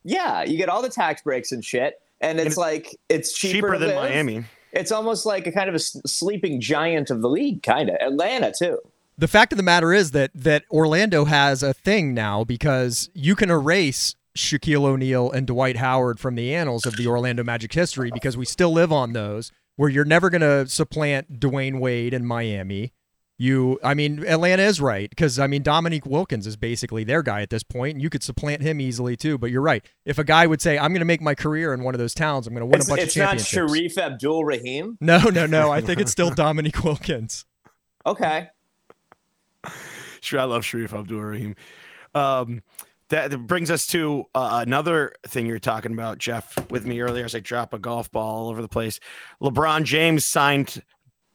yeah, 0.04 0.42
you 0.42 0.56
get 0.56 0.68
all 0.68 0.82
the 0.82 0.88
tax 0.88 1.22
breaks 1.22 1.52
and 1.52 1.64
shit. 1.64 2.00
And 2.20 2.38
it's 2.38 2.48
it's 2.48 2.56
like 2.56 2.96
it's 3.08 3.32
cheaper, 3.32 3.54
cheaper 3.54 3.78
than 3.78 3.96
live. 3.96 4.10
Miami. 4.10 4.44
It's 4.72 4.92
almost 4.92 5.26
like 5.26 5.46
a 5.46 5.52
kind 5.52 5.68
of 5.68 5.74
a 5.74 5.78
sleeping 5.78 6.60
giant 6.60 7.10
of 7.10 7.22
the 7.22 7.28
league, 7.28 7.62
kind 7.62 7.88
of. 7.88 7.96
Atlanta 7.96 8.52
too. 8.56 8.78
the 9.18 9.28
fact 9.28 9.52
of 9.52 9.56
the 9.56 9.62
matter 9.62 9.92
is 9.92 10.10
that 10.12 10.30
that 10.34 10.64
Orlando 10.70 11.24
has 11.24 11.62
a 11.62 11.72
thing 11.74 12.14
now 12.14 12.44
because 12.44 13.10
you 13.14 13.34
can 13.34 13.50
erase 13.50 14.14
Shaquille 14.36 14.84
O'Neal 14.84 15.30
and 15.30 15.46
Dwight 15.46 15.76
Howard 15.76 16.20
from 16.20 16.34
the 16.36 16.54
annals 16.54 16.86
of 16.86 16.96
the 16.96 17.06
Orlando 17.06 17.42
Magic 17.42 17.72
history 17.72 18.10
because 18.12 18.36
we 18.36 18.44
still 18.44 18.72
live 18.72 18.92
on 18.92 19.12
those 19.12 19.50
where 19.76 19.88
you're 19.88 20.04
never 20.04 20.30
going 20.30 20.40
to 20.40 20.68
supplant 20.68 21.40
Dwyane 21.40 21.80
Wade 21.80 22.14
in 22.14 22.24
Miami. 22.24 22.92
You, 23.40 23.80
I 23.82 23.94
mean, 23.94 24.22
Atlanta 24.26 24.64
is 24.64 24.82
right 24.82 25.08
because 25.08 25.38
I 25.38 25.46
mean 25.46 25.62
Dominique 25.62 26.04
Wilkins 26.04 26.46
is 26.46 26.58
basically 26.58 27.04
their 27.04 27.22
guy 27.22 27.40
at 27.40 27.48
this 27.48 27.62
point, 27.62 27.94
and 27.94 28.02
you 28.02 28.10
could 28.10 28.22
supplant 28.22 28.60
him 28.60 28.82
easily 28.82 29.16
too. 29.16 29.38
But 29.38 29.50
you're 29.50 29.62
right. 29.62 29.82
If 30.04 30.18
a 30.18 30.24
guy 30.24 30.46
would 30.46 30.60
say, 30.60 30.78
"I'm 30.78 30.92
going 30.92 31.00
to 31.00 31.06
make 31.06 31.22
my 31.22 31.34
career 31.34 31.72
in 31.72 31.82
one 31.82 31.94
of 31.94 31.98
those 31.98 32.12
towns, 32.12 32.46
I'm 32.46 32.52
going 32.52 32.60
to 32.60 32.66
win 32.66 32.80
It's, 32.80 32.88
a 32.88 32.90
bunch 32.90 33.00
it's 33.00 33.16
of 33.16 33.20
not 33.20 33.38
championships," 33.38 33.96
Shareef 33.96 33.96
Abdur-Rahim. 33.96 34.98
no, 35.00 35.20
no, 35.30 35.46
no. 35.46 35.70
I 35.70 35.80
think 35.80 36.00
it's 36.00 36.12
still 36.12 36.28
Dominique 36.28 36.84
Wilkins. 36.84 37.46
Okay. 38.04 38.48
Sure, 40.20 40.40
I 40.40 40.44
love 40.44 40.60
Shareef 40.60 40.92
Abdur-Rahim. 40.92 41.56
Um, 42.14 42.62
that, 43.08 43.30
that 43.30 43.38
brings 43.38 43.70
us 43.70 43.86
to 43.86 44.24
uh, 44.34 44.62
another 44.66 45.14
thing 45.26 45.46
you're 45.46 45.58
talking 45.58 45.92
about, 45.92 46.18
Jeff, 46.18 46.70
with 46.70 46.84
me 46.84 47.00
earlier 47.00 47.24
as 47.24 47.34
I 47.34 47.40
drop 47.40 47.72
a 47.72 47.78
golf 47.78 48.10
ball 48.10 48.44
all 48.44 48.48
over 48.50 48.60
the 48.60 48.68
place. 48.68 49.00
LeBron 49.42 49.84
James 49.84 50.26
signed 50.26 50.82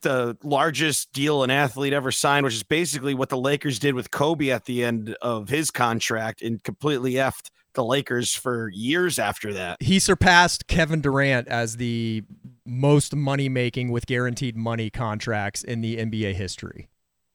the 0.05 0.37
largest 0.43 1.11
deal 1.11 1.43
an 1.43 1.49
athlete 1.51 1.91
ever 1.91 2.11
signed, 2.11 2.45
which 2.45 2.53
is 2.55 2.63
basically 2.63 3.13
what 3.13 3.27
the 3.29 3.37
Lakers 3.37 3.77
did 3.79 3.93
with 3.95 4.09
Kobe 4.11 4.49
at 4.49 4.63
the 4.65 4.83
end 4.85 5.17
of 5.21 5.49
his 5.49 5.69
contract 5.71 6.41
and 6.41 6.63
completely 6.63 7.13
effed 7.15 7.49
the 7.73 7.83
Lakers 7.83 8.33
for 8.33 8.69
years 8.73 9.19
after 9.19 9.51
that. 9.53 9.81
he 9.81 9.99
surpassed 9.99 10.67
Kevin 10.67 11.01
Durant 11.01 11.49
as 11.49 11.75
the 11.75 12.23
most 12.65 13.13
money 13.13 13.49
making 13.49 13.91
with 13.91 14.05
guaranteed 14.05 14.55
money 14.55 14.89
contracts 14.89 15.61
in 15.61 15.81
the 15.81 15.97
NBA 15.97 16.35
history. 16.35 16.87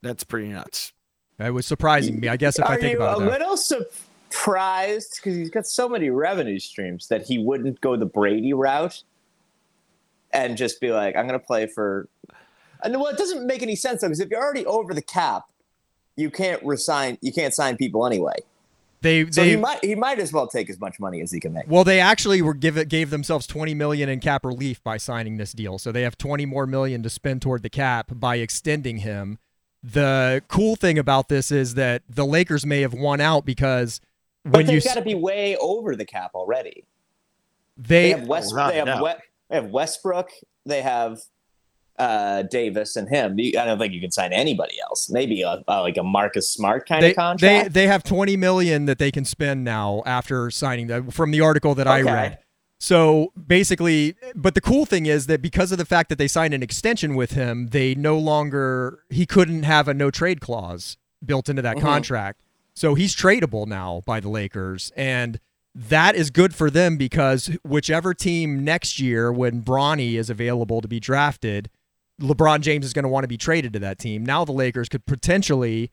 That's 0.02 0.24
pretty 0.24 0.48
nuts. 0.48 0.94
It 1.38 1.50
was 1.50 1.66
surprising 1.66 2.20
me. 2.20 2.28
I 2.28 2.36
guess 2.38 2.58
if 2.58 2.64
Are 2.64 2.72
I 2.72 2.78
think 2.78 2.92
you 2.92 2.96
about 2.98 3.18
a 3.18 3.22
it. 3.22 3.24
though. 3.26 3.30
little 3.32 3.56
surprised 3.58 5.16
because 5.16 5.36
he's 5.36 5.50
got 5.50 5.66
so 5.66 5.88
many 5.88 6.08
revenue 6.10 6.58
streams 6.58 7.08
that 7.08 7.26
he 7.26 7.38
wouldn't 7.38 7.80
go 7.82 7.96
the 7.96 8.06
Brady 8.06 8.52
route 8.54 9.02
and 10.32 10.56
just 10.56 10.80
be 10.80 10.90
like, 10.92 11.16
"I'm 11.16 11.26
going 11.26 11.38
to 11.38 11.44
play 11.46 11.66
for." 11.66 12.08
And 12.84 12.94
well, 12.96 13.06
it 13.06 13.18
doesn't 13.18 13.46
make 13.46 13.62
any 13.62 13.76
sense 13.76 14.00
though, 14.00 14.08
because 14.08 14.20
if 14.20 14.30
you're 14.30 14.42
already 14.42 14.66
over 14.66 14.94
the 14.94 15.02
cap, 15.02 15.44
you 16.16 16.30
can't 16.30 16.62
resign. 16.64 17.18
You 17.20 17.32
can't 17.32 17.54
sign 17.54 17.76
people 17.76 18.06
anyway. 18.06 18.34
They 19.02 19.30
So 19.30 19.40
they 19.42 19.50
he 19.50 19.56
might 19.56 19.82
he 19.84 19.94
might 19.94 20.18
as 20.18 20.32
well 20.32 20.46
take 20.46 20.68
as 20.68 20.78
much 20.78 21.00
money 21.00 21.22
as 21.22 21.32
he 21.32 21.40
can 21.40 21.54
make. 21.54 21.64
well 21.66 21.84
they 21.84 22.00
actually 22.00 22.42
were 22.42 22.52
give 22.52 22.76
it 22.76 22.88
gave 22.90 23.08
themselves 23.08 23.46
20 23.46 23.72
million 23.72 24.10
in 24.10 24.20
cap 24.20 24.44
relief 24.44 24.82
by 24.84 24.98
signing 24.98 25.38
this 25.38 25.52
deal. 25.52 25.78
So 25.78 25.90
they 25.90 26.02
have 26.02 26.18
20 26.18 26.44
more 26.44 26.66
million 26.66 27.02
to 27.02 27.08
spend 27.10 27.40
toward 27.40 27.62
the 27.62 27.70
cap 27.70 28.10
by 28.14 28.36
extending 28.36 28.98
him. 28.98 29.38
The 29.82 30.42
cool 30.48 30.76
thing 30.76 30.98
about 30.98 31.28
this 31.28 31.50
is 31.50 31.74
that 31.74 32.02
the 32.10 32.26
Lakers 32.26 32.66
may 32.66 32.82
have 32.82 32.92
won 32.92 33.22
out 33.22 33.46
because 33.46 34.02
But 34.44 34.52
when 34.52 34.66
you 34.66 34.72
they've 34.72 34.84
got 34.84 34.94
to 34.96 35.02
be 35.02 35.14
way 35.14 35.56
over 35.56 35.96
the 35.96 36.04
cap 36.04 36.32
already. 36.34 36.84
they 37.78 38.10
They 38.12 38.18
have 38.18 38.28
West. 38.28 38.52
without 38.52 38.72
They 38.72 38.76
have, 38.76 38.86
doubt. 38.86 39.02
we, 39.02 39.10
they 39.48 39.56
have 39.56 39.70
Westbrook. 39.70 40.28
They 40.66 40.82
have 40.82 41.18
uh, 42.00 42.42
Davis 42.42 42.96
and 42.96 43.08
him. 43.08 43.36
I 43.38 43.64
don't 43.64 43.78
think 43.78 43.92
you 43.92 44.00
can 44.00 44.10
sign 44.10 44.32
anybody 44.32 44.80
else. 44.80 45.10
Maybe 45.10 45.42
a, 45.42 45.62
a, 45.68 45.80
like 45.82 45.96
a 45.98 46.02
Marcus 46.02 46.48
Smart 46.48 46.88
kind 46.88 47.02
they, 47.02 47.10
of 47.10 47.16
contract. 47.16 47.72
they 47.74 47.82
they 47.82 47.86
have 47.86 48.02
20 48.02 48.36
million 48.36 48.86
that 48.86 48.98
they 48.98 49.10
can 49.10 49.24
spend 49.24 49.64
now 49.64 50.02
after 50.06 50.50
signing 50.50 50.86
that 50.86 51.12
from 51.12 51.30
the 51.30 51.40
article 51.40 51.74
that 51.74 51.86
I 51.86 52.02
read. 52.02 52.38
So 52.82 53.32
basically, 53.46 54.16
but 54.34 54.54
the 54.54 54.62
cool 54.62 54.86
thing 54.86 55.04
is 55.04 55.26
that 55.26 55.42
because 55.42 55.70
of 55.70 55.76
the 55.76 55.84
fact 55.84 56.08
that 56.08 56.16
they 56.16 56.28
signed 56.28 56.54
an 56.54 56.62
extension 56.62 57.14
with 57.14 57.32
him, 57.32 57.68
they 57.68 57.94
no 57.94 58.18
longer 58.18 59.00
he 59.10 59.26
couldn't 59.26 59.64
have 59.64 59.86
a 59.86 59.92
no 59.92 60.10
trade 60.10 60.40
clause 60.40 60.96
built 61.24 61.50
into 61.50 61.60
that 61.60 61.76
Mhm. 61.76 61.82
contract. 61.82 62.40
So 62.74 62.94
he's 62.94 63.14
tradable 63.14 63.66
now 63.66 64.00
by 64.06 64.20
the 64.20 64.30
Lakers. 64.30 64.90
And 64.96 65.38
that 65.74 66.16
is 66.16 66.30
good 66.30 66.54
for 66.54 66.70
them 66.70 66.96
because 66.96 67.50
whichever 67.62 68.14
team 68.14 68.64
next 68.64 68.98
year, 68.98 69.30
when 69.30 69.62
Bronny 69.62 70.14
is 70.14 70.30
available 70.30 70.80
to 70.80 70.88
be 70.88 70.98
drafted, 70.98 71.68
LeBron 72.20 72.60
James 72.60 72.84
is 72.84 72.92
going 72.92 73.02
to 73.04 73.08
want 73.08 73.24
to 73.24 73.28
be 73.28 73.36
traded 73.38 73.72
to 73.72 73.78
that 73.80 73.98
team. 73.98 74.24
Now 74.24 74.44
the 74.44 74.52
Lakers 74.52 74.88
could 74.88 75.06
potentially 75.06 75.90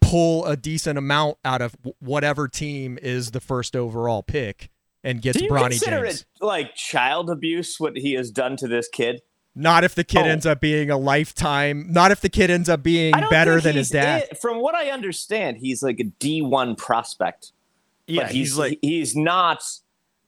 pull 0.00 0.44
a 0.44 0.56
decent 0.56 0.98
amount 0.98 1.38
out 1.44 1.62
of 1.62 1.76
whatever 2.00 2.46
team 2.48 2.98
is 3.00 3.30
the 3.30 3.40
first 3.40 3.74
overall 3.74 4.22
pick 4.22 4.70
and 5.02 5.22
gets 5.22 5.38
Do 5.38 5.44
you 5.44 5.50
Bronny 5.50 5.70
consider 5.70 6.04
James. 6.04 6.20
it 6.40 6.44
like 6.44 6.74
child 6.74 7.30
abuse 7.30 7.78
what 7.78 7.96
he 7.96 8.12
has 8.14 8.30
done 8.30 8.56
to 8.58 8.68
this 8.68 8.88
kid? 8.88 9.22
Not 9.54 9.84
if 9.84 9.94
the 9.94 10.02
kid 10.04 10.22
Oh. 10.22 10.28
ends 10.30 10.46
up 10.46 10.60
being 10.60 10.90
a 10.90 10.98
lifetime. 10.98 11.86
Not 11.88 12.10
if 12.10 12.20
the 12.20 12.28
kid 12.28 12.50
ends 12.50 12.68
up 12.68 12.82
being 12.82 13.12
better 13.30 13.60
than 13.60 13.76
his 13.76 13.88
dad. 13.88 14.24
it. 14.32 14.38
From 14.38 14.60
what 14.60 14.74
I 14.74 14.90
understand, 14.90 15.58
he's 15.58 15.82
like 15.82 16.00
a 16.00 16.04
D 16.04 16.42
one 16.42 16.74
prospect. 16.74 17.52
Yeah, 18.08 18.22
but 18.24 18.32
he's, 18.32 18.48
he's 18.48 18.58
like 18.58 18.78
he's 18.82 19.14
not 19.16 19.62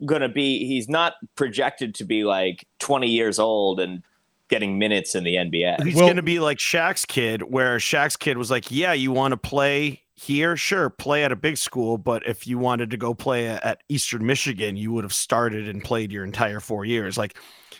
gonna 0.04 0.28
be. 0.28 0.64
He's 0.66 0.88
not 0.88 1.14
projected 1.34 1.94
to 1.96 2.04
be 2.04 2.22
like 2.24 2.66
twenty 2.78 3.08
years 3.10 3.38
old 3.40 3.80
and 3.80 4.02
getting 4.48 4.78
minutes 4.78 5.14
in 5.14 5.24
the 5.24 5.36
NBA. 5.36 5.82
he's 5.84 5.94
Well- 5.94 6.06
going 6.06 6.16
to 6.16 6.22
be 6.22 6.38
like 6.38 6.58
Shaq's 6.58 7.04
kid, 7.04 7.42
where 7.42 7.78
Shaq's 7.78 8.16
kid 8.16 8.38
was 8.38 8.50
like, 8.50 8.70
"Yeah, 8.70 8.92
you 8.92 9.12
want 9.12 9.32
to 9.32 9.36
play 9.36 10.02
here? 10.14 10.56
Sure, 10.56 10.88
play 10.88 11.24
at 11.24 11.32
a 11.32 11.36
big 11.36 11.56
school, 11.56 11.98
but 11.98 12.26
if 12.26 12.46
you 12.46 12.58
wanted 12.58 12.90
to 12.90 12.96
go 12.96 13.14
play 13.14 13.48
at 13.48 13.80
Eastern 13.88 14.24
Michigan, 14.24 14.76
you 14.76 14.92
would 14.92 15.04
have 15.04 15.12
started 15.12 15.68
and 15.68 15.82
played 15.82 16.12
your 16.12 16.24
entire 16.24 16.60
four 16.60 16.84
years." 16.84 17.18
Like, 17.18 17.36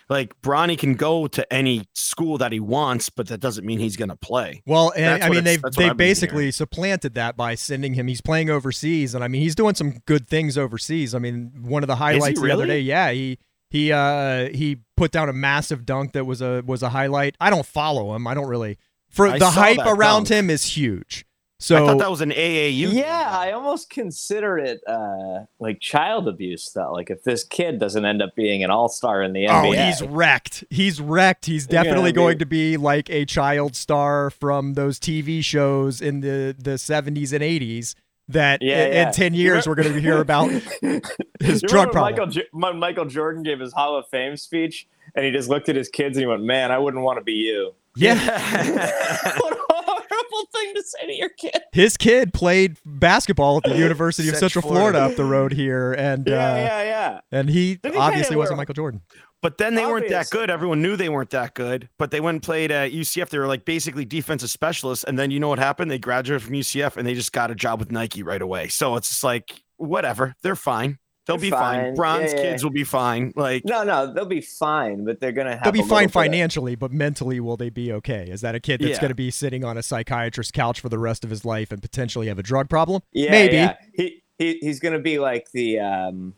like 0.08 0.40
Bronny 0.40 0.78
can 0.78 0.94
go 0.94 1.26
to 1.26 1.52
any 1.52 1.84
school 1.94 2.38
that 2.38 2.52
he 2.52 2.60
wants, 2.60 3.10
but 3.10 3.28
that 3.28 3.40
doesn't 3.40 3.66
mean 3.66 3.78
he's 3.80 3.96
going 3.96 4.08
to 4.08 4.16
play. 4.16 4.62
Well, 4.66 4.92
and 4.96 5.22
I 5.22 5.28
mean 5.28 5.44
they've 5.44 5.60
they 5.60 5.84
I've 5.84 5.90
been 5.90 5.96
basically 5.96 6.50
supplanted 6.52 7.14
that 7.14 7.36
by 7.36 7.54
sending 7.56 7.94
him. 7.94 8.06
He's 8.06 8.20
playing 8.20 8.50
overseas, 8.50 9.14
and 9.14 9.24
I 9.24 9.28
mean 9.28 9.42
he's 9.42 9.54
doing 9.54 9.74
some 9.74 9.98
good 10.06 10.28
things 10.28 10.56
overseas. 10.56 11.14
I 11.14 11.18
mean 11.18 11.52
one 11.62 11.82
of 11.82 11.88
the 11.88 11.96
highlights 11.96 12.40
the 12.40 12.52
other 12.52 12.66
day, 12.66 12.80
yeah, 12.80 13.10
he 13.10 13.38
he 13.70 13.92
uh 13.92 14.48
he 14.50 14.78
put 14.96 15.10
down 15.10 15.28
a 15.28 15.32
massive 15.32 15.84
dunk 15.84 16.12
that 16.12 16.24
was 16.24 16.40
a 16.40 16.62
was 16.66 16.82
a 16.82 16.88
highlight. 16.90 17.36
I 17.40 17.50
don't 17.50 17.66
follow 17.66 18.14
him. 18.14 18.26
I 18.26 18.34
don't 18.34 18.48
really. 18.48 18.78
For 19.08 19.28
I 19.28 19.38
the 19.38 19.50
hype 19.50 19.78
around 19.78 20.24
dunk. 20.26 20.28
him 20.28 20.50
is 20.50 20.64
huge. 20.64 21.24
So 21.58 21.76
I 21.82 21.86
thought 21.86 21.98
that 22.00 22.10
was 22.10 22.20
an 22.20 22.32
AAU. 22.32 22.92
Yeah, 22.92 23.30
I 23.32 23.52
almost 23.52 23.88
consider 23.88 24.58
it 24.58 24.82
uh, 24.86 25.46
like 25.58 25.80
child 25.80 26.28
abuse, 26.28 26.70
though. 26.74 26.92
Like 26.92 27.08
if 27.08 27.24
this 27.24 27.44
kid 27.44 27.78
doesn't 27.78 28.04
end 28.04 28.20
up 28.20 28.36
being 28.36 28.62
an 28.62 28.70
all 28.70 28.90
star 28.90 29.22
in 29.22 29.32
the 29.32 29.46
end. 29.46 29.66
Oh, 29.66 29.72
he's 29.72 30.02
wrecked. 30.02 30.64
He's 30.68 31.00
wrecked. 31.00 31.46
He's 31.46 31.66
Yeah, 31.70 31.82
definitely 31.82 32.10
I 32.10 32.12
going 32.12 32.28
mean- 32.32 32.38
to 32.40 32.46
be 32.46 32.76
like 32.76 33.08
a 33.08 33.24
child 33.24 33.74
star 33.74 34.28
from 34.28 34.74
those 34.74 35.00
TV 35.00 35.42
shows 35.42 36.02
in 36.02 36.20
the, 36.20 36.54
the 36.58 36.72
70s 36.72 37.32
and 37.32 37.42
80s 37.42 37.94
that 38.28 38.60
Yeah, 38.62 38.86
in, 38.86 38.92
yeah. 38.92 39.06
in 39.08 39.12
10 39.14 39.34
years 39.34 39.66
we're 39.66 39.74
going 39.74 39.92
to 39.92 40.00
hear 40.00 40.20
about 40.20 40.50
his 41.40 41.62
You 41.62 41.68
drug 41.68 41.92
problem. 41.92 42.12
Michael, 42.12 42.26
J- 42.26 42.48
Michael 42.52 43.04
Jordan 43.06 43.42
gave 43.42 43.60
his 43.60 43.72
Hall 43.72 43.96
of 43.96 44.06
Fame 44.08 44.36
speech, 44.36 44.86
and 45.14 45.24
he 45.24 45.30
just 45.30 45.48
looked 45.48 45.68
at 45.68 45.76
his 45.76 45.88
kids 45.88 46.16
and 46.16 46.22
he 46.22 46.26
went, 46.26 46.42
"Man, 46.42 46.70
I 46.72 46.78
wouldn't 46.78 47.02
want 47.02 47.18
to 47.18 47.24
be 47.24 47.32
you." 47.34 47.74
yeah. 47.96 48.16
what 49.38 49.52
a 49.52 49.58
horrible 49.70 50.48
thing 50.52 50.74
to 50.74 50.82
say 50.82 51.06
to 51.06 51.14
your 51.14 51.30
kid. 51.30 51.56
His 51.72 51.96
kid 51.96 52.34
played 52.34 52.76
basketball 52.84 53.58
at 53.58 53.62
the 53.64 53.78
University 53.78 54.28
of 54.28 54.34
Central 54.34 54.62
Central 54.62 54.72
Florida. 54.74 54.98
Florida. 54.98 55.12
up 55.12 55.16
the 55.16 55.24
road 55.24 55.52
here 55.52 55.92
and 55.94 56.26
Yeah, 56.26 56.34
uh, 56.52 56.56
yeah, 56.56 56.82
yeah. 56.82 57.20
and 57.32 57.48
he 57.48 57.76
Didn't 57.76 57.94
he 57.94 57.98
obviously 58.00 58.28
kinda 58.30 58.38
wasn't 58.38 58.56
wear- 58.56 58.60
Michael 58.62 58.74
Jordan. 58.74 59.00
But 59.42 59.58
then 59.58 59.74
they 59.74 59.86
weren't 59.86 60.08
that 60.08 60.30
good. 60.30 60.50
Everyone 60.50 60.82
knew 60.82 60.96
they 60.96 61.08
weren't 61.08 61.30
that 61.30 61.54
good. 61.54 61.88
But 61.98 62.10
they 62.10 62.20
went 62.20 62.36
and 62.36 62.42
played 62.42 62.70
at 62.72 62.92
UCF. 62.92 63.28
They 63.28 63.38
were 63.38 63.46
like 63.46 63.64
basically 63.64 64.04
defensive 64.04 64.50
specialists. 64.50 65.04
And 65.04 65.18
then 65.18 65.30
you 65.30 65.38
know 65.38 65.48
what 65.48 65.58
happened? 65.58 65.90
They 65.90 65.98
graduated 65.98 66.42
from 66.46 66.54
UCF 66.54 66.96
and 66.96 67.06
they 67.06 67.14
just 67.14 67.32
got 67.32 67.50
a 67.50 67.54
job 67.54 67.78
with 67.78 67.92
Nike 67.92 68.22
right 68.22 68.42
away. 68.42 68.68
So 68.68 68.96
it's 68.96 69.08
just 69.10 69.22
like 69.24 69.62
whatever. 69.76 70.34
They're 70.42 70.56
fine. 70.56 70.98
They'll 71.26 71.36
They're 71.36 71.42
be 71.46 71.50
fine. 71.50 71.80
fine. 71.86 71.94
Bronze 71.94 72.32
Yeah, 72.32 72.36
yeah. 72.38 72.42
kids 72.52 72.62
will 72.64 72.70
be 72.70 72.84
fine. 72.84 73.32
Like 73.36 73.64
No, 73.64 73.82
no, 73.82 74.12
they'll 74.12 74.26
be 74.26 74.40
fine, 74.40 75.04
but 75.04 75.18
they're 75.20 75.32
gonna 75.32 75.54
have. 75.56 75.64
They'll 75.64 75.72
be 75.72 75.80
a 75.80 75.84
fine 75.84 76.04
bit 76.04 76.10
of- 76.10 76.12
financially, 76.12 76.74
but 76.76 76.92
mentally, 76.92 77.40
will 77.40 77.56
they 77.56 77.68
be 77.68 77.92
okay? 77.94 78.28
Is 78.30 78.42
that 78.42 78.54
a 78.54 78.60
kid 78.60 78.80
that's 78.80 78.92
Yeah. 78.92 79.00
going 79.00 79.08
to 79.08 79.14
be 79.16 79.32
sitting 79.32 79.64
on 79.64 79.76
a 79.76 79.82
psychiatrist's 79.82 80.52
couch 80.52 80.78
for 80.80 80.88
the 80.88 80.98
rest 81.00 81.24
of 81.24 81.30
his 81.30 81.44
life 81.44 81.72
and 81.72 81.82
potentially 81.82 82.28
have 82.28 82.38
a 82.38 82.44
drug 82.44 82.68
problem? 82.70 83.02
Yeah, 83.12 83.32
Maybe. 83.32 83.54
yeah. 83.56 83.74
He, 83.94 84.22
he 84.38 84.58
he's 84.60 84.78
gonna 84.78 85.00
be 85.00 85.18
like 85.18 85.50
the 85.52 85.80
um, 85.80 86.34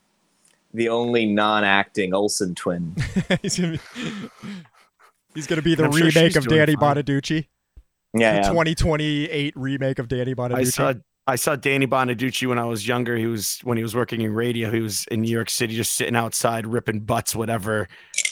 the 0.79 0.88
only 0.88 1.27
non-acting 1.27 2.14
Olsen 2.14 2.55
twin. 2.55 2.95
he's 3.43 3.59
going 3.59 3.73
to 3.73 3.79
be, 3.79 4.51
he's 5.35 5.47
gonna 5.47 5.62
be 5.62 5.75
the 5.75 5.85
I'm 5.85 5.93
sure 5.93 6.07
remake 6.07 6.29
she's 6.33 6.37
of 6.37 6.47
Danny 6.47 6.75
fine. 6.77 6.97
Bonaduce. 6.97 7.47
Yeah, 8.14 8.33
The 8.33 8.38
yeah. 8.38 8.49
2028 8.49 9.53
remake 9.57 9.99
of 9.99 10.09
Danny 10.09 10.35
Bonaduce. 10.35 10.57
I 10.57 10.64
saw 10.64 10.95
I 11.27 11.37
saw 11.37 11.57
Danny 11.57 11.87
Bonaduce 11.87 12.47
when 12.49 12.59
I 12.59 12.64
was 12.64 12.88
younger. 12.88 13.17
He 13.17 13.27
was 13.27 13.59
when 13.62 13.77
he 13.77 13.83
was 13.83 13.95
working 13.95 14.23
in 14.23 14.33
radio. 14.33 14.71
He 14.71 14.81
was 14.81 15.05
in 15.11 15.21
New 15.21 15.31
York 15.31 15.51
City, 15.51 15.77
just 15.77 15.93
sitting 15.95 16.17
outside 16.17 16.67
ripping 16.67 17.01
butts, 17.01 17.37
whatever, 17.37 17.87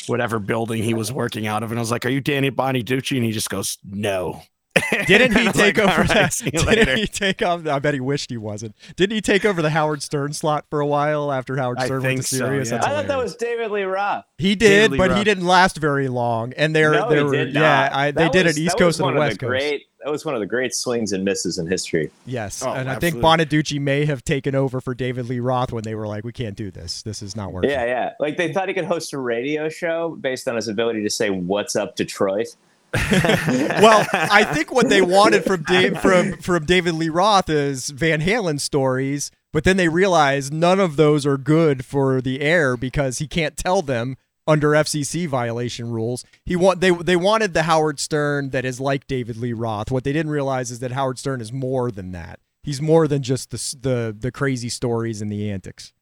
whatever 0.07 0.39
building 0.39 0.83
he 0.83 0.95
was 0.95 1.13
working 1.13 1.47
out 1.47 1.63
of. 1.63 1.73
And 1.73 1.79
I 1.79 1.83
was 1.83 1.91
like, 1.91 2.07
"Are 2.07 2.11
you 2.11 2.23
Danny 2.23 2.51
Bonaduce?" 2.51 3.15
And 3.15 3.25
he 3.25 3.33
just 3.33 3.51
goes, 3.51 3.77
"No." 3.85 4.41
Didn't 5.07 5.37
he 5.37 5.45
take 5.53 5.77
like, 5.77 5.79
over 5.79 5.91
"All 5.91 5.99
right, 5.99 6.09
that? 6.09 6.41
Didn't 6.45 6.67
later." 6.67 6.97
he 6.97 7.07
take 7.07 7.43
off? 7.43 7.67
I 7.67 7.79
bet 7.79 7.95
he 7.95 8.01
wished 8.01 8.31
he 8.31 8.37
wasn't. 8.37 8.75
Didn't 8.97 9.15
he 9.15 9.21
take 9.21 9.45
over 9.45 9.63
the 9.63 9.71
Howard 9.71 10.03
Stern 10.03 10.33
slot 10.33 10.67
for 10.71 10.81
a 10.81 10.87
while 10.87 11.33
after 11.33 11.57
Howard 11.57 11.79
I 11.79 11.87
Stern 11.87 12.03
went 12.03 12.11
think 12.11 12.21
to 12.23 12.27
so, 12.27 12.37
Sirius? 12.37 12.71
yeah. 12.71 12.79
I 12.85 12.89
thought 12.89 13.07
that 13.09 13.19
was 13.19 13.37
David 13.37 13.71
Lee 13.71 13.83
Roth. 13.85 14.25
He 14.39 14.55
did, 14.55 14.93
Lee 14.93 14.99
but 14.99 15.17
he 15.17 15.25
didn't 15.25 15.47
last 15.47 15.79
very 15.79 16.09
long. 16.09 16.53
And 16.55 16.75
there, 16.75 16.93
no, 16.93 17.09
there 17.09 17.19
he 17.19 17.25
were, 17.25 17.33
did 17.33 17.55
yeah, 17.55 17.61
not. 17.61 17.93
I, 17.93 18.11
they 18.11 18.23
That 18.25 18.33
did 18.33 18.47
was- 18.47 18.57
an 18.57 18.63
East 18.63 18.79
that 18.79 18.85
was 18.85 18.97
Coast 18.97 19.01
and 19.01 19.05
a 19.05 19.07
one 19.07 19.17
of 19.17 19.21
West 19.21 19.33
the 19.41 19.47
Coast. 19.47 19.49
Great, 19.51 19.83
that 20.05 20.11
was 20.13 20.25
one 20.25 20.35
of 20.35 20.41
the 20.41 20.47
great 20.47 20.75
swings 20.75 21.13
and 21.13 21.25
misses 21.25 21.59
in 21.59 21.67
history. 21.67 22.11
Yes, 22.27 22.63
Oh, 22.65 22.71
and 22.73 22.89
I 22.89 22.99
think 22.99 23.17
absolutely. 23.17 23.45
Bonaduce 23.47 23.81
may 23.81 24.05
have 24.05 24.23
taken 24.25 24.55
over 24.55 24.81
for 24.81 24.95
David 24.95 25.29
Lee 25.29 25.41
Roth 25.41 25.73
when 25.73 25.83
they 25.85 25.95
were 25.95 26.07
like, 26.07 26.25
"We 26.25 26.33
can't 26.33 26.55
do 26.57 26.71
this. 26.71 27.03
This 27.03 27.23
is 27.23 27.35
not 27.35 27.53
working." 27.53 27.71
Yeah, 27.71 27.85
yeah. 27.87 28.13
Like 28.21 28.37
they 28.37 28.53
thought 28.53 28.69
he 28.69 28.75
could 28.75 28.85
host 28.85 29.13
a 29.15 29.19
radio 29.19 29.69
show 29.69 30.17
based 30.21 30.47
on 30.49 30.55
his 30.57 30.69
ability 30.69 31.03
to 31.03 31.11
say 31.11 31.31
"What's 31.31 31.75
up, 31.77 31.97
Detroit." 31.97 32.49
Well, 32.95 34.07
I 34.13 34.45
think 34.45 34.73
what 34.73 34.89
they 34.89 35.03
wanted 35.03 35.45
from 35.45 35.63
Dave, 35.63 36.01
from 36.01 36.37
from 36.39 36.65
David 36.65 36.95
Lee 36.95 37.09
Roth 37.09 37.49
is 37.51 37.91
Van 37.91 38.21
Halen 38.21 38.61
stories, 38.61 39.31
but 39.53 39.65
then 39.65 39.77
they 39.77 39.89
realized 39.89 40.53
none 40.53 40.81
of 40.81 40.97
those 40.97 41.27
are 41.27 41.37
good 41.37 41.85
for 41.85 42.21
the 42.21 42.41
air 42.41 42.77
because 42.77 43.19
he 43.19 43.27
can't 43.27 43.57
tell 43.57 43.83
them 43.83 44.17
under 44.47 44.71
FCC 44.71 45.27
violation 45.27 45.91
rules. 45.91 46.25
He 46.45 46.57
want 46.57 46.81
they 46.81 46.91
they 46.91 47.17
wanted 47.17 47.55
the 47.55 47.65
Howard 47.65 47.99
Stern 47.99 48.51
that 48.51 48.65
is 48.65 48.81
like 48.81 49.07
David 49.07 49.37
Lee 49.37 49.53
Roth. 49.53 49.91
What 49.91 50.05
they 50.05 50.13
didn't 50.13 50.31
realize 50.31 50.71
is 50.71 50.79
that 50.81 50.93
Howard 50.93 51.19
Stern 51.19 51.41
is 51.41 51.53
more 51.53 51.91
than 51.91 52.13
that. 52.13 52.41
He's 52.63 52.81
more 52.81 53.09
than 53.09 53.23
just 53.23 53.51
the 53.51 53.77
the 53.81 54.17
the 54.19 54.33
crazy 54.33 54.69
stories 54.69 55.21
and 55.21 55.31
the 55.31 55.51
antics. 55.51 55.93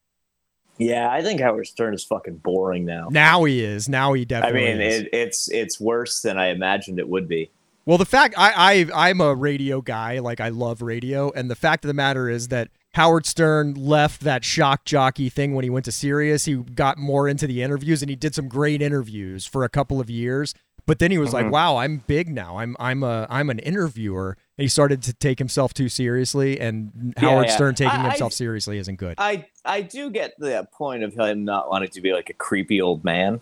Yeah, 0.79 1.09
I 1.11 1.23
think 1.23 1.41
Howard 1.41 1.67
Stern 1.67 1.95
is 1.95 2.05
fucking 2.05 2.39
boring 2.39 2.85
now. 2.85 3.09
Now 3.11 3.45
he 3.45 3.65
is. 3.65 3.89
Now 3.89 4.13
he 4.13 4.25
definitely. 4.25 4.61
I 4.63 4.73
definitely 4.73 4.85
mean, 4.85 4.93
is. 4.93 5.01
it, 5.03 5.09
it's 5.13 5.51
it's 5.51 5.81
worse 5.81 6.21
than 6.21 6.37
I 6.39 6.47
imagined 6.49 6.99
it 6.99 7.09
would 7.09 7.29
be. 7.29 7.51
Well, 7.87 7.99
the 7.99 8.07
fact 8.07 8.35
I, 8.39 8.87
I 8.93 9.09
I'm 9.09 9.21
a 9.21 9.35
radio 9.35 9.81
guy, 9.81 10.19
like 10.19 10.41
I 10.41 10.49
love 10.49 10.83
radio, 10.83 11.31
and 11.33 11.51
the 11.51 11.55
fact 11.55 11.85
of 11.85 11.89
the 11.89 11.95
matter 11.95 12.29
is 12.29 12.49
that 12.49 12.69
Howard 12.95 13.27
Stern 13.27 13.75
left 13.75 14.23
that 14.23 14.45
shock 14.45 14.85
jockey 14.85 15.29
thing 15.29 15.55
when 15.55 15.65
he 15.65 15.71
went 15.71 15.85
to 15.85 15.93
Sirius. 15.93 16.47
He 16.47 16.57
got 16.57 16.99
more 16.99 17.29
into 17.29 17.47
the 17.47 17.63
interviews, 17.63 18.03
and 18.03 18.09
he 18.11 18.17
did 18.17 18.35
some 18.35 18.49
great 18.49 18.81
interviews 18.83 19.47
for 19.47 19.65
a 19.65 19.69
couple 19.69 20.01
of 20.01 20.09
years. 20.11 20.55
But 20.87 20.99
then 20.99 21.11
he 21.11 21.19
was 21.19 21.33
like, 21.33 21.47
Mhm. 21.47 21.51
"Wow, 21.51 21.77
I'm 21.77 21.99
big 22.07 22.29
now. 22.29 22.59
I'm 22.59 22.77
I'm 22.81 23.03
a 23.03 23.27
I'm 23.31 23.49
an 23.51 23.59
interviewer." 23.61 24.37
He 24.57 24.69
started 24.69 25.03
to 25.03 25.13
take 25.13 25.39
himself 25.41 25.75
too 25.75 25.89
seriously, 25.89 26.61
and 26.61 27.13
Howard 27.17 27.47
yeah. 27.49 27.55
Stern 27.55 27.75
taking 27.75 27.91
I- 27.99 28.05
I- 28.07 28.09
himself 28.11 28.33
seriously 28.33 28.79
isn't 28.79 28.97
good. 28.97 29.15
I 29.19 29.47
I 29.65 29.81
do 29.81 30.11
get 30.11 30.35
the 30.39 30.67
point 30.73 31.03
of 31.03 31.15
him 31.15 31.45
not 31.45 31.69
wanting 31.69 31.89
to 31.91 32.01
be 32.01 32.13
like 32.13 32.31
a 32.31 32.35
creepy 32.35 32.81
old 32.81 33.03
man. 33.05 33.41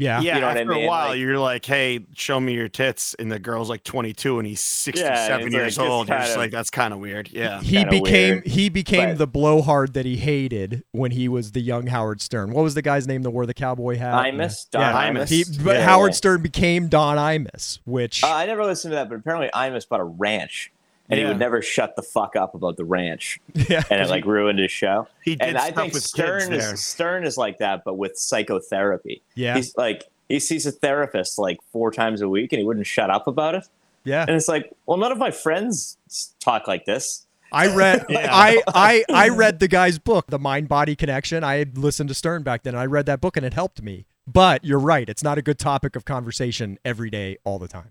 Yeah, 0.00 0.20
yeah, 0.20 0.34
You 0.34 0.40
know 0.40 0.46
what 0.48 0.56
I 0.56 0.60
after 0.60 0.72
mean? 0.74 0.84
a 0.84 0.88
while, 0.88 1.08
Like- 1.10 1.18
you're 1.18 1.38
like, 1.38 1.64
"Hey, 1.64 2.00
show 2.14 2.40
me 2.40 2.54
your 2.54 2.68
tits," 2.68 3.14
and 3.18 3.30
the 3.30 3.38
girl's 3.38 3.68
like 3.68 3.84
22 3.84 4.38
and 4.38 4.46
he's 4.48 4.60
67 4.60 5.38
Yeah, 5.40 5.44
and 5.44 5.52
years 5.52 5.78
like, 5.78 5.88
old. 5.88 6.08
You're 6.08 6.18
just 6.18 6.28
kinda- 6.30 6.40
like, 6.40 6.50
"That's 6.50 6.70
kind 6.70 6.92
of 6.92 7.00
weird." 7.00 7.30
Yeah, 7.30 7.60
he 7.60 7.84
became 7.84 8.02
weird, 8.36 8.46
he 8.46 8.68
became 8.68 9.10
but- 9.10 9.18
the 9.18 9.26
blowhard 9.26 9.94
that 9.94 10.06
he 10.06 10.16
hated 10.16 10.82
when 10.92 11.10
he 11.12 11.28
was 11.28 11.52
the 11.52 11.60
young 11.60 11.86
Howard 11.88 12.20
Stern. 12.20 12.52
What 12.52 12.62
was 12.62 12.74
the 12.74 12.82
guy's 12.82 13.06
name 13.06 13.22
that 13.22 13.30
wore 13.30 13.46
the 13.46 13.54
cowboy 13.54 13.96
hat? 13.98 14.14
Imus, 14.24 14.68
Don 14.70 14.80
yeah, 14.82 15.10
Imus. 15.10 15.28
He, 15.28 15.44
but 15.62 15.76
Yeah, 15.76 15.84
Howard 15.84 16.10
yeah. 16.12 16.16
Stern 16.16 16.42
became 16.42 16.88
Don 16.88 17.16
Imus, 17.16 17.78
which 17.84 18.24
Uh, 18.24 18.28
I 18.32 18.46
never 18.46 18.64
listened 18.64 18.92
to 18.92 18.96
that, 18.96 19.08
but 19.08 19.16
apparently 19.16 19.50
Imus 19.54 19.88
bought 19.88 20.00
a 20.00 20.04
ranch, 20.04 20.72
and 21.10 21.18
he 21.20 21.26
would 21.26 21.38
never 21.38 21.60
shut 21.62 21.96
the 21.96 22.02
fuck 22.02 22.36
up 22.36 22.54
about 22.54 22.76
the 22.76 22.84
ranch, 22.84 23.38
yeah, 23.54 23.82
and 23.90 24.00
it 24.00 24.08
like 24.08 24.24
ruined 24.24 24.58
his 24.58 24.70
show. 24.70 25.08
he 25.24 25.36
did 25.36 25.48
And 25.48 25.58
I 25.58 25.70
think 25.70 25.92
with 25.94 26.02
Stern 26.02 26.50
kids 26.50 26.64
there. 26.64 26.74
is 26.74 26.84
Stern 26.86 27.24
is 27.24 27.36
like 27.36 27.58
that, 27.58 27.82
but 27.84 27.94
with 27.98 28.16
psychotherapy. 28.16 29.22
yeah, 29.34 29.56
He's 29.56 29.76
like 29.76 30.04
he 30.28 30.38
sees 30.38 30.64
a 30.66 30.72
therapist 30.72 31.38
like 31.38 31.58
four 31.72 31.90
times 31.90 32.20
a 32.20 32.28
week, 32.28 32.52
and 32.52 32.60
he 32.60 32.64
wouldn't 32.64 32.86
shut 32.86 33.10
up 33.10 33.26
about 33.26 33.54
it. 33.54 33.66
yeah. 34.04 34.22
And 34.26 34.36
it's 34.36 34.48
like, 34.48 34.72
well, 34.86 34.96
none 34.96 35.10
of 35.12 35.18
my 35.18 35.30
friends 35.32 35.96
talk 36.38 36.68
like 36.68 36.84
this. 36.84 37.26
I 37.52 37.74
read, 37.74 38.06
Yeah. 38.08 38.28
I, 38.30 38.62
I, 38.68 39.04
I 39.12 39.28
read 39.30 39.58
the 39.58 39.66
guy's 39.66 39.98
book, 39.98 40.26
The 40.28 40.38
Mind 40.38 40.68
Body 40.68 40.94
Connection. 40.94 41.42
I 41.42 41.56
had 41.56 41.76
listened 41.76 42.08
to 42.10 42.14
Stern 42.14 42.44
back 42.44 42.62
then. 42.62 42.76
I 42.76 42.84
read 42.86 43.06
that 43.06 43.20
book 43.20 43.36
and 43.36 43.44
it 43.44 43.54
helped 43.54 43.82
me. 43.82 44.06
But 44.24 44.64
you're 44.64 44.78
right; 44.78 45.08
it's 45.08 45.24
not 45.24 45.36
a 45.38 45.42
good 45.42 45.58
topic 45.58 45.96
of 45.96 46.04
conversation 46.04 46.78
every 46.84 47.10
day, 47.10 47.38
all 47.42 47.58
the 47.58 47.66
time. 47.66 47.90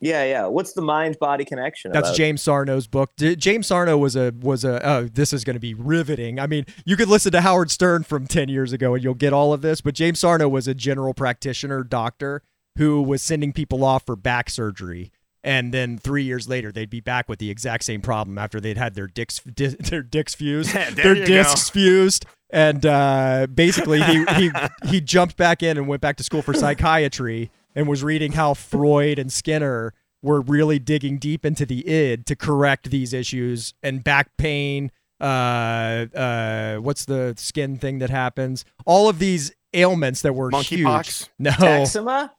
Yeah, 0.00 0.24
yeah. 0.24 0.46
What's 0.46 0.74
the 0.74 0.82
mind 0.82 1.18
body 1.18 1.44
connection? 1.44 1.90
That's 1.92 2.08
about? 2.08 2.16
James 2.16 2.42
Sarno's 2.42 2.86
book. 2.86 3.10
D- 3.16 3.34
James 3.36 3.66
Sarno 3.66 3.96
was 3.96 4.14
a 4.14 4.32
was 4.40 4.64
a. 4.64 4.86
Oh, 4.86 5.04
this 5.04 5.32
is 5.32 5.42
going 5.42 5.54
to 5.54 5.60
be 5.60 5.72
riveting. 5.74 6.38
I 6.38 6.46
mean, 6.46 6.66
you 6.84 6.96
could 6.96 7.08
listen 7.08 7.32
to 7.32 7.40
Howard 7.40 7.70
Stern 7.70 8.02
from 8.02 8.26
ten 8.26 8.48
years 8.48 8.72
ago 8.72 8.94
and 8.94 9.02
you'll 9.02 9.14
get 9.14 9.32
all 9.32 9.52
of 9.52 9.62
this. 9.62 9.80
But 9.80 9.94
James 9.94 10.18
Sarno 10.18 10.48
was 10.48 10.68
a 10.68 10.74
general 10.74 11.14
practitioner 11.14 11.82
doctor 11.82 12.42
who 12.76 13.00
was 13.00 13.22
sending 13.22 13.52
people 13.54 13.82
off 13.84 14.04
for 14.04 14.16
back 14.16 14.50
surgery, 14.50 15.10
and 15.42 15.72
then 15.72 15.96
three 15.96 16.24
years 16.24 16.46
later 16.46 16.70
they'd 16.70 16.90
be 16.90 17.00
back 17.00 17.26
with 17.26 17.38
the 17.38 17.48
exact 17.50 17.84
same 17.84 18.02
problem 18.02 18.36
after 18.36 18.60
they'd 18.60 18.76
had 18.76 18.94
their 18.94 19.06
dicks 19.06 19.40
di- 19.54 19.68
their 19.68 20.02
dicks 20.02 20.34
fused, 20.34 20.74
their 20.94 21.14
you 21.16 21.20
go. 21.22 21.26
discs 21.26 21.70
fused, 21.70 22.26
and 22.50 22.84
uh, 22.84 23.46
basically 23.54 24.02
he 24.02 24.24
he 24.36 24.50
he 24.88 25.00
jumped 25.00 25.38
back 25.38 25.62
in 25.62 25.78
and 25.78 25.88
went 25.88 26.02
back 26.02 26.16
to 26.16 26.22
school 26.22 26.42
for 26.42 26.52
psychiatry 26.52 27.50
and 27.76 27.86
was 27.86 28.02
reading 28.02 28.32
how 28.32 28.54
Freud 28.54 29.18
and 29.20 29.32
Skinner 29.32 29.94
were 30.22 30.40
really 30.40 30.80
digging 30.80 31.18
deep 31.18 31.44
into 31.46 31.64
the 31.64 31.86
id 31.86 32.26
to 32.26 32.34
correct 32.34 32.90
these 32.90 33.12
issues 33.12 33.74
and 33.82 34.02
back 34.02 34.36
pain. 34.36 34.90
Uh, 35.20 36.06
uh, 36.14 36.76
what's 36.78 37.04
the 37.04 37.34
skin 37.36 37.76
thing 37.76 38.00
that 38.00 38.10
happens? 38.10 38.64
All 38.84 39.08
of 39.08 39.18
these 39.20 39.52
ailments 39.72 40.22
that 40.22 40.32
were 40.32 40.50
huge. 40.50 40.82
Monkeypox? 40.82 41.28
No, 41.38 41.52
Eczema? 41.60 42.32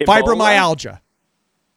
Fibromyalgia. 0.00 1.00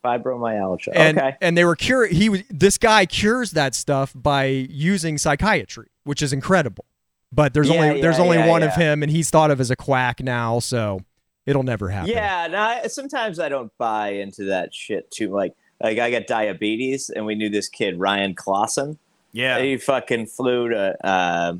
Fibromyalgia. 0.03 0.91
and 0.95 1.17
okay. 1.17 1.35
and 1.41 1.57
they 1.57 1.65
were 1.65 1.75
cure 1.75 2.07
he 2.07 2.29
was 2.29 2.41
this 2.49 2.77
guy 2.77 3.05
cures 3.05 3.51
that 3.51 3.75
stuff 3.75 4.13
by 4.15 4.45
using 4.45 5.17
psychiatry 5.17 5.87
which 6.05 6.21
is 6.21 6.31
incredible 6.31 6.85
but 7.31 7.53
there's 7.53 7.67
Yeah, 7.67 7.75
only 7.75 8.01
there's 8.01 8.19
only 8.19 8.37
yeah, 8.37 8.47
one 8.47 8.63
of 8.63 8.73
him 8.75 9.03
and 9.03 9.11
he's 9.11 9.29
thought 9.29 9.51
of 9.51 9.59
as 9.59 9.69
a 9.69 9.75
quack 9.75 10.21
now 10.21 10.59
so 10.59 11.01
it'll 11.47 11.63
never 11.63 11.89
happen 11.89 12.11
Yeah, 12.11 12.47
no, 12.47 12.59
I, 12.59 12.87
sometimes 12.87 13.39
I 13.39 13.49
don't 13.49 13.75
buy 13.79 14.09
into 14.09 14.43
that 14.45 14.75
shit 14.75 15.09
too. 15.09 15.31
Like, 15.31 15.55
like 15.81 15.97
I 15.97 16.11
got 16.11 16.27
diabetes, 16.27 17.09
and 17.09 17.25
we 17.25 17.33
knew 17.33 17.49
this 17.49 17.69
kid 17.69 17.97
Ryan 17.97 18.35
Clausen. 18.35 18.99
Yeah. 19.31 19.59
He 19.59 19.77
fucking 19.77 20.27
flew 20.27 20.69
to 20.69 21.05
uh, 21.05 21.53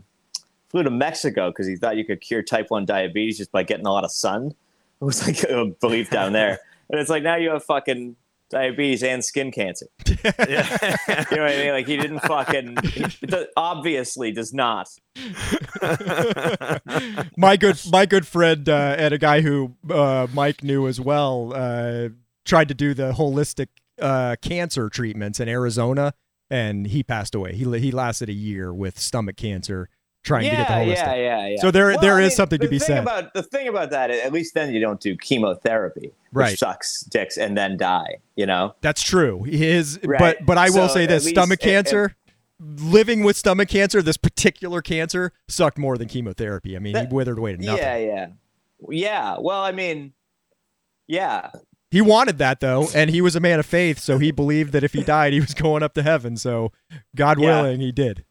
flew 0.70 0.84
to 0.84 0.92
Mexico 0.92 1.50
because 1.50 1.66
he 1.66 1.76
thought 1.76 1.98
you 1.98 2.06
could 2.06 2.22
cure 2.22 2.44
type 2.44 2.70
one 2.70 2.86
diabetes 2.86 3.38
just 3.38 3.52
by 3.52 3.64
getting 3.64 3.88
a 3.88 3.92
lot 3.92 4.04
of 4.04 4.12
sun. 4.12 4.54
It 5.00 5.06
was 5.06 5.28
like 5.28 5.44
a 5.44 5.66
belief 5.80 6.10
down 6.10 6.34
there, 6.34 6.58
and 6.90 7.00
it's 7.00 7.08
like 7.08 7.22
now 7.22 7.36
you 7.36 7.52
have 7.52 7.64
fucking 7.64 8.16
diabetes 8.50 9.04
and 9.04 9.24
skin 9.24 9.52
cancer. 9.52 9.88
yeah. 10.48 10.78
You 11.30 11.38
know 11.38 11.44
what 11.44 11.52
I 11.52 11.58
mean? 11.58 11.72
Like 11.72 11.88
he 11.88 11.98
didn't 11.98 12.20
fucking 12.20 12.78
he 12.84 13.04
do- 13.26 13.48
obviously 13.56 14.32
does 14.32 14.54
not. 14.54 14.88
my 17.38 17.58
good 17.58 17.80
my 17.92 18.06
good 18.06 18.28
friend 18.28 18.70
uh, 18.70 18.96
and 18.98 19.14
a 19.14 19.18
guy 19.18 19.42
who 19.42 19.76
uh, 19.90 20.28
Mike 20.34 20.64
knew 20.64 20.88
as 20.88 21.02
well 21.02 21.52
uh, 21.56 22.10
tried 22.46 22.68
to 22.70 22.74
do 22.74 22.94
the 22.94 23.12
holistic 23.14 23.68
uh, 24.02 24.36
cancer 24.42 24.90
treatments 24.90 25.40
in 25.40 25.50
Arizona 25.50 26.14
and 26.50 26.88
he 26.88 27.04
passed 27.04 27.36
away 27.36 27.56
he 27.56 27.64
he 27.80 27.92
lasted 27.92 28.30
a 28.30 28.34
year 28.34 28.74
with 28.74 29.00
stomach 29.00 29.38
cancer 29.38 29.90
trying 30.28 30.44
to 30.44 30.50
get 30.52 30.68
the 30.68 30.74
Yeah, 30.74 30.86
holistic 30.86 31.06
yeah, 31.08 31.16
yeah, 31.16 31.48
yeah. 31.48 31.62
So 31.62 31.72
there- 31.72 31.88
Well, 31.88 32.00
there 32.00 32.16
I 32.16 32.22
is 32.22 32.32
mean, 32.32 32.36
something 32.36 32.60
to 32.60 32.68
be 32.68 32.78
said. 32.80 33.02
About 33.04 33.34
the 33.34 33.42
thing 33.44 33.68
about 33.68 33.90
that, 33.92 34.12
at 34.12 34.32
least 34.32 34.54
then 34.54 34.74
you 34.74 34.80
don't 34.80 35.00
do 35.00 35.16
chemotherapy, 35.18 36.02
which 36.02 36.14
Right. 36.34 36.58
sucks 36.60 37.02
dicks, 37.02 37.38
and 37.38 37.58
then 37.58 37.78
die. 37.78 38.18
You 38.36 38.46
know. 38.46 38.76
That's 38.82 39.02
true. 39.02 39.44
His, 39.44 40.00
Right. 40.04 40.20
but 40.20 40.46
but 40.46 40.58
I 40.58 40.70
will 40.70 40.90
say 40.90 41.06
this: 41.08 41.26
least 41.26 41.36
stomach 41.36 41.60
it- 41.62 41.66
it- 41.68 41.72
cancer, 41.72 42.16
living 42.60 43.24
with 43.24 43.38
stomach 43.38 43.70
cancer, 43.70 44.02
this 44.02 44.18
particular 44.18 44.82
cancer 44.82 45.32
sucked 45.48 45.78
more 45.78 45.98
than 45.98 46.08
chemotherapy. 46.08 46.76
I 46.76 46.80
mean, 46.80 46.94
That- 46.94 47.08
he 47.10 47.16
withered 47.16 47.38
away 47.40 47.56
to 47.56 47.62
nothing. 47.64 47.84
Yeah, 47.84 47.98
yeah, 47.98 48.28
yeah. 48.90 49.38
Well, 49.40 49.62
I 49.64 49.72
mean, 49.72 50.14
yeah, 51.08 51.50
He 51.90 52.02
wanted 52.02 52.38
that 52.40 52.60
though, 52.60 52.90
and 52.94 53.10
he 53.10 53.22
was 53.22 53.38
a 53.38 53.40
man 53.40 53.60
of 53.60 53.66
faith, 53.66 54.00
so 54.00 54.18
he 54.18 54.32
believed 54.32 54.74
that 54.74 54.84
if 54.84 54.92
he 54.92 55.04
died, 55.04 55.32
he 55.32 55.40
was 55.40 55.54
going 55.54 55.84
up 55.84 55.94
to 55.94 56.04
heaven. 56.04 56.36
So, 56.36 56.74
God 57.16 57.40
Yeah. 57.40 57.62
willing, 57.62 57.80
he 57.80 57.94
did. 57.94 58.26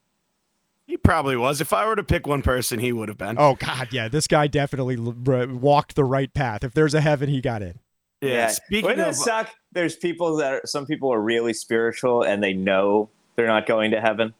He 0.86 0.96
probably 0.96 1.36
was. 1.36 1.60
If 1.60 1.72
I 1.72 1.86
were 1.86 1.96
to 1.96 2.04
pick 2.04 2.26
one 2.26 2.42
person, 2.42 2.78
he 2.78 2.92
would 2.92 3.08
have 3.08 3.18
been. 3.18 3.36
Oh 3.38 3.54
God, 3.56 3.88
yeah, 3.92 4.08
this 4.08 4.26
guy 4.26 4.46
definitely 4.46 4.96
l- 4.96 5.16
r- 5.26 5.46
walked 5.48 5.96
the 5.96 6.04
right 6.04 6.32
path. 6.32 6.62
If 6.64 6.74
there's 6.74 6.94
a 6.94 7.00
heaven, 7.00 7.28
he 7.28 7.40
got 7.40 7.62
in. 7.62 7.80
yeah. 8.20 8.48
Speaking 8.48 8.84
Wouldn't 8.90 9.00
of, 9.08 9.14
it 9.14 9.16
suck? 9.16 9.50
There's 9.72 9.96
people 9.96 10.36
that 10.36 10.52
are, 10.52 10.60
some 10.64 10.86
people 10.86 11.12
are 11.12 11.20
really 11.20 11.52
spiritual 11.52 12.22
and 12.22 12.42
they 12.42 12.52
know 12.52 13.10
they're 13.34 13.46
not 13.48 13.66
going 13.66 13.90
to 13.90 14.00
heaven. 14.00 14.32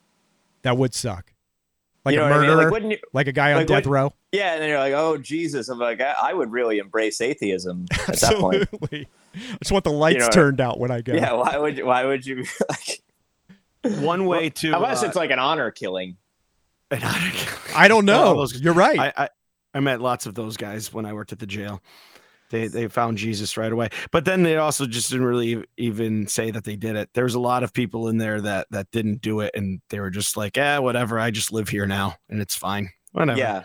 That 0.62 0.76
would 0.78 0.94
suck. 0.94 1.32
Like 2.04 2.12
you 2.14 2.20
know 2.20 2.26
a 2.26 2.30
what 2.30 2.36
I 2.36 2.40
mean? 2.40 2.48
murderer, 2.50 2.62
Like, 2.64 2.72
wouldn't 2.72 2.92
you? 2.92 2.98
like 3.12 3.26
a 3.26 3.32
guy 3.32 3.50
on 3.52 3.58
like, 3.58 3.66
death 3.66 3.86
row. 3.86 4.12
Yeah, 4.30 4.52
and 4.52 4.62
then 4.62 4.68
you're 4.68 4.78
like, 4.78 4.94
oh 4.94 5.18
Jesus. 5.18 5.68
I'm 5.68 5.80
like, 5.80 6.00
I, 6.00 6.14
I 6.22 6.32
would 6.32 6.52
really 6.52 6.78
embrace 6.78 7.20
atheism 7.20 7.86
at 8.06 8.20
that 8.20 8.36
point. 8.36 8.62
Absolutely. 8.62 9.08
I 9.34 9.56
just 9.60 9.72
want 9.72 9.82
the 9.84 9.90
lights 9.92 10.20
know, 10.26 10.30
turned 10.30 10.60
out 10.60 10.78
when 10.78 10.92
I 10.92 11.00
go. 11.02 11.12
Yeah, 11.14 11.32
why 11.32 11.58
would 11.58 11.76
you? 11.76 11.86
Why 11.86 12.04
would 12.04 12.24
you? 12.24 12.44
Like, 12.70 13.98
one 14.00 14.24
way 14.26 14.50
to 14.50 14.72
unless 14.74 15.02
uh, 15.02 15.06
it's 15.06 15.16
like 15.16 15.30
an 15.30 15.38
honor 15.38 15.70
killing. 15.70 16.16
I 16.90 17.86
don't 17.88 18.08
All 18.08 18.34
know. 18.34 18.36
those- 18.36 18.60
You're 18.60 18.74
right. 18.74 18.98
I, 18.98 19.12
I 19.16 19.28
I 19.74 19.80
met 19.80 20.00
lots 20.00 20.24
of 20.26 20.34
those 20.34 20.56
guys 20.56 20.92
when 20.92 21.04
I 21.04 21.12
worked 21.12 21.32
at 21.32 21.38
the 21.38 21.46
jail. 21.46 21.82
They 22.50 22.68
they 22.68 22.86
found 22.88 23.18
Jesus 23.18 23.56
right 23.56 23.72
away, 23.72 23.88
but 24.12 24.24
then 24.24 24.44
they 24.44 24.56
also 24.56 24.86
just 24.86 25.10
didn't 25.10 25.26
really 25.26 25.64
even 25.76 26.28
say 26.28 26.52
that 26.52 26.62
they 26.64 26.76
did 26.76 26.94
it. 26.94 27.10
There's 27.12 27.34
a 27.34 27.40
lot 27.40 27.64
of 27.64 27.72
people 27.72 28.06
in 28.08 28.18
there 28.18 28.40
that 28.40 28.68
that 28.70 28.90
didn't 28.92 29.20
do 29.20 29.40
it, 29.40 29.50
and 29.54 29.80
they 29.90 29.98
were 29.98 30.10
just 30.10 30.36
like, 30.36 30.56
"Eh, 30.56 30.78
whatever. 30.78 31.18
I 31.18 31.32
just 31.32 31.52
live 31.52 31.68
here 31.68 31.86
now, 31.86 32.14
and 32.30 32.40
it's 32.40 32.54
fine. 32.54 32.90
Whatever." 33.10 33.36
Yeah. 33.38 33.64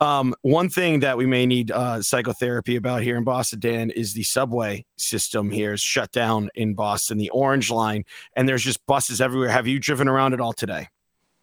Um, 0.00 0.36
one 0.42 0.68
thing 0.68 1.00
that 1.00 1.18
we 1.18 1.26
may 1.26 1.46
need 1.46 1.72
uh, 1.72 2.00
psychotherapy 2.00 2.76
about 2.76 3.02
here 3.02 3.16
in 3.16 3.24
Boston, 3.24 3.58
Dan, 3.58 3.90
is 3.90 4.14
the 4.14 4.22
subway 4.22 4.86
system 4.96 5.50
here 5.50 5.72
is 5.72 5.80
shut 5.80 6.12
down 6.12 6.48
in 6.54 6.74
Boston, 6.74 7.18
the 7.18 7.30
Orange 7.30 7.72
Line, 7.72 8.04
and 8.36 8.48
there's 8.48 8.62
just 8.62 8.86
buses 8.86 9.20
everywhere. 9.20 9.48
Have 9.48 9.66
you 9.66 9.80
driven 9.80 10.06
around 10.06 10.32
at 10.32 10.40
all 10.40 10.52
today? 10.52 10.88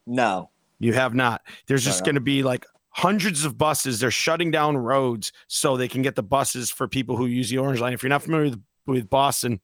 No. 0.07 0.49
You 0.83 0.93
have 0.93 1.13
not. 1.13 1.41
There's 1.67 1.83
just 1.83 2.03
going 2.03 2.15
to 2.15 2.21
be 2.21 2.43
like 2.43 2.65
hundreds 2.89 3.45
of 3.45 3.57
buses. 3.57 3.99
They're 3.99 4.11
shutting 4.11 4.51
down 4.51 4.77
roads 4.77 5.31
so 5.47 5.77
they 5.77 5.87
can 5.87 6.01
get 6.01 6.15
the 6.15 6.23
buses 6.23 6.69
for 6.69 6.87
people 6.87 7.15
who 7.17 7.25
use 7.25 7.49
the 7.49 7.57
Orange 7.57 7.79
Line. 7.79 7.93
If 7.93 8.03
you're 8.03 8.09
not 8.09 8.23
familiar 8.23 8.49
with, 8.51 8.61
with 8.85 9.09
Boston, 9.09 9.61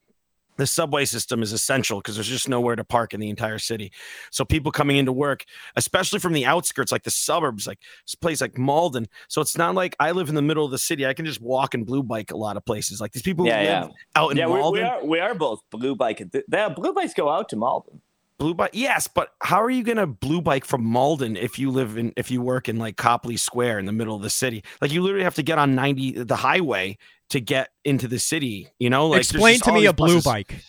the 0.57 0.67
subway 0.67 1.05
system 1.05 1.41
is 1.41 1.53
essential 1.53 1.99
because 1.99 2.15
there's 2.15 2.27
just 2.27 2.49
nowhere 2.49 2.75
to 2.75 2.83
park 2.83 3.13
in 3.13 3.21
the 3.21 3.29
entire 3.29 3.59
city. 3.59 3.93
So 4.29 4.43
people 4.43 4.73
coming 4.73 4.97
into 4.97 5.13
work, 5.13 5.45
especially 5.77 6.19
from 6.19 6.33
the 6.33 6.45
outskirts, 6.45 6.91
like 6.91 7.03
the 7.03 7.11
suburbs, 7.11 7.65
like 7.65 7.79
this 8.05 8.15
place 8.15 8.41
like 8.41 8.57
Malden. 8.57 9.07
So 9.29 9.39
it's 9.39 9.57
not 9.57 9.73
like 9.73 9.95
I 10.01 10.11
live 10.11 10.27
in 10.27 10.35
the 10.35 10.41
middle 10.41 10.65
of 10.65 10.71
the 10.71 10.77
city. 10.77 11.05
I 11.07 11.13
can 11.13 11.25
just 11.25 11.39
walk 11.41 11.75
and 11.75 11.85
blue 11.85 12.03
bike 12.03 12.31
a 12.31 12.37
lot 12.37 12.57
of 12.57 12.65
places. 12.65 12.99
Like 12.99 13.13
these 13.13 13.23
people 13.23 13.45
who 13.45 13.51
Yeah, 13.51 13.61
yeah. 13.61 13.81
live 13.83 13.91
out 14.15 14.31
in 14.31 14.37
yeah, 14.37 14.47
we, 14.47 14.53
Malden. 14.59 14.83
we 14.83 14.89
are 14.89 15.05
we 15.05 15.19
are 15.21 15.33
both 15.33 15.61
blue 15.71 15.95
bike. 15.95 16.17
The 16.29 16.73
blue 16.75 16.93
bikes 16.93 17.13
go 17.13 17.29
out 17.29 17.47
to 17.49 17.55
Malden. 17.55 18.01
Blue 18.39 18.53
bike, 18.53 18.71
yes, 18.73 19.07
but 19.07 19.33
how 19.41 19.61
are 19.61 19.69
you 19.69 19.83
gonna 19.83 20.07
blue 20.07 20.41
bike 20.41 20.63
from 20.65 20.83
Malden 20.85 21.35
if 21.35 21.59
you 21.59 21.69
live 21.71 21.97
in 21.97 22.13
if 22.15 22.31
you 22.31 22.41
work 22.41 22.69
in 22.69 22.77
like 22.77 22.95
Copley 22.97 23.35
Square 23.37 23.79
in 23.79 23.85
the 23.85 23.91
middle 23.91 24.15
of 24.15 24.21
the 24.21 24.29
city? 24.29 24.63
Like 24.81 24.91
you 24.93 25.01
literally 25.01 25.25
have 25.25 25.35
to 25.35 25.43
get 25.43 25.57
on 25.59 25.75
ninety 25.75 26.11
the 26.13 26.37
highway 26.37 26.97
to 27.31 27.41
get 27.41 27.69
into 27.83 28.07
the 28.07 28.17
city. 28.17 28.69
You 28.79 28.89
know, 28.89 29.07
like 29.07 29.19
Explain 29.21 29.59
to 29.59 29.73
me 29.73 29.85
a 29.87 29.93
blue 29.93 30.07
buses. 30.15 30.23
bike. 30.23 30.63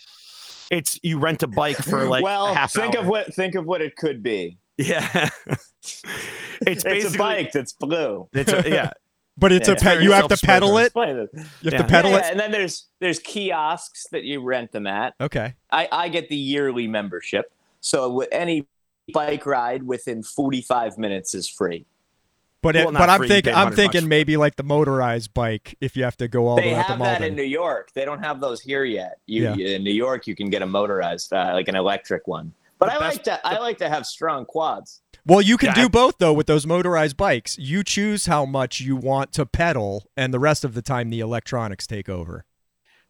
It's 0.69 0.99
you 1.01 1.17
rent 1.17 1.43
a 1.43 1.47
bike 1.47 1.77
for 1.77 2.03
like 2.09 2.23
well, 2.23 2.47
a 2.47 2.53
half 2.53 2.73
think 2.73 2.95
hour. 2.95 3.01
of 3.03 3.07
what 3.07 3.33
think 3.33 3.55
of 3.55 3.65
what 3.65 3.81
it 3.81 3.95
could 3.95 4.21
be. 4.21 4.57
yeah. 4.77 5.29
it's 5.85 6.83
It's 6.85 7.15
a 7.15 7.17
bike 7.17 7.51
that's 7.53 7.73
blue. 7.73 8.27
It's 8.33 8.51
a, 8.51 8.63
yeah. 8.69 8.91
But 9.37 9.53
it's 9.53 9.67
Yeah, 9.69 9.71
a 9.71 9.75
it's 9.75 9.83
pet. 9.83 10.03
You 10.03 10.11
have 10.11 10.27
to 10.27 10.37
pedal 10.45 10.77
it. 10.77 10.91
You 10.93 11.01
have 11.01 11.27
Yeah. 11.63 11.77
to 11.77 11.83
pedal 11.85 12.11
Yeah, 12.11 12.17
it. 12.17 12.31
and 12.31 12.39
then 12.39 12.51
there's 12.51 12.87
there's 12.99 13.17
kiosks 13.17 14.05
that 14.11 14.23
you 14.25 14.43
rent 14.43 14.73
them 14.73 14.85
at. 14.85 15.13
Okay. 15.21 15.53
I, 15.71 15.87
I 15.89 16.09
get 16.09 16.27
the 16.27 16.35
yearly 16.35 16.85
membership, 16.87 17.45
so 17.81 18.03
wi- 18.03 18.27
any 18.31 18.65
bike 19.13 19.45
ride 19.45 19.83
within 19.83 20.23
45 20.23 20.97
minutes 20.97 21.35
is 21.35 21.49
free. 21.49 21.85
But 22.61 22.75
Well, 22.75 22.89
it, 22.89 22.91
not 22.93 22.99
but 22.99 23.09
I'm 23.09 23.17
free, 23.17 23.27
thinking 23.27 23.55
I'm 23.55 23.73
thinking 23.73 24.01
bucks. 24.01 24.07
maybe 24.09 24.37
like 24.37 24.55
the 24.55 24.63
motorized 24.63 25.33
bike 25.33 25.75
if 25.81 25.97
you 25.97 26.03
have 26.03 26.15
to 26.17 26.27
go 26.27 26.47
all 26.47 26.55
the 26.57 26.61
they 26.61 26.67
way 26.69 26.75
out 26.75 26.83
to 26.85 26.91
have 26.93 26.99
that 26.99 27.21
in 27.23 27.35
New 27.35 27.41
York. 27.43 27.89
They 27.95 28.05
don't 28.05 28.23
have 28.23 28.39
those 28.39 28.61
here 28.61 28.83
yet. 28.83 29.17
You, 29.25 29.53
Yeah. 29.55 29.75
in 29.75 29.83
New 29.83 29.91
York, 29.93 30.27
you 30.27 30.35
can 30.35 30.49
get 30.51 30.61
a 30.61 30.65
motorized, 30.67 31.33
uh, 31.33 31.49
like 31.53 31.67
an 31.67 31.75
electric 31.75 32.27
one. 32.27 32.53
But 32.77 32.89
The 32.89 32.95
I 32.95 32.99
best- 32.99 33.15
like 33.17 33.23
to 33.23 33.47
I 33.47 33.57
like 33.59 33.77
to 33.79 33.89
have 33.89 34.05
strong 34.05 34.45
quads. 34.45 35.01
Well, 35.25 35.41
you 35.41 35.57
can 35.57 35.67
Yeah, 35.69 35.73
do 35.75 35.85
I- 35.85 35.87
both 35.89 36.19
though 36.19 36.33
with 36.33 36.45
those 36.47 36.65
motorized 36.67 37.17
bikes. 37.17 37.57
You 37.57 37.83
choose 37.83 38.27
how 38.27 38.45
much 38.45 38.79
you 38.79 38.95
want 38.95 39.33
to 39.33 39.45
pedal, 39.47 40.05
and 40.15 40.31
the 40.33 40.39
rest 40.39 40.63
of 40.63 40.73
the 40.75 40.81
time 40.83 41.09
the 41.09 41.19
electronics 41.19 41.85
take 41.87 42.09
over. 42.09 42.45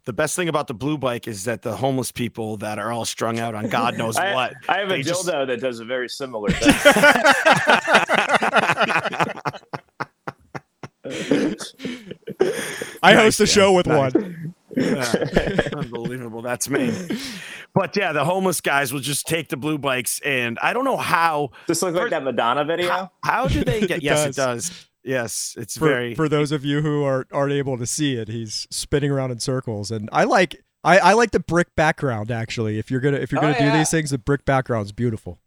The 0.06 0.14
best 0.14 0.36
thing 0.36 0.50
about 0.50 0.66
the 0.68 0.74
blue 0.74 0.98
bike 0.98 1.28
is 1.28 1.44
that 1.44 1.62
the 1.62 1.76
homeless 1.76 2.12
people 2.12 2.58
that 2.58 2.80
are 2.80 2.92
all 2.92 3.06
strung 3.06 3.40
out 3.40 3.54
on 3.54 3.70
God 3.70 3.98
knows 3.98 4.18
I, 4.18 4.34
what. 4.34 4.54
I 4.68 4.80
have 4.80 4.88
a 4.88 4.94
they 4.94 5.02
just- 5.04 5.28
dildo 5.28 5.46
that 5.48 5.60
does 5.62 5.80
a 5.80 5.86
very 5.86 6.10
similar 6.10 6.50
thing. 6.54 6.74
I 13.04 13.14
Nice, 13.14 13.38
host 13.38 13.40
a 13.40 13.46
Dan. 13.46 13.54
show 13.54 13.74
with 13.74 13.88
Nice. 13.88 14.14
one. 14.14 14.56
Yeah. 14.76 15.62
Unbelievable. 15.76 16.42
That's 16.42 16.70
me. 16.70 16.94
But 17.74 17.96
yeah, 17.98 18.14
the 18.14 18.24
homeless 18.24 18.62
guys 18.62 18.94
will 18.94 19.00
just 19.02 19.28
take 19.28 19.50
the 19.50 19.58
blue 19.58 19.78
bikes, 19.78 20.22
and 20.24 20.58
I 20.60 20.74
don't 20.74 20.86
know 20.86 20.98
how. 20.98 21.50
This 21.68 21.82
looks 21.82 21.98
like 21.98 22.12
that 22.12 22.24
Madonna 22.24 22.64
video. 22.64 22.90
How, 22.90 23.12
how 23.24 23.48
do 23.48 23.64
they 23.64 23.82
get? 23.82 24.02
Yes, 24.12 24.24
does. 24.24 24.38
it 24.38 24.42
does. 24.42 24.88
Yes, 25.04 25.56
it's 25.58 25.78
For, 25.78 25.88
very. 25.88 26.16
for 26.16 26.30
those 26.30 26.52
of 26.52 26.64
you 26.64 26.82
who 26.82 27.04
are 27.04 27.26
aren't 27.32 27.54
able 27.54 27.78
to 27.78 27.86
see 27.88 28.16
it, 28.16 28.28
he's 28.28 28.68
spinning 28.70 29.10
around 29.12 29.32
in 29.32 29.40
circles, 29.40 29.90
and 29.92 30.10
I 30.12 30.26
like 30.26 30.64
I, 30.84 31.00
I 31.00 31.14
like 31.14 31.32
the 31.32 31.40
brick 31.40 31.76
background 31.76 32.30
actually. 32.32 32.78
If 32.78 32.92
you're 32.92 33.00
gonna 33.02 33.18
if 33.18 33.32
you're 33.32 33.40
Oh, 33.40 33.44
gonna 33.44 33.58
do 33.58 33.66
yeah. 33.66 33.78
these 33.78 33.90
things, 33.92 34.12
the 34.12 34.18
brick 34.20 34.46
background's 34.46 34.92
beautiful. 34.92 35.40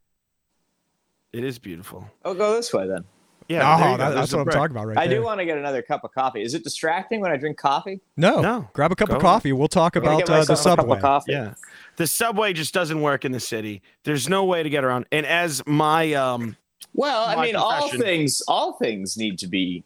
It 1.32 1.44
is 1.44 1.59
beautiful. 1.59 2.09
I'll 2.24 2.34
go 2.34 2.55
this 2.55 2.72
way 2.72 2.86
then. 2.86 3.05
Yeah, 3.48 3.74
oh, 3.74 3.78
there 3.78 3.90
you 3.90 3.96
go. 3.98 4.05
that- 4.05 4.14
that's 4.14 4.32
what 4.32 4.40
I'm 4.40 4.46
talking 4.48 4.74
about 4.74 4.86
right 4.86 4.94
now. 4.94 5.02
I 5.02 5.07
there. 5.07 5.18
do 5.18 5.24
want 5.24 5.38
to 5.40 5.44
get 5.44 5.59
another 5.59 5.82
cup 5.82 6.02
of 6.02 6.12
coffee. 6.14 6.42
Is 6.42 6.55
it 6.55 6.64
distracting 6.64 7.20
when 7.20 7.30
I 7.30 7.36
drink 7.36 7.59
coffee? 7.59 8.00
no, 8.16 8.40
No, 8.40 8.68
grab 8.72 8.90
a 8.90 8.96
cup 8.96 9.09
go. 9.11 9.16
of 9.16 9.20
coffee. 9.20 9.52
We'll 9.52 9.68
talk 9.68 9.96
about 9.96 10.22
uh, 10.22 10.24
the 10.26 10.32
myself 10.32 10.50
a 10.50 10.55
cup 10.55 10.78
subway. 10.80 11.00
coffee. 11.00 11.32
Yeah. 11.32 11.55
The 11.96 12.07
subway 12.07 12.55
just 12.55 12.72
doesn't 12.72 13.02
work 13.02 13.24
in 13.26 13.32
the 13.32 13.40
city. 13.40 13.82
There's 14.05 14.28
no 14.30 14.44
way 14.46 14.62
to 14.62 14.70
get 14.70 14.82
around. 14.82 15.05
And 15.12 15.26
as 15.26 15.62
my 15.66 16.14
um 16.14 16.57
Well, 16.95 17.24
I 17.26 17.34
My 17.36 17.47
mean, 17.47 17.57
all 17.57 17.88
things 17.90 18.40
all 18.49 18.74
things 18.78 19.16
need 19.16 19.38
to 19.40 19.47
be 19.49 19.84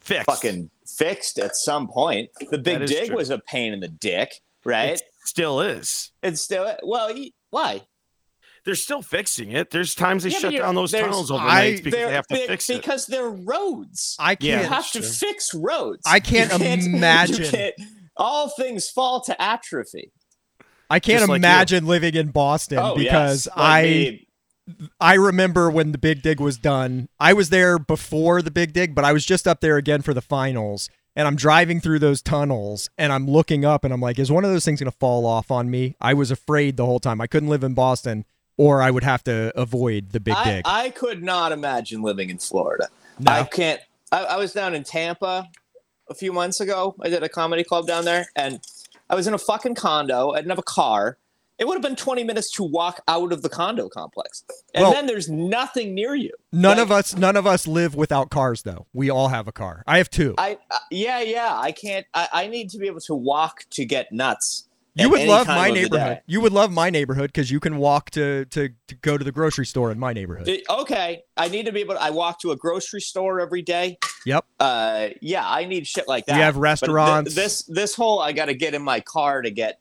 fixed, 0.00 0.26
fucking 0.26 0.70
fixed 0.86 1.38
at 1.38 1.56
some 1.56 1.88
point. 1.88 2.30
The 2.50 2.58
big 2.58 2.86
dig 2.86 3.08
true. 3.08 3.16
was 3.16 3.30
a 3.30 3.38
pain 3.38 3.72
in 3.72 3.80
the 3.80 3.88
dick, 3.88 4.40
right? 4.64 4.90
it 4.94 5.02
still 5.24 5.60
is. 5.60 6.12
It's 6.22 6.40
still 6.40 6.72
well. 6.84 7.12
y- 7.12 7.32
Why? 7.50 7.82
They're 8.64 8.74
still 8.76 9.02
fixing 9.02 9.52
it. 9.52 9.70
There's 9.70 9.94
times 9.94 10.22
they 10.22 10.30
Yeah, 10.30 10.38
shut 10.38 10.52
down 10.54 10.74
those 10.74 10.90
there's- 10.90 11.04
tunnels 11.04 11.30
I- 11.30 11.34
overnight 11.34 11.84
because 11.84 11.92
They're- 11.92 12.10
have 12.10 12.26
to 12.28 12.34
be- 12.34 12.46
fix 12.46 12.70
it. 12.70 12.80
because 12.80 13.06
they're 13.06 13.28
roads. 13.28 14.16
I 14.18 14.36
can't. 14.36 14.62
you 14.62 14.68
have 14.68 14.90
to 14.92 15.00
true. 15.00 15.08
fix 15.08 15.52
roads. 15.52 16.02
I 16.06 16.18
can't 16.20 16.50
You 16.52 16.58
you 16.90 16.96
imagine- 16.96 17.44
can't- 17.50 17.74
all 18.16 18.48
things 18.48 18.88
fall 18.88 19.20
to 19.22 19.42
atrophy. 19.42 20.12
I 20.88 20.98
can't 21.00 21.18
Just 21.20 21.28
like 21.30 21.38
imagine 21.40 21.86
living 21.86 22.14
in 22.14 22.28
Boston 22.28 22.78
oh 22.78 22.94
because 22.96 23.46
yes. 23.46 23.56
Like 23.56 23.58
I 23.58 23.82
me. 23.82 24.23
I 25.00 25.14
remember 25.14 25.70
when 25.70 25.92
the 25.92 25.98
big 25.98 26.22
dig 26.22 26.40
was 26.40 26.56
done. 26.56 27.08
I 27.20 27.32
was 27.32 27.50
there 27.50 27.78
before 27.78 28.40
the 28.42 28.50
big 28.50 28.72
dig, 28.72 28.94
but 28.94 29.04
I 29.04 29.12
was 29.12 29.26
just 29.26 29.46
up 29.46 29.60
there 29.60 29.76
again 29.76 30.02
for 30.02 30.14
the 30.14 30.22
finals. 30.22 30.88
And 31.16 31.28
I'm 31.28 31.36
driving 31.36 31.80
through 31.80 32.00
those 32.00 32.22
tunnels 32.22 32.90
and 32.98 33.12
I'm 33.12 33.28
looking 33.28 33.64
up 33.64 33.84
and 33.84 33.94
I'm 33.94 34.00
like, 34.00 34.18
is 34.18 34.32
one 34.32 34.44
of 34.44 34.50
those 34.50 34.64
things 34.64 34.80
going 34.80 34.90
to 34.90 34.98
fall 34.98 35.26
off 35.26 35.50
on 35.50 35.70
me? 35.70 35.94
I 36.00 36.12
was 36.12 36.32
afraid 36.32 36.76
the 36.76 36.86
whole 36.86 36.98
time. 36.98 37.20
I 37.20 37.28
couldn't 37.28 37.48
live 37.48 37.62
in 37.62 37.74
Boston 37.74 38.24
or 38.56 38.82
I 38.82 38.90
would 38.90 39.04
have 39.04 39.22
to 39.24 39.52
avoid 39.58 40.10
the 40.10 40.20
big 40.20 40.34
I, 40.34 40.44
dig. 40.44 40.62
I 40.64 40.90
could 40.90 41.22
not 41.22 41.52
imagine 41.52 42.02
living 42.02 42.30
in 42.30 42.38
Florida. 42.38 42.88
No. 43.18 43.32
I 43.32 43.44
can't. 43.44 43.80
I, 44.12 44.24
I 44.24 44.36
was 44.36 44.52
down 44.52 44.74
in 44.74 44.84
Tampa 44.84 45.48
a 46.08 46.14
few 46.14 46.32
months 46.32 46.60
ago. 46.60 46.94
I 47.00 47.08
did 47.08 47.22
a 47.22 47.28
comedy 47.28 47.64
club 47.64 47.86
down 47.86 48.04
there, 48.04 48.26
and 48.36 48.60
I 49.08 49.14
was 49.14 49.26
in 49.26 49.34
a 49.34 49.38
fucking 49.38 49.74
condo. 49.74 50.32
I 50.32 50.36
didn't 50.38 50.50
have 50.50 50.58
a 50.58 50.62
car. 50.62 51.18
It 51.58 51.68
would 51.68 51.74
have 51.74 51.82
been 51.82 51.94
20 51.94 52.24
minutes 52.24 52.50
to 52.52 52.64
walk 52.64 53.00
out 53.06 53.32
of 53.32 53.42
the 53.42 53.48
condo 53.48 53.88
complex, 53.88 54.44
and 54.74 54.82
Well- 54.82 54.92
then 54.92 55.06
there's 55.06 55.28
nothing 55.28 55.94
near 55.94 56.14
you. 56.14 56.32
none 56.52 56.78
like- 56.78 56.84
of 56.84 56.90
us 56.92 57.16
none 57.16 57.36
of 57.36 57.46
us 57.46 57.66
live 57.66 57.94
without 57.94 58.30
cars 58.30 58.62
though. 58.62 58.86
We 58.92 59.08
all 59.08 59.28
have 59.28 59.46
a 59.46 59.52
car. 59.52 59.84
I 59.86 59.98
have 59.98 60.10
two. 60.10 60.34
I 60.36 60.58
uh, 60.70 60.78
yeah 60.90 61.20
yeah. 61.20 61.56
I 61.56 61.70
can't. 61.72 62.06
I, 62.12 62.28
I 62.32 62.46
need 62.48 62.70
to 62.70 62.78
be 62.78 62.86
able 62.86 63.00
to 63.00 63.14
walk 63.14 63.64
to 63.70 63.84
get 63.84 64.10
nuts. 64.10 64.68
you 64.96 65.08
would 65.10 65.26
love 65.26 65.46
my 65.46 65.70
neighborhood. 65.70 66.22
You 66.26 66.40
would 66.40 66.52
love 66.52 66.72
my 66.72 66.90
neighborhood 66.90 67.28
because 67.28 67.50
you 67.50 67.60
can 67.60 67.78
walk 67.78 68.10
to, 68.10 68.44
to 68.46 68.70
to 68.88 68.94
go 68.96 69.16
to 69.16 69.24
the 69.24 69.32
grocery 69.32 69.66
store 69.66 69.92
in 69.92 69.98
my 69.98 70.12
neighborhood. 70.12 70.48
Okay, 70.68 71.22
I 71.36 71.48
need 71.48 71.66
to 71.66 71.72
be 71.72 71.80
able. 71.80 71.94
To, 71.94 72.02
I 72.02 72.10
walk 72.10 72.40
to 72.40 72.50
a 72.50 72.56
grocery 72.56 73.00
store 73.00 73.40
every 73.40 73.62
day. 73.62 73.98
Yep. 74.26 74.44
Uh, 74.58 75.08
yeah, 75.20 75.48
I 75.48 75.66
need 75.66 75.86
shit 75.86 76.08
like 76.08 76.26
that. 76.26 76.36
You 76.36 76.42
have 76.42 76.56
restaurants. 76.56 77.34
this 77.34 77.62
this 77.64 77.94
whole 77.94 78.18
I 78.18 78.32
got 78.32 78.46
to 78.46 78.54
get 78.54 78.74
in 78.74 78.82
my 78.82 78.98
car 79.00 79.42
to 79.42 79.50
get 79.50 79.78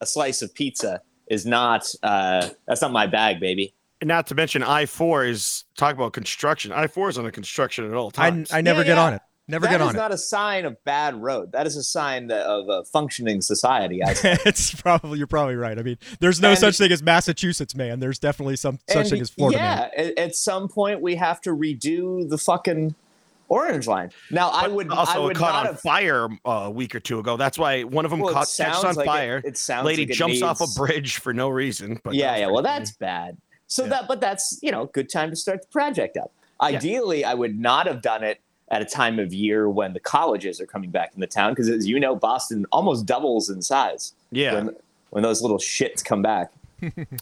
a 0.00 0.06
slice 0.06 0.42
of 0.42 0.54
pizza 0.54 1.00
is 1.28 1.46
not. 1.46 1.86
Uh, 2.02 2.48
that's 2.66 2.82
not 2.82 2.92
my 2.92 3.06
bag, 3.06 3.40
baby. 3.40 3.74
And 4.00 4.08
not 4.08 4.26
to 4.28 4.34
mention 4.34 4.62
I 4.62 4.86
four 4.86 5.24
is 5.24 5.64
talk 5.76 5.94
about 5.94 6.12
construction. 6.12 6.72
I 6.72 6.86
four 6.88 7.08
is 7.08 7.16
on 7.18 7.26
a 7.26 7.32
construction 7.32 7.86
at 7.86 7.94
all 7.94 8.10
times. 8.10 8.52
I 8.52 8.60
never 8.60 8.80
Yeah, 8.80 8.86
get 8.86 8.96
yeah. 8.96 9.04
on 9.04 9.14
it. 9.14 9.22
Never 9.46 9.66
That 9.66 9.72
get 9.72 9.80
on 9.82 9.90
it. 9.90 9.92
That 9.92 9.98
is 9.98 10.02
not 10.02 10.12
a 10.12 10.18
sign 10.18 10.64
of 10.64 10.82
bad 10.84 11.16
road. 11.20 11.52
That 11.52 11.66
is 11.66 11.76
a 11.76 11.82
sign 11.82 12.28
that, 12.28 12.46
of 12.46 12.66
a 12.70 12.82
functioning 12.84 13.42
society. 13.42 14.02
I 14.02 14.14
think. 14.14 14.40
it's 14.46 14.74
probably 14.74 15.18
you're 15.18 15.26
probably 15.26 15.54
right. 15.56 15.78
I 15.78 15.82
mean, 15.82 15.98
there's 16.18 16.40
no 16.40 16.50
And- 16.50 16.58
such 16.58 16.78
thing 16.78 16.90
as 16.92 17.02
Massachusetts, 17.02 17.74
man. 17.74 18.00
There's 18.00 18.18
definitely 18.18 18.56
some 18.56 18.78
such 18.88 19.10
thing 19.10 19.20
as 19.20 19.28
Florida, 19.30 19.58
man. 19.58 19.90
yeah, 19.96 20.02
at, 20.04 20.18
at 20.18 20.34
some 20.34 20.68
point 20.68 21.02
we 21.02 21.16
have 21.16 21.40
to 21.42 21.50
redo 21.50 22.26
the 22.28 22.38
fucking 22.38 22.94
orange 23.48 23.86
line. 23.86 24.10
Now 24.30 24.50
I 24.50 24.68
would 24.68 24.90
also 24.90 25.12
I 25.22 25.24
would 25.24 25.36
caught 25.36 25.52
not 25.52 25.60
on 25.60 25.66
have. 25.74 25.80
fire 25.80 26.28
uh, 26.44 26.50
a 26.50 26.70
week 26.70 26.94
or 26.94 27.00
two 27.00 27.18
ago. 27.18 27.36
That's 27.36 27.58
why 27.58 27.82
one 27.84 28.04
of 28.04 28.10
them 28.10 28.20
Well, 28.20 28.30
it 28.30 28.34
caught 28.34 28.46
catches 28.46 28.54
sounds 28.54 28.84
on 28.84 28.94
like 28.94 29.04
it- 29.04 29.06
fire. 29.06 29.42
It, 29.44 29.56
sounds 29.58 29.86
Lady 29.86 30.02
like 30.02 30.10
it 30.10 30.14
jumps 30.14 30.42
off 30.42 30.60
a 30.60 30.66
bridge 30.78 31.18
for 31.18 31.32
no 31.34 31.48
reason. 31.48 32.00
But 32.02 32.14
yeah, 32.14 32.36
yeah. 32.36 32.46
Well, 32.46 32.62
that's 32.62 32.92
bad. 32.92 33.36
So 33.66 33.84
Yeah. 33.84 33.90
that, 33.90 34.08
but 34.08 34.20
that's 34.20 34.58
you 34.62 34.70
know, 34.70 34.86
good 34.86 35.08
time 35.10 35.30
to 35.30 35.36
start 35.36 35.62
the 35.62 35.68
project 35.68 36.16
up. 36.16 36.32
Ideally, 36.60 37.24
I 37.24 37.34
would 37.34 37.58
not 37.58 37.86
have 37.86 38.00
done 38.02 38.22
it 38.22 38.40
at 38.70 38.80
a 38.80 38.84
time 38.84 39.18
of 39.18 39.34
year 39.34 39.68
when 39.68 39.92
the 39.92 40.00
colleges 40.00 40.60
are 40.60 40.66
coming 40.66 40.90
back 40.90 41.12
in 41.14 41.20
the 41.20 41.26
town 41.26 41.52
because, 41.52 41.68
as 41.68 41.86
you 41.86 42.00
know, 42.00 42.16
Boston 42.16 42.64
almost 42.72 43.04
doubles 43.06 43.50
in 43.50 43.60
size 43.60 44.14
yeah. 44.30 44.54
when 44.54 44.76
when 45.10 45.22
those 45.22 45.42
little 45.42 45.58
shits 45.58 46.04
come 46.04 46.22
back. 46.22 46.50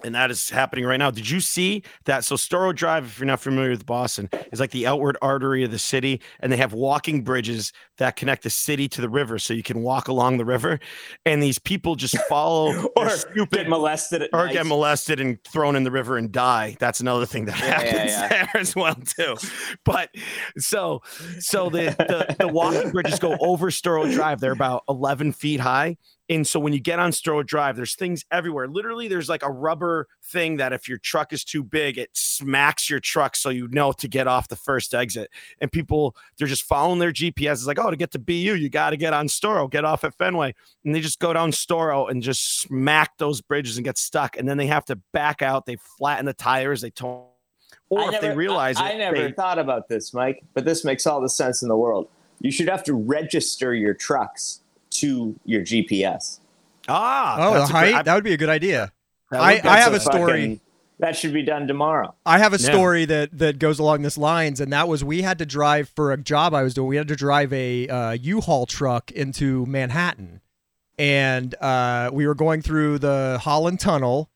And 0.04 0.14
that 0.14 0.30
is 0.30 0.50
happening 0.50 0.84
right 0.84 0.96
now. 0.96 1.10
Did 1.10 1.28
you 1.28 1.40
see 1.40 1.82
that? 2.04 2.24
So 2.24 2.36
Storrow 2.36 2.74
Drive, 2.74 3.04
if 3.06 3.18
you're 3.18 3.26
not 3.26 3.40
familiar 3.40 3.70
with 3.70 3.86
Boston, 3.86 4.28
is 4.52 4.60
like 4.60 4.70
the 4.70 4.86
outward 4.86 5.16
artery 5.22 5.64
of 5.64 5.70
the 5.70 5.78
city, 5.78 6.20
and 6.40 6.52
they 6.52 6.56
have 6.56 6.72
walking 6.72 7.22
bridges 7.22 7.72
that 7.98 8.16
connect 8.16 8.42
the 8.42 8.50
city 8.50 8.88
to 8.88 9.00
the 9.00 9.08
river, 9.08 9.38
so 9.38 9.54
you 9.54 9.62
can 9.62 9.82
walk 9.82 10.08
along 10.08 10.38
the 10.38 10.44
river. 10.44 10.80
And 11.26 11.42
these 11.42 11.58
people 11.58 11.94
just 11.94 12.16
follow 12.28 12.88
Or 12.96 13.08
their 13.34 13.46
get 13.46 13.68
molested 13.68 14.28
or 14.32 14.46
night. 14.46 14.52
get 14.54 14.66
molested 14.66 15.20
and 15.20 15.42
thrown 15.44 15.76
in 15.76 15.84
the 15.84 15.90
river 15.90 16.16
and 16.16 16.32
die. 16.32 16.76
That's 16.80 17.00
another 17.00 17.26
thing 17.26 17.44
that 17.46 17.58
Yeah, 17.58 17.66
yeah, 17.66 17.74
happens 17.92 18.10
yeah. 18.12 18.28
there 18.28 18.50
as 18.60 18.74
well 18.76 18.94
too. 18.94 19.36
But 19.84 20.10
so 20.58 21.02
so 21.38 21.68
the 21.70 21.94
the, 21.98 22.36
the 22.38 22.48
walking 22.48 22.90
bridges 22.90 23.18
go 23.18 23.36
over 23.40 23.70
Storrow 23.70 24.10
Drive. 24.12 24.40
They're 24.40 24.52
about 24.52 24.84
11 24.88 25.32
feet 25.32 25.60
high. 25.60 25.96
And 26.29 26.47
so 26.47 26.61
when 26.61 26.73
you 26.73 26.81
get 26.81 26.99
on 26.99 27.11
Storrow 27.11 27.45
Drive, 27.45 27.77
there's 27.77 27.95
things 27.97 28.25
everywhere. 28.31 28.68
Literally, 28.68 29.09
there's 29.09 29.29
like 29.29 29.43
a 29.43 29.51
rubber 29.51 30.07
thing 30.25 30.57
that 30.59 30.73
if 30.73 30.89
your 30.89 30.99
truck 30.99 31.33
is 31.33 31.45
too 31.45 31.62
big, 31.64 31.99
it 31.99 32.11
smacks 32.14 32.89
your 32.89 33.01
truck 33.01 33.35
so 33.37 33.51
you 33.51 33.68
know 33.68 33.93
to 33.93 34.09
get 34.09 34.27
off 34.27 34.49
the 34.49 34.57
first 34.57 34.95
exit. 34.95 35.31
And 35.61 35.70
people, 35.70 36.16
they're 36.39 36.47
just 36.49 36.62
following 36.62 37.01
their 37.01 37.12
GPS. 37.12 37.53
It's 37.55 37.66
like, 37.66 37.79
oh, 37.79 37.91
to 37.91 37.97
get 37.97 38.12
to 38.12 38.18
BU, 38.18 38.33
you 38.35 38.68
got 38.70 38.91
to 38.91 38.97
get 38.97 39.12
on 39.12 39.27
Storrow, 39.27 39.68
get 39.70 39.85
off 39.85 40.05
at 40.05 40.14
Fenway. 40.16 40.55
And 40.85 40.95
they 40.95 41.01
just 41.01 41.18
go 41.18 41.33
down 41.33 41.51
Storrow 41.51 42.11
and 42.11 42.23
just 42.23 42.61
smack 42.62 43.18
those 43.18 43.41
bridges 43.41 43.77
and 43.77 43.85
get 43.85 43.99
stuck. 43.99 44.37
And 44.39 44.49
then 44.49 44.57
they 44.57 44.68
have 44.68 44.85
to 44.87 44.97
back 45.12 45.43
out. 45.43 45.66
They 45.66 45.77
flatten 45.77 46.25
the 46.25 46.35
tires. 46.35 46.81
They 46.81 46.91
tow. 46.91 47.27
Or 47.91 48.01
I 48.01 48.05
if 48.07 48.12
never- 48.12 48.27
they 48.29 48.35
realize 48.37 48.77
I, 48.79 48.91
it, 48.91 48.95
I 48.95 48.99
never 48.99 49.16
they- 49.16 49.33
thought 49.33 49.59
about 49.59 49.89
this, 49.89 50.14
Mike, 50.14 50.43
but 50.55 50.64
this 50.64 50.85
makes 50.85 51.07
all 51.07 51.20
the 51.20 51.29
sense 51.29 51.62
in 51.62 51.68
the 51.68 51.77
world. 51.77 52.09
You 52.41 52.51
should 52.51 52.68
have 52.68 52.83
to 52.85 52.95
register 52.95 53.75
your 53.75 53.93
trucks 53.93 54.61
to 55.03 55.34
your 55.44 55.62
GPS. 55.62 56.40
ah, 56.88 57.36
Oh, 57.38 57.53
the 57.53 57.59
that's 57.61 57.70
a 57.70 57.72
great- 57.74 58.05
that 58.05 58.14
would 58.14 58.24
be 58.24 58.32
a 58.32 58.36
good 58.36 58.48
idea. 58.48 58.90
I- 59.30 59.61
I 59.64 59.78
have 59.78 59.92
That's 59.92 60.05
a 60.07 60.11
story- 60.11 60.32
fucking- 60.42 60.61
that 60.98 61.16
should 61.16 61.32
be 61.32 61.42
done 61.42 61.66
tomorrow. 61.66 62.14
I 62.26 62.38
have 62.38 62.53
a 62.53 62.59
Yeah. 62.59 62.70
story 62.72 63.05
that 63.07 63.38
that 63.38 63.59
goes 63.59 63.78
along 63.78 64.03
this 64.03 64.18
lines, 64.18 64.61
and 64.61 64.72
that 64.72 64.88
was 64.88 65.03
we 65.05 65.22
had 65.22 65.38
to 65.38 65.46
drive 65.46 65.88
for 65.94 66.12
a 66.12 66.16
job 66.16 66.55
I 66.55 66.62
was 66.62 66.74
doing. 66.74 66.88
We 66.88 66.96
had 66.96 67.09
to 67.09 67.16
drive 67.16 67.53
a 67.53 67.88
uh, 67.88 68.11
U-Haul 68.12 68.66
truck 68.66 69.11
into 69.12 69.64
Manhattan, 69.66 70.40
and 70.98 71.55
uh, 71.61 72.11
we 72.12 72.26
were 72.26 72.34
going 72.34 72.62
through 72.62 72.98
the 72.98 73.38
Holland 73.42 73.80
Tunnel, 73.80 74.28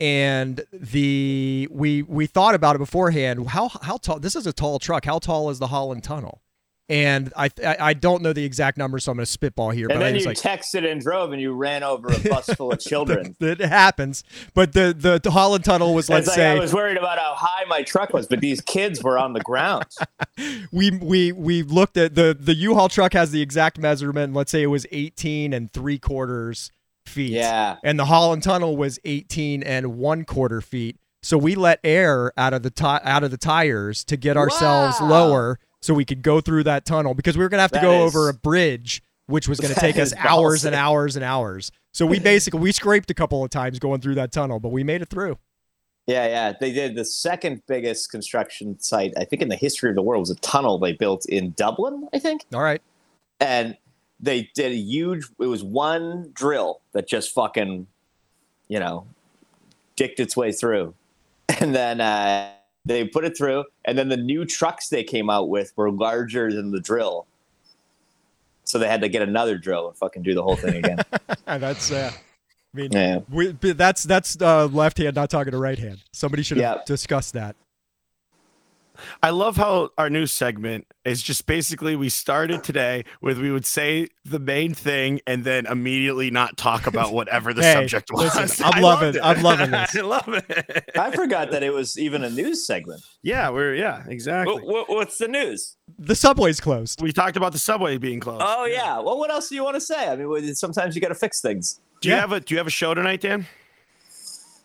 and 0.00 0.62
the 0.72 1.68
we 1.70 2.02
we 2.02 2.26
thought 2.26 2.54
about 2.54 2.76
it 2.76 2.78
beforehand. 2.78 3.48
How 3.48 3.68
how 3.68 3.96
tall? 3.98 4.18
This 4.20 4.36
is 4.36 4.46
a 4.46 4.52
tall 4.52 4.78
truck. 4.78 5.04
How 5.04 5.18
tall 5.18 5.50
is 5.50 5.58
the 5.58 5.68
Holland 5.68 6.04
Tunnel? 6.04 6.40
And 6.88 7.32
I 7.34 7.48
I, 7.64 7.76
I 7.80 7.94
don't 7.94 8.22
know 8.22 8.34
the 8.34 8.44
exact 8.44 8.76
number, 8.76 8.98
so 8.98 9.10
I'm 9.10 9.16
going 9.16 9.24
to 9.24 9.30
spitball 9.32 9.70
here. 9.70 9.86
And 9.88 9.98
but 10.00 10.06
I 10.06 10.10
then 10.12 10.20
you 10.20 10.26
like, 10.26 10.36
texted 10.36 10.90
and 10.90 11.00
drove 11.00 11.32
and 11.32 11.40
you 11.40 11.54
ran 11.54 11.82
over 11.82 12.08
a 12.08 12.18
bus 12.28 12.46
full 12.50 12.72
of 12.72 12.78
children. 12.80 13.34
that 13.40 13.58
happens. 13.60 14.22
But 14.52 14.74
the, 14.74 14.94
the 14.96 15.18
the 15.22 15.30
Holland 15.30 15.64
Tunnel 15.64 15.94
was 15.94 16.10
let's 16.10 16.26
like 16.26 16.36
say 16.36 16.50
I 16.52 16.58
was 16.58 16.74
worried 16.74 16.98
about 16.98 17.18
how 17.18 17.34
high 17.34 17.64
my 17.68 17.82
truck 17.84 18.12
was, 18.12 18.26
but 18.26 18.40
these 18.40 18.60
kids 18.60 19.02
were 19.02 19.18
on 19.18 19.32
the 19.32 19.40
ground. 19.40 19.86
we 20.72 20.90
we 20.90 21.32
we 21.32 21.62
looked 21.62 21.96
at 21.96 22.14
the 22.14 22.36
the 22.38 22.54
U-Haul 22.54 22.88
truck 22.90 23.14
has 23.14 23.30
the 23.30 23.40
exact 23.40 23.78
measurement. 23.78 24.34
Let's 24.34 24.50
say 24.50 24.62
it 24.62 24.66
was 24.66 24.86
18 24.92 25.52
and 25.54 25.72
three 25.72 25.98
quarters 25.98 26.70
feet. 27.06 27.32
Yeah. 27.32 27.76
And 27.82 27.98
the 27.98 28.06
Holland 28.06 28.42
Tunnel 28.42 28.76
was 28.76 28.98
18 29.04 29.62
and 29.62 29.96
one 29.96 30.24
quarter 30.24 30.60
feet. 30.60 30.98
So 31.22 31.38
we 31.38 31.54
let 31.54 31.80
air 31.82 32.32
out 32.36 32.52
of 32.52 32.62
the 32.62 32.70
ti- 32.70 32.84
out 32.84 33.24
of 33.24 33.30
the 33.30 33.38
tires 33.38 34.04
to 34.04 34.16
get 34.18 34.36
ourselves 34.36 35.00
Wow. 35.00 35.08
lower, 35.08 35.58
so 35.84 35.92
we 35.92 36.04
could 36.06 36.22
go 36.22 36.40
through 36.40 36.64
that 36.64 36.86
tunnel 36.86 37.12
because 37.12 37.36
we 37.36 37.44
were 37.44 37.50
gonna 37.50 37.60
have 37.62 37.70
to 37.72 37.78
That 37.78 37.82
go 37.82 38.06
is- 38.06 38.14
over 38.16 38.30
a 38.30 38.34
bridge, 38.34 39.02
which 39.26 39.48
was 39.48 39.60
gonna 39.60 39.74
take 39.78 39.98
us 39.98 40.14
hours 40.16 40.64
and 40.64 40.74
hours 40.74 41.14
and 41.14 41.24
hours. 41.24 41.70
So 41.92 42.06
we 42.06 42.18
basically 42.32 42.60
we 42.60 42.72
scraped 42.72 43.10
a 43.10 43.14
couple 43.14 43.44
of 43.44 43.50
times 43.50 43.78
going 43.78 44.00
through 44.00 44.14
that 44.14 44.32
tunnel, 44.32 44.60
but 44.60 44.70
we 44.70 44.82
made 44.82 45.02
it 45.02 45.10
through. 45.10 45.36
Yeah, 46.06 46.26
yeah. 46.26 46.52
They 46.58 46.72
did 46.72 46.94
the 46.96 47.04
second 47.04 47.62
biggest 47.66 48.10
construction 48.10 48.78
site, 48.80 49.12
I 49.18 49.24
think, 49.24 49.42
in 49.42 49.48
the 49.48 49.56
history 49.56 49.90
of 49.90 49.94
the 49.96 50.02
world 50.02 50.20
was 50.20 50.30
a 50.30 50.34
tunnel 50.36 50.78
they 50.78 50.92
built 50.92 51.26
in 51.26 51.52
Dublin, 51.56 52.08
I 52.14 52.18
think. 52.18 52.44
All 52.54 52.62
right. 52.62 52.80
And 53.40 53.76
they 54.20 54.50
did 54.54 54.72
a 54.72 54.76
huge, 54.76 55.26
it 55.38 55.46
was 55.46 55.62
one 55.64 56.30
drill 56.34 56.80
that 56.92 57.06
just 57.08 57.32
fucking, 57.32 57.86
you 58.68 58.78
know, 58.78 59.06
dicked 59.96 60.18
its 60.20 60.34
way 60.36 60.50
through. 60.50 60.94
And 61.60 61.74
then 61.74 62.00
uh, 62.00 62.50
they 62.84 63.04
put 63.06 63.24
it 63.24 63.36
through. 63.36 63.64
And 63.84 63.96
then 63.96 64.08
the 64.08 64.16
new 64.16 64.44
trucks 64.44 64.88
they 64.88 65.04
came 65.04 65.30
out 65.30 65.48
with 65.48 65.72
were 65.76 65.90
larger 65.90 66.52
than 66.52 66.70
the 66.70 66.80
drill. 66.80 67.26
So 68.64 68.78
they 68.78 68.88
had 68.88 69.02
to 69.02 69.08
get 69.08 69.22
another 69.22 69.58
drill 69.58 69.88
and 69.88 69.96
fucking 69.96 70.22
do 70.22 70.34
the 70.34 70.42
whole 70.42 70.56
thing 70.56 70.76
again. 70.76 70.98
That's 71.46 71.90
uh, 71.92 72.10
I 72.14 72.76
mean, 72.76 72.92
Yeah. 72.92 73.20
we, 73.30 73.52
that's 73.52 74.02
that's 74.02 74.40
uh, 74.40 74.66
left 74.66 74.98
hand 74.98 75.14
not 75.14 75.30
talking 75.30 75.52
to 75.52 75.58
right 75.58 75.78
hand. 75.78 75.98
Somebody 76.12 76.42
should 76.42 76.56
have 76.56 76.76
Yeah. 76.78 76.82
discussed 76.84 77.34
that. 77.34 77.54
I 79.22 79.30
love 79.30 79.56
how 79.56 79.90
our 79.98 80.08
new 80.08 80.26
segment 80.26 80.86
is 81.04 81.22
just 81.22 81.46
basically 81.46 81.96
we 81.96 82.08
started 82.08 82.62
today 82.64 83.04
with 83.20 83.38
we 83.38 83.50
would 83.50 83.66
say 83.66 84.08
the 84.24 84.38
main 84.38 84.72
thing 84.74 85.20
and 85.26 85.44
then 85.44 85.66
immediately 85.66 86.30
not 86.30 86.56
talk 86.56 86.86
about 86.86 87.12
whatever 87.12 87.52
the 87.52 87.62
Hey, 87.64 87.74
subject 87.74 88.10
was. 88.12 88.34
listen, 88.36 88.64
I'm 88.64 88.74
I 88.78 88.80
loving- 88.80 89.14
it. 89.16 89.20
I'm 89.22 89.42
loving 89.42 89.70
this. 89.72 89.96
I 89.96 90.00
love 90.02 90.28
it. 90.28 90.90
I 90.96 91.10
forgot 91.10 91.50
that 91.50 91.62
it 91.62 91.72
was 91.72 91.98
even 91.98 92.24
a 92.24 92.30
news 92.30 92.66
segment. 92.66 93.02
yeah, 93.22 93.50
we're 93.50 93.74
yeah, 93.74 94.04
exactly. 94.08 94.54
What, 94.54 94.66
what, 94.66 94.88
what's 94.88 95.18
the 95.18 95.28
news? 95.28 95.76
The 95.98 96.14
subway's 96.14 96.60
closed. 96.60 97.02
we 97.02 97.12
talked 97.12 97.36
about 97.36 97.52
the 97.52 97.58
subway 97.58 97.98
being 97.98 98.20
closed. 98.20 98.42
Oh 98.46 98.64
yeah. 98.66 98.98
Well, 99.00 99.18
what 99.18 99.30
else 99.30 99.48
do 99.48 99.54
you 99.54 99.64
want 99.64 99.74
to 99.74 99.80
say? 99.80 100.08
I 100.08 100.16
mean, 100.16 100.54
sometimes 100.54 100.94
you 100.94 101.00
got 101.02 101.08
to 101.08 101.14
fix 101.14 101.40
things. 101.40 101.80
Do 102.00 102.08
you 102.08 102.14
have 102.14 102.32
a 102.32 102.40
Do 102.40 102.54
you 102.54 102.58
have 102.58 102.66
a 102.66 102.70
show 102.70 102.94
tonight, 102.94 103.20
Dan? 103.20 103.46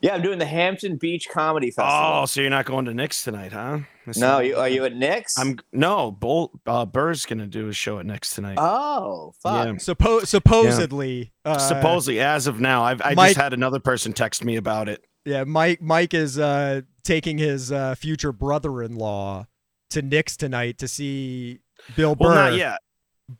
Yeah, 0.01 0.15
I'm 0.15 0.21
doing 0.21 0.39
the 0.39 0.45
Hampton 0.45 0.95
Beach 0.95 1.27
Comedy 1.29 1.71
Festival. 1.71 2.21
Oh, 2.21 2.25
so 2.25 2.39
you're 2.39 2.49
not 2.49 2.63
going 2.65 2.85
to 2.85 2.93
Nick's 2.93 3.21
tonight, 3.21 3.51
huh? 3.51 3.79
This 4.09 4.17
no, 4.17 4.39
you, 4.39 4.55
are 4.57 4.67
you 4.69 4.85
at 4.85 4.95
Nick's? 4.95 5.37
I'm 5.39 5.57
no. 5.71 6.11
Bull, 6.11 6.51
uh, 6.67 6.85
Burr's 6.85 7.25
gonna 7.25 7.47
do 7.47 7.67
a 7.69 7.73
show 7.73 7.99
at 7.99 8.05
Nick's 8.05 8.33
tonight. 8.35 8.57
Oh, 8.59 9.33
fuck. 9.41 9.65
Yeah. 9.65 9.73
Suppo- 9.73 10.25
supposedly, 10.25 11.31
uh, 11.45 11.57
Supposedly, 11.57 12.19
as 12.19 12.47
of 12.47 12.59
now, 12.59 12.83
I've 12.83 13.01
I 13.03 13.13
Mike- 13.13 13.29
just 13.29 13.39
had 13.39 13.53
another 13.53 13.79
person 13.79 14.13
text 14.13 14.43
me 14.43 14.55
about 14.55 14.89
it. 14.89 15.03
yeah, 15.25 15.43
Mike 15.43 15.81
Mike 15.81 16.13
is 16.13 16.37
uh, 16.37 16.81
taking 17.03 17.37
his 17.37 17.71
uh, 17.71 17.95
future 17.95 18.31
brother-in-law 18.31 19.45
to 19.91 20.01
Nick's 20.01 20.37
tonight 20.37 20.77
to 20.79 20.87
see 20.87 21.59
Bill 21.95 22.15
Burr. 22.15 22.27
Well, 22.29 22.35
not 22.51 22.57
yet. 22.57 22.79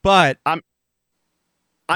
But 0.03 0.37
I'm 0.45 0.61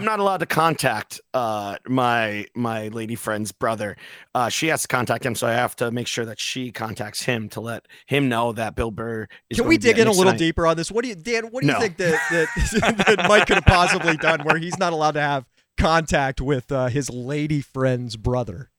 not 0.02 0.20
allowed 0.20 0.38
to 0.38 0.46
contact 0.46 1.22
uh, 1.34 1.78
my 1.88 2.48
my 2.56 2.88
lady 2.88 3.16
friend's 3.16 3.52
brother. 3.52 3.96
Uh, 4.34 4.50
she 4.50 4.68
has 4.68 4.82
to 4.82 4.88
contact 4.88 5.26
him, 5.26 5.36
so 5.36 5.46
I 5.48 5.54
have 5.54 5.76
to 5.78 5.92
make 5.92 6.08
sure 6.08 6.26
that 6.26 6.40
she 6.40 6.72
contacts 6.72 7.24
him 7.24 7.48
to 7.50 7.62
let 7.62 7.88
him 8.08 8.28
know 8.30 8.54
that 8.54 8.76
Bill 8.76 8.92
Burr 8.92 9.28
is. 9.50 9.60
can 9.60 9.68
we 9.68 9.78
dig 9.78 10.00
in 10.00 10.08
a 10.08 10.10
little 10.12 10.26
tonight. 10.26 10.38
deeper 10.40 10.66
on 10.66 10.78
this? 10.78 10.92
What 10.92 11.04
do 11.04 11.10
you, 11.10 11.16
Dan? 11.16 11.46
What 11.52 11.62
do 11.62 11.68
you 11.68 11.74
No. 11.74 11.80
think 11.80 11.98
that 11.98 12.20
that, 12.32 13.06
that 13.18 13.26
Mike 13.30 13.46
could 13.48 13.56
have 13.56 13.66
possibly 13.66 14.18
done 14.18 14.42
where 14.42 14.58
he's 14.58 14.78
not 14.80 14.94
allowed 14.94 15.12
to 15.12 15.22
have 15.22 15.46
contact 15.78 16.42
with 16.42 16.72
uh, 16.72 16.88
his 16.88 17.10
lady 17.10 17.62
friend's 17.62 18.16
brother? 18.16 18.72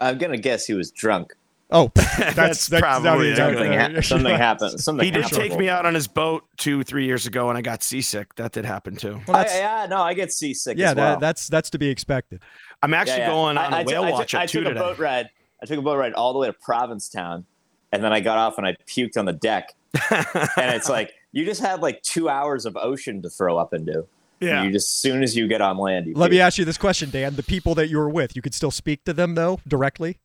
I'm 0.00 0.18
gonna 0.18 0.36
guess 0.36 0.66
he 0.66 0.74
was 0.74 0.90
drunk. 0.90 1.34
Oh, 1.72 1.90
That's, 1.94 2.34
that's, 2.36 2.66
that's 2.68 2.80
probably 2.80 3.30
not 3.30 3.32
a 3.32 3.36
Something, 3.36 3.58
thing. 3.72 3.94
ha- 3.94 4.00
something 4.02 4.36
happened. 4.36 4.80
Something 4.80 5.04
He 5.06 5.10
did 5.10 5.22
happened. 5.22 5.40
take 5.40 5.58
me 5.58 5.68
out 5.68 5.86
on 5.86 5.94
his 5.94 6.06
boat 6.06 6.44
two, 6.58 6.82
three 6.84 7.06
years 7.06 7.26
ago, 7.26 7.48
and 7.48 7.56
I 7.58 7.62
got 7.62 7.82
seasick. 7.82 8.34
That 8.36 8.52
did 8.52 8.64
happen 8.64 8.94
too. 8.96 9.20
Well, 9.26 9.38
I, 9.38 9.44
yeah, 9.46 9.86
no, 9.88 10.02
I 10.02 10.14
get 10.14 10.32
seasick. 10.32 10.76
yeah, 10.78 10.90
as 10.90 10.96
well. 10.96 11.10
that, 11.12 11.20
that's 11.20 11.48
that's 11.48 11.70
to 11.70 11.78
be 11.78 11.88
expected. 11.88 12.40
I'm 12.82 12.92
actually 12.94 13.18
Yeah, 13.18 13.28
yeah. 13.28 13.30
going 13.30 13.58
on 13.58 13.72
I- 13.72 13.78
a 13.78 13.80
I 13.80 13.84
took- 13.84 13.92
whale 13.92 14.02
I 14.04 14.10
took- 14.10 14.18
watch 14.18 14.34
I 14.34 14.42
at 14.44 14.48
two 14.50 14.58
took 14.60 14.66
a 14.66 14.74
today. 14.74 14.80
boat 14.80 14.98
ride. 14.98 15.30
I 15.62 15.66
took 15.66 15.78
a 15.78 15.82
boat 15.82 15.96
ride 15.96 16.12
all 16.12 16.32
the 16.32 16.38
way 16.40 16.46
to 16.48 16.52
Provincetown, 16.52 17.46
and 17.92 18.04
then 18.04 18.12
I 18.12 18.20
got 18.20 18.36
off 18.38 18.58
and 18.58 18.66
I 18.66 18.76
puked 18.86 19.16
on 19.16 19.24
the 19.24 19.32
deck. 19.32 19.72
and 20.10 20.74
it's 20.74 20.88
like 20.88 21.12
you 21.32 21.44
just 21.44 21.60
have 21.62 21.80
like 21.80 22.02
two 22.02 22.28
hours 22.28 22.66
of 22.66 22.76
ocean 22.76 23.22
to 23.22 23.30
throw 23.30 23.56
up 23.58 23.72
into. 23.74 24.06
yeah. 24.40 24.62
You 24.64 24.70
just 24.72 24.88
as 24.88 24.98
soon 24.98 25.22
as 25.22 25.36
you 25.36 25.46
get 25.48 25.60
on 25.60 25.78
land, 25.78 26.06
you 26.06 26.14
Let 26.14 26.30
me 26.30 26.40
ask 26.40 26.58
you 26.58 26.64
this 26.64 26.78
question, 26.78 27.10
Dan. 27.10 27.36
The 27.36 27.42
people 27.42 27.74
that 27.76 27.88
you 27.88 27.98
were 27.98 28.08
with, 28.10 28.34
you 28.36 28.42
could 28.42 28.54
still 28.54 28.70
speak 28.70 29.04
to 29.04 29.12
them 29.12 29.34
though 29.36 29.60
directly. 29.68 30.18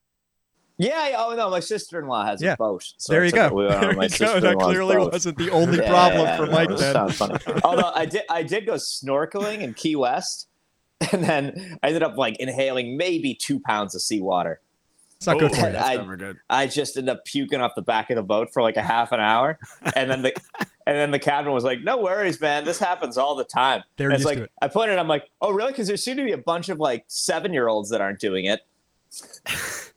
Yeah. 0.77 1.09
yeah, 1.09 1.15
Oh 1.19 1.35
no, 1.35 1.49
my 1.49 1.59
sister-in-law 1.59 2.25
has 2.25 2.41
Yeah. 2.41 2.53
a 2.53 2.57
boat. 2.57 2.83
So 2.97 3.13
there 3.13 3.23
you 3.25 3.31
took- 3.31 3.49
go. 3.51 3.55
We 3.55 3.65
went 3.65 3.81
There 3.81 3.89
on 3.89 3.95
my 3.97 4.03
you 4.05 4.17
go. 4.17 4.39
That 4.39 4.57
clearly 4.59 4.95
boat. 4.95 5.11
wasn't 5.11 5.37
the 5.37 5.49
only 5.49 5.77
Yeah, 5.79 5.89
problem 5.89 6.21
yeah, 6.25 6.37
for 6.37 6.45
no, 6.45 6.51
Mike 6.51 6.69
it 6.69 6.77
then. 6.77 6.93
sounds 6.93 7.17
funny. 7.17 7.35
Although 7.63 7.91
I 7.95 8.05
did, 8.05 8.21
I 8.29 8.43
did 8.43 8.65
go 8.65 8.73
snorkeling 8.75 9.59
in 9.61 9.73
Key 9.73 9.95
West, 9.95 10.47
and 11.11 11.23
then 11.23 11.77
I 11.83 11.87
ended 11.87 12.03
up 12.03 12.17
like 12.17 12.37
inhaling 12.37 12.95
maybe 12.97 13.33
two 13.33 13.59
pounds 13.59 13.95
of 13.95 14.01
seawater. 14.01 14.61
It's 15.15 15.25
not 15.25 15.39
good 15.39 15.49
for 15.49 15.57
you. 15.65 15.71
That's 15.71 15.83
I- 15.87 15.95
never 15.95 16.15
good. 16.15 16.37
I 16.47 16.67
just 16.67 16.95
ended 16.95 17.09
up 17.15 17.25
puking 17.25 17.59
off 17.59 17.73
the 17.75 17.81
back 17.81 18.11
of 18.11 18.15
the 18.17 18.21
boat 18.23 18.49
for 18.53 18.61
like 18.61 18.77
a 18.77 18.83
half 18.83 19.11
an 19.11 19.19
hour, 19.19 19.57
and 19.95 20.11
then 20.11 20.21
the 20.21 20.31
and 20.85 20.95
then 20.95 21.09
the 21.09 21.17
captain 21.17 21.51
was 21.53 21.63
like, 21.63 21.81
"No 21.83 21.97
worries, 21.97 22.39
man. 22.39 22.65
This 22.65 22.77
happens 22.77 23.17
all 23.17 23.33
the 23.33 23.43
time." 23.43 23.83
They're 23.97 24.09
And 24.09 24.13
it's 24.13 24.19
used 24.21 24.27
like 24.27 24.37
to 24.37 24.43
it. 24.43 24.51
I 24.61 24.67
pointed. 24.67 24.99
I'm 24.99 25.07
like, 25.07 25.27
"Oh, 25.41 25.49
really?" 25.51 25.71
Because 25.71 25.87
there 25.87 25.97
seem 25.97 26.17
to 26.17 26.23
be 26.23 26.33
a 26.33 26.37
bunch 26.37 26.69
of 26.69 26.77
like 26.79 27.03
seven 27.07 27.51
year 27.51 27.67
olds 27.67 27.89
that 27.89 27.99
aren't 27.99 28.19
doing 28.19 28.45
it. 28.45 28.61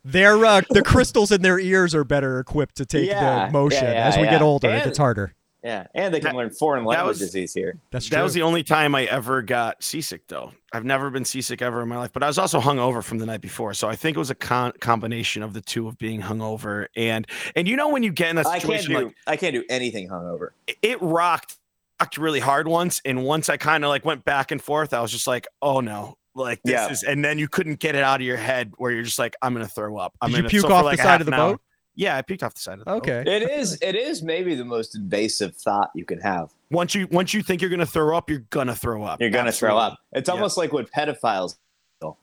Their 0.04 0.44
uh, 0.44 0.62
the 0.70 0.82
crystals 0.82 1.30
in 1.30 1.42
their 1.42 1.58
ears 1.58 1.94
are 1.94 2.04
better 2.04 2.38
equipped 2.40 2.76
to 2.76 2.86
take 2.86 3.08
Yeah, 3.08 3.46
the 3.46 3.52
motion. 3.52 3.84
yeah, 3.84 3.92
yeah, 3.92 4.06
As 4.08 4.16
we 4.16 4.22
yeah. 4.24 4.30
get 4.30 4.42
older, 4.42 4.68
And- 4.70 4.84
gets 4.84 4.98
harder. 4.98 5.34
Yeah, 5.62 5.88
and 5.94 6.14
they 6.14 6.20
can 6.20 6.28
That- 6.30 6.36
learn 6.36 6.50
foreign 6.52 6.84
that 6.84 6.88
languages 6.88 7.36
easier. 7.36 7.78
That's 7.90 8.06
true. 8.06 8.16
That 8.16 8.22
was 8.22 8.32
the 8.32 8.40
only 8.40 8.62
time 8.62 8.94
I 8.94 9.04
ever 9.04 9.42
got 9.42 9.82
seasick, 9.84 10.26
though. 10.28 10.52
I've 10.72 10.86
never 10.86 11.10
been 11.10 11.26
seasick 11.26 11.60
ever 11.60 11.82
in 11.82 11.88
my 11.90 11.98
life, 11.98 12.12
but 12.14 12.22
I 12.22 12.28
was 12.28 12.38
also 12.38 12.60
hungover 12.62 13.04
from 13.04 13.18
the 13.18 13.26
night 13.26 13.42
before, 13.42 13.74
so 13.74 13.86
I 13.86 13.94
think 13.94 14.16
it 14.16 14.18
was 14.18 14.30
a 14.30 14.34
con- 14.34 14.72
combination 14.80 15.42
of 15.42 15.52
the 15.52 15.60
two 15.60 15.86
of 15.86 15.98
being 15.98 16.22
hungover 16.22 16.86
and 16.96 17.26
and 17.54 17.68
you 17.68 17.76
know 17.76 17.90
when 17.90 18.02
you 18.02 18.10
get 18.10 18.30
in 18.30 18.36
that 18.36 18.46
I 18.46 18.52
can't 18.58 18.62
situation 18.80 18.92
do. 18.94 19.04
like 19.08 19.14
I 19.26 19.36
can't 19.36 19.52
do 19.54 19.62
anything 19.68 20.08
hungover. 20.08 20.50
it- 20.66 20.78
it 20.80 21.02
rocked 21.02 21.58
rocked 22.00 22.16
really 22.16 22.40
hard 22.40 22.66
once, 22.66 23.02
and 23.04 23.22
once 23.24 23.50
I 23.50 23.58
kind 23.58 23.84
of 23.84 23.90
like 23.90 24.06
went 24.06 24.24
back 24.24 24.50
and 24.52 24.62
forth, 24.62 24.94
I 24.94 25.02
was 25.02 25.12
just 25.12 25.26
like, 25.26 25.46
oh 25.60 25.80
no. 25.80 26.16
Like 26.34 26.62
this 26.62 26.72
Yeah. 26.72 26.90
is, 26.90 27.02
and 27.02 27.24
then 27.24 27.38
you 27.38 27.48
couldn't 27.48 27.80
get 27.80 27.96
it 27.96 28.04
out 28.04 28.20
of 28.20 28.26
your 28.26 28.36
head 28.36 28.72
where 28.76 28.92
you're 28.92 29.02
just 29.02 29.18
like, 29.18 29.34
I'm 29.42 29.52
gonna 29.52 29.66
throw 29.66 29.96
up. 29.96 30.14
I'm 30.20 30.30
Did 30.30 30.36
you 30.36 30.42
gonna 30.42 30.50
puke 30.50 30.62
so 30.62 30.72
off 30.72 30.84
like 30.84 30.98
the 30.98 31.02
side 31.02 31.20
of 31.20 31.26
the 31.26 31.32
an 31.34 31.40
hour- 31.40 31.52
boat? 31.54 31.60
Yeah, 31.96 32.16
I 32.16 32.22
puked 32.22 32.42
off 32.44 32.54
the 32.54 32.60
side 32.60 32.74
of 32.74 32.78
the 32.80 32.84
boat. 32.86 32.96
Okay. 33.08 33.24
It 33.26 33.50
is. 33.50 33.76
It 33.82 33.96
is 33.96 34.22
maybe 34.22 34.54
the 34.54 34.64
most 34.64 34.94
invasive 34.94 35.56
thought 35.56 35.90
you 35.94 36.04
can 36.04 36.20
have. 36.20 36.50
Once 36.70 36.94
you 36.94 37.08
once 37.10 37.34
you 37.34 37.42
think 37.42 37.60
you're 37.60 37.70
gonna 37.70 37.84
throw 37.84 38.16
up, 38.16 38.30
you're 38.30 38.44
gonna 38.50 38.74
throw 38.76 39.02
up. 39.02 39.20
You're 39.20 39.28
gonna 39.30 39.50
throw 39.52 39.76
up. 39.76 39.98
It's 40.12 40.28
Yeah. 40.28 40.34
almost 40.34 40.56
like 40.56 40.72
what 40.72 40.90
pedophiles. 40.92 41.56
do. 42.00 42.16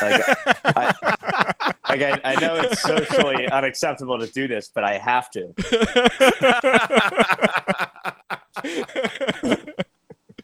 Like, 0.00 0.22
I, 0.64 1.74
like 1.90 2.02
I, 2.02 2.20
I 2.24 2.40
know 2.40 2.56
it's 2.56 2.80
socially 2.82 3.46
unacceptable 3.48 4.18
to 4.18 4.26
do 4.26 4.48
this, 4.48 4.70
but 4.74 4.82
I 4.82 4.96
have 4.98 5.30
to. 5.32 5.52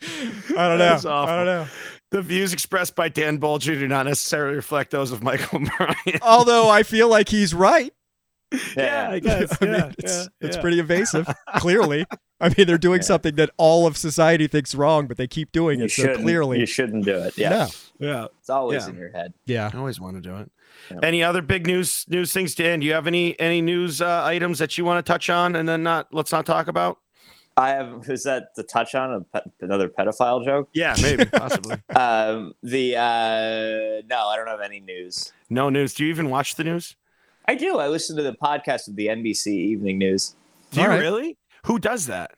I 0.01 0.69
don't 0.69 0.79
know. 0.79 0.99
I 1.11 1.37
don't 1.37 1.47
know. 1.47 1.67
The 2.11 2.23
views 2.23 2.53
expressed 2.55 2.95
by 2.95 3.09
Dan 3.11 3.39
Boulger 3.39 3.79
do 3.79 3.87
not 3.87 4.07
necessarily 4.07 4.57
reflect 4.57 4.91
those 4.91 5.13
of 5.13 5.23
Michael 5.23 5.61
Bryant. 5.79 6.23
Although 6.23 6.69
I 6.71 6.83
feel 6.83 7.09
like 7.09 7.29
he's 7.29 7.53
right. 7.55 7.93
Yeah, 8.75 9.09
I 9.11 9.19
guess. 9.19 9.55
I 9.61 9.65
mean, 9.65 9.75
yeah, 9.75 9.93
it's, 9.99 10.17
yeah, 10.17 10.27
it's 10.49 10.57
pretty 10.57 10.79
invasive. 10.79 11.29
Clearly, 11.57 12.07
I 12.41 12.49
mean, 12.49 12.67
they're 12.67 12.79
doing 12.79 13.01
Yeah. 13.01 13.07
something 13.07 13.35
that 13.35 13.51
all 13.59 13.87
of 13.87 13.99
society 13.99 14.47
thinks 14.47 14.75
wrong, 14.75 15.07
but 15.07 15.19
they 15.19 15.27
keep 15.27 15.53
doing 15.53 15.81
you 15.81 15.85
it. 15.85 15.91
So 15.91 16.17
clearly, 16.17 16.61
you 16.61 16.65
shouldn't 16.67 17.05
do 17.05 17.15
it. 17.15 17.37
Yeah, 17.37 17.51
no. 17.51 17.67
Yeah, 17.99 18.27
it's 18.41 18.49
always 18.49 18.85
Yeah. 18.85 18.91
in 18.91 18.97
your 18.97 19.11
head. 19.13 19.35
Yeah. 19.45 19.71
I 19.73 19.77
always 19.77 20.01
want 20.01 20.17
to 20.17 20.23
do 20.23 20.37
it. 20.37 20.51
Yeah. 20.91 20.99
Any 21.03 21.23
other 21.23 21.43
big 21.43 21.67
news 21.67 22.07
news 22.09 22.33
things, 22.33 22.55
Dan? 22.55 22.81
Do 22.81 22.87
you 22.87 22.95
have 22.95 23.07
any 23.07 23.39
any 23.39 23.61
news 23.61 24.01
uh, 24.01 24.23
items 24.25 24.61
that 24.61 24.79
you 24.79 24.85
want 24.87 25.05
to 25.05 25.13
touch 25.13 25.29
on, 25.29 25.55
and 25.55 25.69
then 25.69 25.83
not 25.83 26.09
let's 26.13 26.33
not 26.33 26.47
talk 26.47 26.69
about? 26.69 26.99
I 27.59 27.71
have. 27.71 28.05
Is 28.09 28.23
that 28.23 28.55
the 28.55 28.63
touch 28.63 28.95
on 28.95 29.13
a 29.13 29.21
pe- 29.21 29.51
another 29.61 29.89
pedophile 29.89 30.45
joke? 30.45 30.69
Yeah, 30.73 30.95
maybe, 31.03 31.25
possibly. 31.33 31.77
Um, 31.95 32.55
the 32.63 32.97
uh, 32.97 34.07
no, 34.09 34.29
I 34.29 34.37
don't 34.37 34.47
have 34.49 34.61
any 34.61 34.81
news. 34.81 35.33
No 35.51 35.69
news. 35.69 35.95
Do 35.95 36.05
you 36.05 36.11
even 36.11 36.31
watch 36.31 36.55
the 36.55 36.65
news? 36.65 36.97
I 37.47 37.55
do. 37.55 37.79
I 37.79 37.89
listen 37.89 38.17
to 38.17 38.23
the 38.23 38.35
podcast 38.35 38.89
of 38.89 38.97
the 38.97 39.07
NBC 39.09 39.47
Evening 39.49 39.99
News. 39.99 40.35
Do 40.71 40.81
you 40.81 40.87
All 40.87 40.93
right. 40.93 41.01
really? 41.01 41.37
Who 41.65 41.79
does 41.79 42.07
that? 42.07 42.33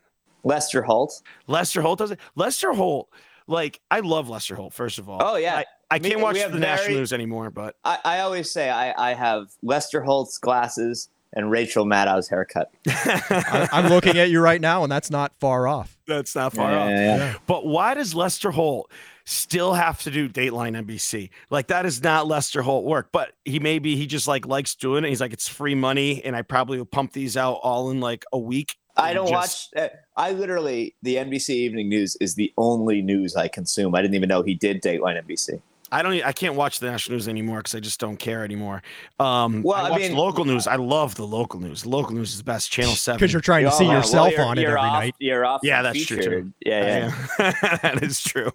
Lester 0.44 0.82
Holt. 0.82 1.20
Lester 1.46 1.82
Holt 1.82 1.98
does 1.98 2.12
it. 2.12 2.20
Lester 2.36 2.72
Holt, 2.72 3.10
like 3.46 3.80
I 3.90 4.00
love 4.00 4.28
Lester 4.28 4.54
Holt. 4.54 4.72
First 4.72 4.98
of 4.98 5.08
all, 5.08 5.20
Oh 5.22 5.36
yeah, 5.36 5.56
I, 5.56 5.64
I 5.90 5.98
can't 5.98 6.20
watch 6.20 6.34
we 6.34 6.40
the 6.44 6.48
have 6.50 6.58
national 6.58 6.96
news 6.98 7.12
anymore, 7.12 7.50
but 7.50 7.76
I, 7.84 7.98
I 8.04 8.20
always 8.20 8.50
say 8.50 8.70
I, 8.70 9.10
I 9.10 9.14
have 9.14 9.48
Lester 9.62 10.00
Holt's 10.00 10.38
glasses 10.38 11.10
and 11.32 11.50
Rachel 11.50 11.84
Maddow's 11.84 12.28
haircut. 12.28 12.70
I, 12.88 13.68
I'm 13.72 13.88
looking 13.88 14.18
at 14.18 14.30
you 14.30 14.40
right 14.40 14.60
now, 14.60 14.82
and 14.82 14.90
that's 14.90 15.10
not 15.10 15.32
far 15.40 15.66
off. 15.68 15.96
that's 16.06 16.34
not 16.34 16.52
far 16.52 16.70
Yeah, 16.70 16.82
off. 16.84 16.90
yeah, 16.90 17.16
yeah. 17.16 17.34
But 17.46 17.66
why 17.66 17.94
does 17.94 18.14
Lester 18.14 18.50
Holt 18.50 18.90
still 19.24 19.74
have 19.74 20.02
to 20.02 20.10
do 20.10 20.28
Dateline 20.28 20.76
NBC? 20.84 21.30
Like 21.50 21.68
that 21.68 21.86
is 21.86 22.02
not 22.02 22.26
Lester 22.26 22.62
Holt 22.62 22.84
work. 22.84 23.10
But 23.12 23.32
he 23.44 23.58
maybe 23.60 23.96
he 23.96 24.06
just 24.06 24.26
like 24.26 24.46
likes 24.46 24.74
doing 24.74 25.04
it. 25.04 25.08
He's 25.08 25.20
like, 25.20 25.32
it's 25.32 25.48
free 25.48 25.74
money, 25.74 26.22
and 26.24 26.34
I 26.34 26.42
probably 26.42 26.78
will 26.78 26.84
pump 26.86 27.12
these 27.12 27.36
out 27.36 27.60
all 27.62 27.90
in 27.90 28.00
like 28.00 28.24
a 28.32 28.38
week. 28.38 28.76
I 28.96 29.14
don't 29.14 29.28
just- 29.28 29.70
watch. 29.76 29.82
Uh, 29.84 29.94
I 30.16 30.32
literally 30.32 30.94
the 31.02 31.14
NBC 31.16 31.50
Evening 31.50 31.88
News 31.88 32.16
is 32.20 32.34
the 32.34 32.52
only 32.58 33.00
news 33.02 33.36
I 33.36 33.46
consume. 33.48 33.94
I 33.94 34.02
didn't 34.02 34.14
even 34.16 34.28
know 34.28 34.42
he 34.42 34.54
did 34.54 34.82
Dateline 34.82 35.22
NBC. 35.24 35.62
I 35.92 36.02
don't. 36.02 36.22
I 36.24 36.32
can't 36.32 36.54
watch 36.54 36.78
the 36.78 36.90
national 36.90 37.16
news 37.16 37.26
anymore 37.28 37.58
because 37.58 37.74
I 37.74 37.80
just 37.80 37.98
don't 37.98 38.16
care 38.16 38.44
anymore. 38.44 38.82
Um, 39.18 39.62
Well, 39.62 39.76
I 39.84 39.88
I 39.88 39.90
watch 39.90 40.00
mean- 40.02 40.14
local 40.16 40.44
news. 40.44 40.66
I 40.66 40.76
love 40.76 41.16
the 41.16 41.26
local 41.26 41.58
news. 41.60 41.84
Local 41.84 42.14
news 42.14 42.30
is 42.30 42.38
the 42.38 42.44
best. 42.44 42.70
Channel 42.70 42.94
seven. 42.94 43.18
Because 43.18 43.32
you're 43.32 43.42
trying 43.42 43.64
to 43.64 43.72
see 43.72 43.86
well, 43.86 43.96
yourself 43.96 44.30
you're- 44.32 44.44
on 44.44 44.58
it 44.58 44.64
every 44.64 44.78
off, 44.78 44.92
night. 44.92 45.14
You're 45.18 45.44
off. 45.44 45.60
Yeah, 45.64 45.78
from 45.78 45.84
that's 45.84 46.06
true, 46.06 46.16
featured. 46.18 46.52
Yeah, 46.64 46.80
yeah. 46.84 47.26
Yeah, 47.38 47.76
that 47.82 48.02
is 48.02 48.22
true. 48.22 48.52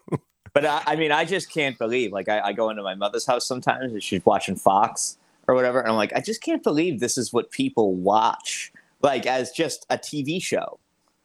But 0.53 0.65
I, 0.65 0.81
I 0.85 0.95
mean, 0.95 1.11
I 1.11 1.25
just 1.25 1.51
can't 1.51 1.77
believe. 1.77 2.13
Like, 2.13 2.29
I, 2.29 2.39
I 2.39 2.53
go 2.53 2.69
into 2.69 2.81
my 2.83 2.95
mother's 2.95 3.25
house 3.25 3.45
sometimes, 3.45 3.91
and 3.91 4.01
she's 4.01 4.25
watching 4.25 4.55
Fox 4.55 5.17
or 5.47 5.53
whatever, 5.55 5.79
and 5.81 5.89
I'm 5.89 5.95
like, 5.97 6.13
I 6.15 6.21
just 6.21 6.41
can't 6.41 6.63
believe 6.63 6.99
this 7.01 7.17
is 7.17 7.33
what 7.33 7.51
people 7.51 7.93
watch, 7.93 8.71
like 9.01 9.25
as 9.25 9.51
just 9.51 9.85
a 9.89 9.97
TV 9.97 10.41
show 10.41 10.79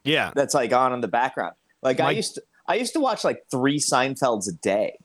Yeah, 0.04 0.32
that's 0.34 0.52
like 0.52 0.72
on 0.72 0.92
in 0.92 1.00
the 1.00 1.08
background. 1.08 1.54
Like, 1.82 2.00
I 2.00 2.11
used 2.11 2.34
to, 2.34 2.42
I 2.66 2.74
used 2.74 2.92
to 2.94 3.00
watch 3.00 3.22
like 3.24 3.44
three 3.50 3.78
Seinfelds 3.78 4.48
a 4.48 4.52
day. 4.52 4.98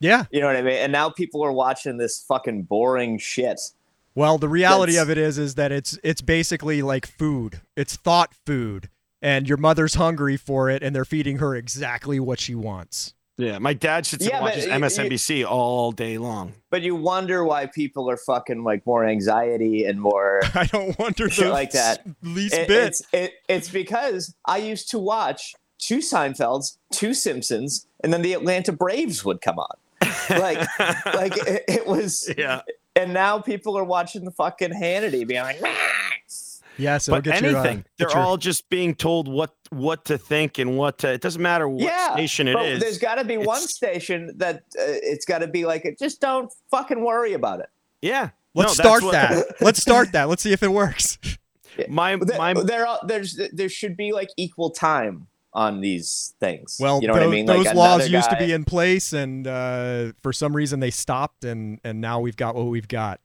Yeah. 0.00 0.24
You 0.30 0.40
know 0.40 0.46
what 0.46 0.56
I 0.56 0.62
mean? 0.62 0.74
And 0.76 0.92
now 0.92 1.08
people 1.10 1.44
are 1.44 1.52
watching 1.52 1.96
this 1.96 2.22
fucking 2.28 2.64
boring 2.64 3.18
shit. 3.18 3.60
Well, 4.14 4.38
the 4.38 4.48
reality 4.48 4.92
That's- 4.92 5.02
of 5.04 5.10
it 5.10 5.18
is 5.18 5.38
is 5.38 5.54
that 5.56 5.72
it's 5.72 5.98
it's 6.02 6.20
basically 6.22 6.82
like 6.82 7.06
food. 7.06 7.60
It's 7.76 7.96
thought 7.96 8.34
food. 8.46 8.88
And 9.22 9.48
your 9.48 9.58
mother's 9.58 9.94
hungry 9.94 10.36
for 10.36 10.68
it 10.70 10.82
and 10.82 10.94
they're 10.94 11.04
feeding 11.06 11.38
her 11.38 11.54
exactly 11.56 12.20
what 12.20 12.38
she 12.38 12.54
wants. 12.54 13.14
Yeah, 13.38 13.58
my 13.58 13.74
dad 13.74 14.06
sits 14.06 14.24
Yeah, 14.26 14.36
and 14.36 14.44
watches 14.44 14.66
y- 14.66 14.70
y- 14.72 14.78
MSNBC 14.78 15.44
all 15.46 15.92
day 15.92 16.16
long. 16.16 16.54
But 16.70 16.80
you 16.82 16.94
wonder 16.94 17.44
why 17.44 17.66
people 17.66 18.08
are 18.08 18.16
fucking 18.16 18.64
like 18.64 18.86
more 18.86 19.04
anxiety 19.04 19.84
and 19.84 20.00
more 20.00 20.40
I 20.54 20.64
don't 20.66 20.98
wonder 20.98 21.28
Shit 21.28 21.44
the 21.46 21.50
like 21.50 21.72
that. 21.72 22.06
least 22.22 22.54
It- 22.54 22.68
bit. 22.68 22.86
It's 22.86 23.02
it, 23.12 23.32
it's 23.48 23.68
because 23.70 24.34
I 24.46 24.58
used 24.58 24.90
to 24.92 24.98
watch 24.98 25.54
two 25.78 25.98
Seinfelds, 25.98 26.78
two 26.92 27.12
Simpsons, 27.12 27.86
and 28.02 28.12
then 28.12 28.22
the 28.22 28.32
Atlanta 28.32 28.72
Braves 28.72 29.22
would 29.24 29.42
come 29.42 29.58
on. 29.58 29.76
Like 30.30 30.58
like 31.06 31.36
it, 31.46 31.64
it 31.68 31.86
was 31.86 32.32
yeah, 32.36 32.62
and 32.94 33.12
now 33.14 33.38
people 33.38 33.76
are 33.78 33.84
watching 33.84 34.24
the 34.24 34.30
fucking 34.32 34.70
Hannity 34.72 35.26
being 35.26 35.42
like 35.42 35.60
yes, 36.78 37.08
it'll 37.08 37.18
but 37.18 37.24
get 37.24 37.40
your, 37.42 37.56
uh, 37.56 37.60
anything, 37.60 37.76
get 37.78 37.86
they're 37.98 38.08
your- 38.10 38.18
all 38.18 38.36
just 38.36 38.68
being 38.68 38.94
told 38.94 39.28
what 39.28 39.54
what 39.70 40.04
to 40.06 40.18
think 40.18 40.58
and 40.58 40.76
what 40.76 40.98
to. 40.98 41.12
It 41.12 41.20
doesn't 41.20 41.40
matter 41.42 41.68
what 41.68 41.82
yeah, 41.82 42.12
station 42.14 42.48
it 42.48 42.54
but 42.54 42.66
is. 42.66 42.80
there's 42.80 42.98
got 42.98 43.16
to 43.16 43.24
be 43.24 43.36
one 43.38 43.60
station 43.60 44.32
that 44.38 44.56
uh, 44.78 44.82
it's 44.86 45.24
got 45.24 45.38
to 45.38 45.46
be 45.46 45.64
like 45.64 45.96
just 45.98 46.20
don't 46.20 46.52
fucking 46.70 47.02
worry 47.04 47.32
about 47.32 47.60
it. 47.60 47.68
yeah, 48.02 48.30
Let's 48.54 48.78
No, 48.78 48.84
start 48.84 49.02
what- 49.02 49.12
that. 49.12 49.46
Let's 49.60 49.80
start 49.80 50.12
that. 50.12 50.28
Let's 50.28 50.42
see 50.42 50.52
if 50.52 50.62
it 50.62 50.72
works. 50.72 51.18
My 51.88 52.16
There, 52.16 52.38
my 52.38 52.54
there, 52.54 52.86
are, 52.86 52.98
there's 53.06 53.38
there 53.52 53.68
should 53.68 53.98
be 53.98 54.12
like 54.12 54.30
equal 54.38 54.70
time 54.70 55.26
on 55.56 55.80
these 55.80 56.34
things. 56.38 56.76
Well, 56.78 57.00
you 57.00 57.08
know 57.08 57.14
those, 57.14 57.20
what 57.20 57.28
I 57.28 57.30
mean. 57.30 57.46
those 57.46 57.64
Like 57.64 57.74
laws 57.74 58.08
used 58.08 58.30
to 58.30 58.36
be 58.36 58.52
in 58.52 58.64
place, 58.64 59.12
and 59.14 59.46
uh, 59.46 60.12
for 60.22 60.32
some 60.32 60.54
reason 60.54 60.78
they 60.78 60.90
stopped, 60.90 61.44
and 61.44 61.80
and 61.82 62.00
now 62.00 62.20
we've 62.20 62.36
got 62.36 62.54
what 62.54 62.66
we've 62.66 62.86
got. 62.86 63.20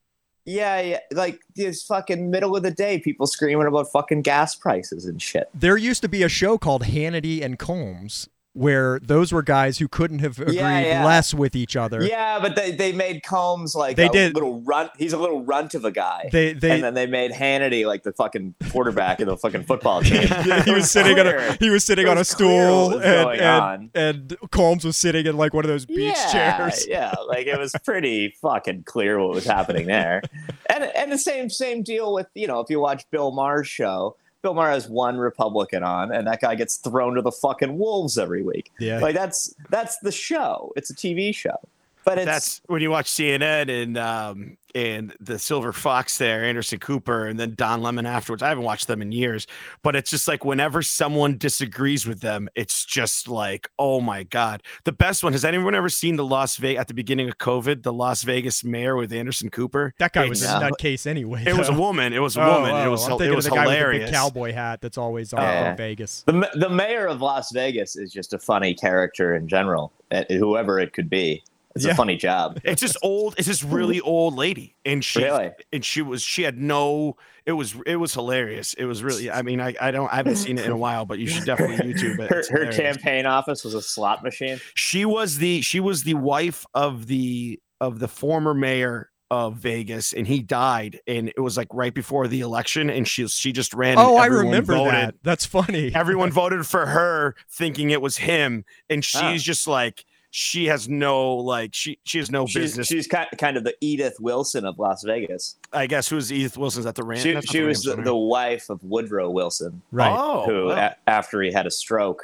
Yeah, 0.46 0.80
yeah, 0.80 1.00
like 1.12 1.40
this 1.56 1.84
fucking 1.84 2.32
middle 2.32 2.56
of 2.56 2.64
the 2.64 2.72
day, 2.72 2.98
people 3.00 3.28
screaming 3.28 3.68
about 3.68 3.92
fucking 3.92 4.24
gas 4.24 4.56
prices 4.56 5.06
and 5.06 5.22
shit. 5.22 5.50
There 5.54 5.78
used 5.78 6.02
to 6.02 6.10
be 6.10 6.24
a 6.24 6.30
show 6.30 6.58
called 6.58 6.84
Hannity 6.84 7.44
and 7.44 7.60
Colmes, 7.60 8.28
where 8.54 9.00
those 9.00 9.32
were 9.32 9.42
guys 9.42 9.78
who 9.78 9.88
couldn't 9.88 10.20
have 10.20 10.38
agreed 10.40 10.56
yeah. 10.56 11.06
less 11.06 11.34
with 11.34 11.56
each 11.56 11.78
other. 11.78 12.04
Yeah, 12.04 12.40
but 12.40 12.56
they, 12.56 12.72
they 12.72 12.92
made 12.92 13.24
Colmes 13.24 13.76
like 13.76 13.96
They 13.96 14.08
a 14.08 14.12
did. 14.12 14.34
little 14.34 14.62
runt. 14.62 14.92
He's 14.98 15.14
a 15.14 15.18
little 15.18 15.44
runt 15.44 15.74
of 15.74 15.86
a 15.86 15.92
guy. 15.92 16.30
They 16.32 16.54
they 16.54 16.72
and 16.72 16.84
then 16.84 16.94
they 16.94 17.08
made 17.08 17.32
Hannity 17.32 17.86
like 17.86 18.04
the 18.04 18.12
fucking 18.12 18.56
quarterback 18.72 19.22
of 19.22 19.28
the 19.28 19.38
fucking 19.38 19.64
football 19.64 20.02
team. 20.04 20.24
Yeah, 20.24 20.64
he 20.64 20.72
It 20.72 20.74
was 20.74 20.92
sitting 20.92 21.18
on 21.18 21.28
a 21.28 21.54
he 21.54 21.70
was 21.70 21.86
sitting 21.86 22.08
It 22.08 22.10
on 22.10 22.18
a 22.18 22.26
stool 22.26 23.00
and 23.00 23.42
and, 23.42 23.90
and 23.96 24.38
Colmes 24.52 24.84
was 24.84 24.98
sitting 24.98 25.26
in 25.26 25.38
like 25.38 25.54
one 25.54 25.64
of 25.64 25.70
those 25.70 25.86
beach 25.86 26.16
yeah, 26.16 26.58
chairs. 26.58 26.86
Yeah, 26.92 27.14
like 27.28 27.48
it 27.48 27.58
was 27.58 27.74
pretty 27.86 28.36
fucking 28.42 28.84
clear 28.84 29.18
what 29.20 29.30
was 29.34 29.46
happening 29.46 29.88
there. 29.88 30.22
And 30.70 30.84
and 30.84 31.12
the 31.12 31.18
same 31.18 31.50
same 31.50 31.84
deal 31.84 32.14
with, 32.14 32.28
you 32.34 32.48
know, 32.48 32.60
if 32.60 32.70
you 32.70 32.82
watch 32.82 33.10
Bill 33.12 33.32
Maher's 33.32 33.68
show, 33.68 34.18
Bill 34.42 34.54
Maher 34.54 34.72
has 34.72 34.90
one 34.90 35.18
Republican 35.18 35.84
on 35.84 36.12
and 36.12 36.26
that 36.28 36.42
guy 36.42 36.56
gets 36.56 36.78
thrown 36.78 37.16
to 37.16 37.22
the 37.22 37.32
fucking 37.32 37.78
wolves 37.78 38.18
every 38.18 38.42
week. 38.42 38.72
Yeah. 38.80 39.00
Like 39.00 39.16
that's 39.16 39.54
that's 39.70 39.98
the 40.00 40.12
show. 40.12 40.74
It's 40.76 40.90
a 40.90 40.96
TV 40.96 41.34
show. 41.34 41.60
But 42.04 42.18
it's 42.18 42.26
that's 42.26 42.62
when 42.66 42.82
you 42.82 42.90
watch 42.90 43.12
CNN 43.12 43.70
and 43.70 43.98
um 43.98 44.58
and 44.76 45.14
the 45.20 45.38
Silver 45.40 45.74
Fox 45.74 46.18
there, 46.18 46.44
Anderson 46.44 46.80
Cooper, 46.80 47.28
and 47.28 47.40
then 47.40 47.54
Don 47.56 47.82
Lemon 47.82 48.06
afterwards. 48.06 48.42
I 48.44 48.50
haven't 48.50 48.64
watched 48.64 48.88
them 48.88 49.02
in 49.02 49.12
years, 49.12 49.48
but 49.84 49.96
it's 49.96 50.10
just 50.10 50.28
like 50.28 50.46
whenever 50.46 50.82
someone 50.82 51.38
disagrees 51.38 52.06
with 52.08 52.22
them, 52.22 52.50
it's 52.56 52.86
just 52.86 53.28
like, 53.28 53.70
oh 53.80 54.02
my 54.02 54.24
god. 54.24 54.64
The 54.86 54.92
best 54.92 55.24
one 55.24 55.34
has 55.34 55.46
anyone 55.46 55.76
ever 55.76 55.90
seen 55.90 56.16
the 56.16 56.26
Las 56.26 56.58
Vegas 56.58 56.82
at 56.82 56.88
the 56.88 56.94
beginning 56.94 57.28
of 57.30 57.38
COVID, 57.38 57.84
the 57.84 57.94
Las 57.94 58.24
Vegas 58.24 58.64
mayor 58.64 58.96
with 58.96 59.12
Anderson 59.14 59.50
Cooper? 59.50 59.94
That 60.00 60.14
guy 60.14 60.28
was 60.28 60.42
a 60.44 60.46
Yeah. 60.46 60.70
nutcase 60.70 61.06
anyway. 61.08 61.44
It 61.46 61.58
was 61.58 61.70
a 61.70 61.74
woman. 61.74 62.14
It 62.14 62.20
was 62.20 62.38
a 62.38 62.42
Oh, 62.42 62.62
woman. 62.62 62.72
oh, 62.76 62.86
it 62.86 62.90
was 62.90 63.08
I'm 63.08 63.22
it 63.22 63.36
was 63.36 63.46
of 63.46 63.52
the 63.52 63.56
guy 63.58 63.64
hilarious. 63.64 64.02
with 64.04 64.08
the 64.08 64.12
big 64.12 64.14
cowboy 64.14 64.54
hat 64.54 64.82
that's 64.82 64.98
always 64.98 65.34
on 65.34 65.42
Yeah. 65.42 65.76
Vegas. 65.76 66.24
the 66.26 66.50
the 66.56 66.70
mayor 66.70 67.08
of 67.08 67.22
Las 67.22 67.52
Vegas 67.52 67.96
is 67.96 68.12
just 68.12 68.34
a 68.34 68.40
funny 68.40 68.74
character 68.74 69.36
in 69.36 69.48
general, 69.48 69.92
eh, 70.12 70.24
whoever 70.30 70.80
it 70.80 70.94
could 70.94 71.10
be. 71.10 71.44
It's 71.76 71.86
Yeah. 71.86 71.92
a 71.92 71.96
funny 71.96 72.18
job. 72.18 72.60
It's 72.66 72.82
just 72.82 72.98
old. 73.02 73.36
It's 73.38 73.48
this 73.48 73.64
really 73.64 74.02
old 74.02 74.36
lady, 74.36 74.76
and 74.86 75.04
she 75.04 75.24
Really? 75.24 75.52
and 75.72 75.84
she 75.86 76.02
was 76.02 76.22
she 76.22 76.44
had 76.44 76.58
no. 76.58 77.16
It 77.46 77.54
was 77.54 77.76
it 77.86 77.96
was 77.96 78.14
hilarious. 78.14 78.74
It 78.76 78.86
was 78.86 79.02
really. 79.04 79.32
I 79.32 79.42
mean, 79.42 79.60
I 79.62 79.74
I 79.80 79.92
don't 79.92 80.12
I 80.12 80.18
haven't 80.18 80.36
seen 80.36 80.58
it 80.58 80.66
in 80.66 80.72
a 80.72 80.78
while, 80.78 81.06
but 81.06 81.18
you 81.20 81.28
should 81.28 81.46
definitely 81.46 81.94
YouTube 81.94 82.20
it. 82.20 82.30
Her, 82.50 82.66
her 82.66 82.72
campaign 82.72 83.26
office 83.26 83.64
was 83.64 83.74
a 83.74 83.82
slot 83.82 84.24
machine. 84.24 84.60
She 84.76 85.06
was 85.06 85.38
the 85.38 85.62
she 85.62 85.80
was 85.80 86.04
the 86.04 86.14
wife 86.16 86.66
of 86.74 87.08
the 87.08 87.60
of 87.80 88.00
the 88.00 88.08
former 88.08 88.54
mayor 88.54 89.10
of 89.32 89.56
Vegas, 89.56 90.12
and 90.12 90.28
he 90.28 90.42
died, 90.42 91.00
and 91.08 91.30
it 91.30 91.40
was 91.40 91.56
like 91.56 91.70
right 91.74 91.94
before 91.94 92.28
the 92.28 92.42
election, 92.42 92.90
and 92.90 93.08
she 93.08 93.26
she 93.28 93.54
just 93.54 93.74
ran. 93.74 93.98
Oh, 93.98 94.18
I 94.18 94.26
remember 94.26 94.76
voted. 94.76 94.94
that. 94.94 95.16
That's 95.24 95.46
funny. 95.46 95.96
Everyone 95.96 96.32
voted 96.32 96.68
for 96.68 96.86
her, 96.86 97.34
thinking 97.50 97.92
it 97.92 98.02
was 98.02 98.18
him, 98.18 98.66
and 98.90 99.04
she's 99.06 99.22
Ah. 99.22 99.38
just 99.38 99.68
like 99.68 100.04
she 100.34 100.66
has 100.68 100.88
no 100.90 101.36
like 101.36 101.74
she 101.74 102.00
she 102.06 102.18
has 102.18 102.32
no 102.32 102.46
She's, 102.48 102.56
business. 102.78 102.88
she's 102.88 103.08
kind 103.08 103.58
of 103.58 103.64
the 103.66 103.76
Edith 103.82 104.16
Wilson 104.20 104.66
of 104.66 104.80
Las 104.80 105.04
Vegas. 105.04 105.58
I 105.74 105.88
guess 105.88 106.08
who's 106.08 106.16
was 106.24 106.32
Edith 106.34 106.58
Wilson's 106.58 106.86
at 106.86 106.96
the 106.96 107.04
ranch. 107.04 107.22
She, 107.24 107.40
she 107.42 107.62
was 107.62 107.84
the, 107.84 107.96
the 107.98 108.16
wife 108.16 108.70
of 108.70 108.82
Woodrow 108.84 109.30
Wilson, 109.30 109.82
right. 109.92 110.16
Oh, 110.18 110.46
who, 110.46 110.68
wow. 110.68 110.92
a- 111.06 111.10
after 111.10 111.42
he 111.42 111.52
had 111.52 111.68
a 111.68 111.72
stroke, 111.72 112.24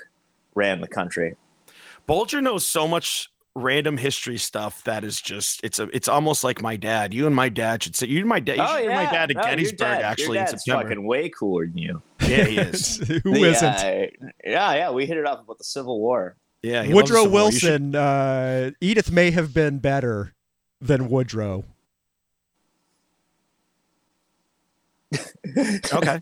ran 0.55 0.80
the 0.82 0.88
country. 0.88 1.36
Boulger 2.08 2.41
knows 2.41 2.66
so 2.66 2.88
much 2.88 3.30
random 3.55 3.97
history 3.97 4.38
stuff 4.38 4.84
that 4.84 5.03
is 5.03 5.20
just 5.20 5.60
it's 5.64 5.80
a 5.80 5.84
it's 5.95 6.08
almost 6.08 6.43
like 6.43 6.62
my 6.62 6.76
dad. 6.78 7.14
You 7.14 7.28
and 7.28 7.36
my 7.36 7.49
dad 7.49 7.84
should 7.84 7.95
say 7.95 8.08
you 8.08 8.20
and 8.20 8.30
my 8.30 8.39
dad. 8.39 8.58
You 8.58 8.64
oh 8.66 8.78
yeah, 8.78 9.03
my 9.03 9.12
dad 9.12 9.32
at 9.32 9.36
No, 9.36 9.41
your 9.41 9.49
Gettysburg 9.49 9.78
dad- 9.80 10.01
actually 10.03 10.38
your 10.38 10.45
in 10.45 10.47
September. 10.47 10.84
fucking 10.84 11.05
way 11.05 11.28
cooler 11.30 11.66
than 11.68 11.78
you. 11.78 12.01
Yeah, 12.22 12.45
he 12.45 12.58
is. 12.58 12.97
Who 13.24 13.34
The, 13.34 13.51
not 13.62 13.84
uh, 13.84 14.28
yeah, 14.45 14.74
yeah, 14.76 14.91
we 14.91 15.05
hit 15.05 15.18
it 15.18 15.26
off 15.26 15.41
about 15.41 15.58
the 15.58 15.64
Civil 15.66 15.99
War. 15.99 16.38
Yeah, 16.64 16.84
he 16.84 16.93
Woodrow 16.93 17.24
Civil 17.24 17.32
War. 17.32 17.51
Should- 17.51 17.70
Wilson. 17.93 17.95
Uh, 17.95 18.72
Edith 18.82 19.12
may 19.12 19.32
have 19.32 19.53
been 19.53 19.80
better 19.80 20.34
than 20.82 21.10
Woodrow. 21.10 21.64
Okay. 25.93 26.22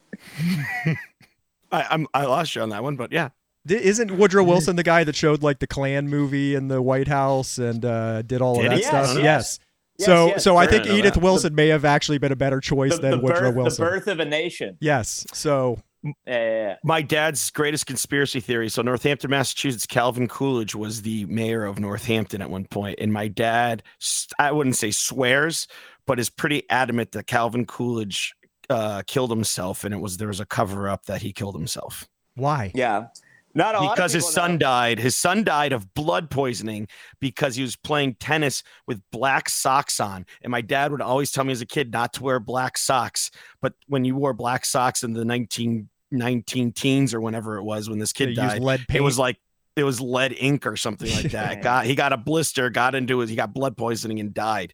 I, 1.72 1.88
I'm 1.90 2.08
I 2.14 2.26
lost 2.26 2.56
you 2.56 2.62
on 2.62 2.70
that 2.70 2.84
one, 2.84 2.96
but 2.96 3.12
yeah. 3.12 3.30
Isn't 3.68 4.12
Woodrow 4.18 4.44
Wilson 4.44 4.76
the 4.76 4.84
guy 4.84 5.04
that 5.04 5.16
showed 5.16 5.42
like 5.42 5.58
the 5.60 5.66
Klan 5.68 6.08
movie 6.08 6.54
in 6.54 6.68
the 6.68 6.82
White 6.82 7.08
House 7.08 7.58
and 7.58 7.84
uh, 7.84 8.22
did 8.22 8.42
all 8.42 8.58
of 8.58 8.62
Did 8.62 8.72
that 8.72 8.78
he? 8.78 8.84
stuff? 8.84 9.16
Yes, 9.16 9.24
yes. 9.24 9.60
Yes, 9.98 10.06
so, 10.06 10.28
yes, 10.28 10.44
so 10.44 10.58
I 10.58 10.68
think 10.68 10.86
I 10.88 10.92
Edith 10.98 11.16
that. 11.16 11.24
Wilson 11.24 11.56
may 11.56 11.70
have 11.70 11.84
actually 11.86 12.18
been 12.20 12.32
a 12.32 12.36
better 12.36 12.60
choice 12.62 12.96
The, 12.96 13.02
than 13.02 13.12
the 13.12 13.18
Woodrow 13.20 13.42
birth, 13.52 13.54
the 13.56 13.62
Wilson. 13.62 13.86
birth 13.86 14.08
of 14.08 14.20
a 14.20 14.26
nation. 14.26 14.78
Yes. 14.82 15.26
So 15.34 15.80
Yeah, 16.06 16.12
yeah, 16.28 16.49
yeah. 16.49 16.76
My 16.84 17.01
dad's 17.01 17.49
greatest 17.49 17.86
conspiracy 17.86 18.39
theory. 18.39 18.70
So 18.70 18.82
Northampton, 18.82 19.32
Massachusetts, 19.32 19.86
Calvin 19.86 20.28
Coolidge 20.28 20.76
was 20.76 21.01
the 21.01 21.26
mayor 21.26 21.66
of 21.66 21.80
Northampton 21.80 22.41
at 22.41 22.49
one 22.49 22.66
point, 22.66 22.99
and 22.99 23.12
my 23.12 23.28
dad, 23.28 23.84
I 24.38 24.51
wouldn't 24.51 24.76
say 24.76 24.91
swears, 24.91 25.68
but 26.06 26.20
is 26.20 26.30
pretty 26.30 26.70
adamant 26.70 27.12
that 27.14 27.28
Calvin 27.28 27.66
Coolidge 27.66 28.36
uh, 28.70 29.03
killed 29.08 29.32
himself, 29.32 29.84
and 29.84 29.93
it 29.93 29.97
was 29.97 30.18
there 30.18 30.28
was 30.28 30.39
a 30.39 30.45
cover 30.45 30.88
up 30.89 31.06
that 31.06 31.22
he 31.22 31.34
killed 31.34 31.56
himself. 31.56 32.08
why? 32.36 32.72
Yeah. 32.74 33.08
Not 33.58 33.74
a 33.74 33.80
lot 33.80 33.91
of 33.91 33.95
because 33.95 34.12
his 34.12 34.30
son 34.30 34.53
know. 34.53 34.58
died. 34.58 34.99
His 34.99 35.18
son 35.18 35.45
died 35.45 35.72
of 35.72 35.93
blood 35.93 36.30
poisoning 36.30 36.89
because 37.22 37.56
he 37.56 37.62
was 37.62 37.78
playing 37.78 38.16
tennis 38.16 38.64
with 38.86 39.01
black 39.12 39.47
socks 39.47 40.01
on. 40.01 40.26
And 40.43 40.51
my 40.51 40.60
dad 40.60 40.91
would 40.91 41.01
always 41.01 41.32
tell 41.32 41.45
me 41.45 41.53
as 41.53 41.62
a 41.62 41.66
kid 41.66 41.93
not 41.93 42.12
to 42.14 42.24
wear 42.24 42.41
black 42.41 42.78
socks. 42.78 43.32
But 43.62 43.74
when 43.88 44.03
you 44.03 44.14
wore 44.18 44.34
black 44.34 44.66
socks 44.66 45.03
in 45.03 45.14
the 45.14 45.24
19, 45.24 45.88
19 46.16 46.72
teens 46.72 47.13
or 47.13 47.22
whenever 47.22 47.57
it 47.57 47.63
was 47.63 47.89
when 47.89 47.99
this 47.99 48.13
kid 48.13 48.30
used 48.30 48.39
died, 48.39 48.61
lead 48.61 48.80
paint. 48.88 48.97
it 48.97 49.01
was 49.01 49.20
like 49.20 49.38
it 49.76 49.84
was 49.84 49.99
lead 49.99 50.34
ink 50.38 50.66
or 50.66 50.78
something 50.78 51.11
like 51.11 51.32
that. 51.32 51.61
got 51.61 51.86
he 51.86 51.95
got 51.95 52.13
a 52.13 52.18
blister, 52.18 52.70
got 52.70 52.95
into 52.95 53.22
it, 53.22 53.30
he 53.30 53.36
got 53.36 53.53
blood 53.53 53.78
poisoning 53.78 54.20
and 54.20 54.34
died. 54.34 54.74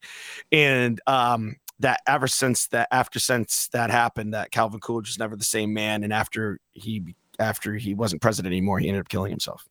And 0.51 0.99
um 1.07 1.55
that 1.79 2.01
ever 2.07 2.27
since 2.27 2.67
that 2.67 2.87
after 2.91 3.19
since 3.19 3.67
that 3.69 3.89
happened, 3.89 4.33
that 4.33 4.51
Calvin 4.51 4.79
Coolidge 4.79 5.07
was 5.07 5.19
never 5.19 5.35
the 5.35 5.43
same 5.43 5.73
man. 5.73 6.03
And 6.03 6.13
after 6.13 6.59
he 6.71 7.15
after 7.39 7.75
he 7.75 7.93
wasn't 7.93 8.21
president 8.21 8.53
anymore, 8.53 8.79
he 8.79 8.87
ended 8.87 9.01
up 9.01 9.09
killing 9.09 9.31
himself. 9.31 9.67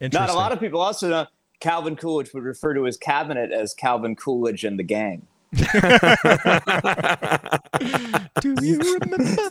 Not 0.00 0.28
a 0.28 0.34
lot 0.34 0.52
of 0.52 0.60
people 0.60 0.80
also 0.80 1.08
know 1.08 1.26
Calvin 1.60 1.96
Coolidge 1.96 2.34
would 2.34 2.42
refer 2.42 2.74
to 2.74 2.82
his 2.82 2.96
cabinet 2.96 3.52
as 3.52 3.72
Calvin 3.72 4.16
Coolidge 4.16 4.64
and 4.64 4.78
the 4.78 4.82
gang. 4.82 5.26
Do 8.40 8.56
you 8.60 8.78
remember? 8.78 9.50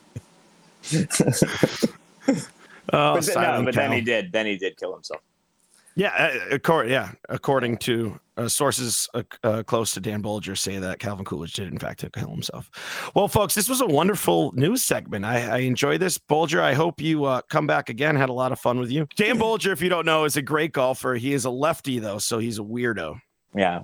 Oh, 2.93 3.15
but, 3.15 3.25
then, 3.25 3.35
no, 3.35 3.63
but 3.65 3.75
then 3.75 3.91
he 3.91 4.01
did. 4.01 4.31
Then 4.31 4.45
he 4.45 4.57
did 4.57 4.77
kill 4.77 4.93
himself. 4.93 5.21
Yeah, 5.95 6.09
uh, 6.09 6.55
according 6.55 6.91
yeah, 6.91 7.11
according 7.29 7.77
to 7.77 8.19
uh, 8.35 8.49
sources 8.49 9.07
uh, 9.13 9.23
uh, 9.43 9.63
close 9.63 9.91
to 9.93 10.01
Dan 10.01 10.21
Boulger, 10.21 10.57
say 10.57 10.77
that 10.77 10.99
Calvin 10.99 11.23
Coolidge 11.23 11.53
did 11.53 11.71
in 11.71 11.79
fact 11.79 12.05
kill 12.13 12.29
himself. 12.29 12.69
Well, 13.15 13.29
folks, 13.29 13.55
this 13.55 13.69
was 13.69 13.79
a 13.79 13.85
wonderful 13.85 14.51
news 14.55 14.83
segment. 14.83 15.23
I, 15.23 15.47
I 15.47 15.57
enjoy 15.59 15.97
this, 15.97 16.17
Boulger. 16.17 16.61
I 16.61 16.73
hope 16.73 16.99
you 16.99 17.23
uh, 17.23 17.41
come 17.49 17.65
back 17.65 17.89
again. 17.89 18.15
Had 18.17 18.29
a 18.29 18.33
lot 18.33 18.51
of 18.51 18.59
fun 18.59 18.77
with 18.77 18.91
you. 18.91 19.07
Dan 19.15 19.39
Boulger, 19.39 19.71
if 19.71 19.81
you 19.81 19.89
don't 19.89 20.05
know, 20.05 20.25
is 20.25 20.35
a 20.35 20.41
great 20.41 20.73
golfer. 20.73 21.15
He 21.15 21.33
is 21.33 21.45
a 21.45 21.49
lefty 21.49 21.99
though, 21.99 22.17
so 22.17 22.39
he's 22.39 22.59
a 22.59 22.63
weirdo. 22.63 23.19
Yeah. 23.55 23.83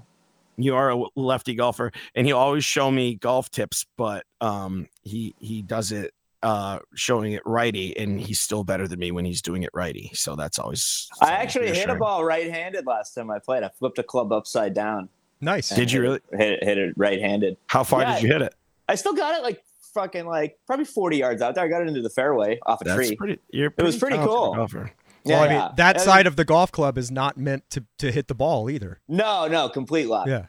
You 0.57 0.75
are 0.75 0.91
a 0.91 1.03
lefty 1.15 1.55
golfer, 1.55 1.93
and 2.13 2.27
he'll 2.27 2.37
always 2.37 2.65
show 2.65 2.91
me 2.91 3.15
golf 3.15 3.49
tips, 3.49 3.85
but 3.97 4.25
um, 4.41 4.89
he 5.01 5.33
he 5.39 5.61
does 5.61 5.93
it 5.93 6.13
uh 6.43 6.79
showing 6.95 7.33
it 7.33 7.41
righty 7.45 7.95
and 7.97 8.19
he's 8.19 8.39
still 8.39 8.63
better 8.63 8.87
than 8.87 8.97
me 8.99 9.11
when 9.11 9.25
he's 9.25 9.41
doing 9.41 9.61
it 9.63 9.69
righty 9.73 10.09
so 10.13 10.35
that's 10.35 10.57
always 10.57 11.07
I 11.21 11.33
actually 11.33 11.67
hit 11.75 11.89
a 11.89 11.95
ball 11.95 12.23
right-handed 12.23 12.85
last 12.87 13.13
time 13.13 13.29
I 13.29 13.39
played. 13.39 13.63
I 13.63 13.69
flipped 13.69 13.99
a 13.99 14.03
club 14.03 14.31
upside 14.33 14.73
down. 14.73 15.09
Nice. 15.39 15.69
Did 15.69 15.91
you 15.91 16.01
really? 16.01 16.19
Hit 16.31 16.53
it, 16.53 16.63
hit 16.63 16.77
it 16.77 16.93
right-handed. 16.97 17.57
how 17.67 17.83
far 17.83 18.01
Yeah, 18.01 18.13
did 18.15 18.23
you 18.23 18.29
hit 18.33 18.41
it 18.41 18.55
I 18.89 18.95
still 18.95 19.13
got 19.13 19.35
it 19.37 19.43
like 19.43 19.61
fucking 19.93 20.25
like 20.25 20.57
probably 20.65 20.85
40 20.85 21.17
yards 21.17 21.41
out 21.41 21.53
there. 21.55 21.63
I 21.63 21.67
got 21.67 21.81
it 21.81 21.87
into 21.87 22.01
the 22.01 22.09
fairway 22.09 22.59
off 22.65 22.81
a 22.81 22.85
that's 22.85 22.95
tree. 22.95 23.15
pretty 23.15 23.39
you're 23.51 23.73
was 23.77 23.97
pretty 23.97 24.17
cool. 24.17 24.55
golfer. 24.55 24.91
Well, 25.23 25.43
I 25.43 25.47
mean, 25.47 25.57
yeah. 25.57 25.71
that 25.77 25.97
And- 25.97 26.03
side 26.03 26.25
of 26.27 26.35
the 26.35 26.45
golf 26.45 26.71
club 26.71 26.97
is 26.97 27.11
not 27.11 27.37
meant 27.37 27.69
to 27.71 27.83
to 27.99 28.11
hit 28.11 28.27
the 28.27 28.33
ball 28.35 28.69
either. 28.69 28.99
No, 29.07 29.47
no, 29.47 29.69
complete 29.69 30.07
luck. 30.07 30.27
Yeah. 30.27 30.47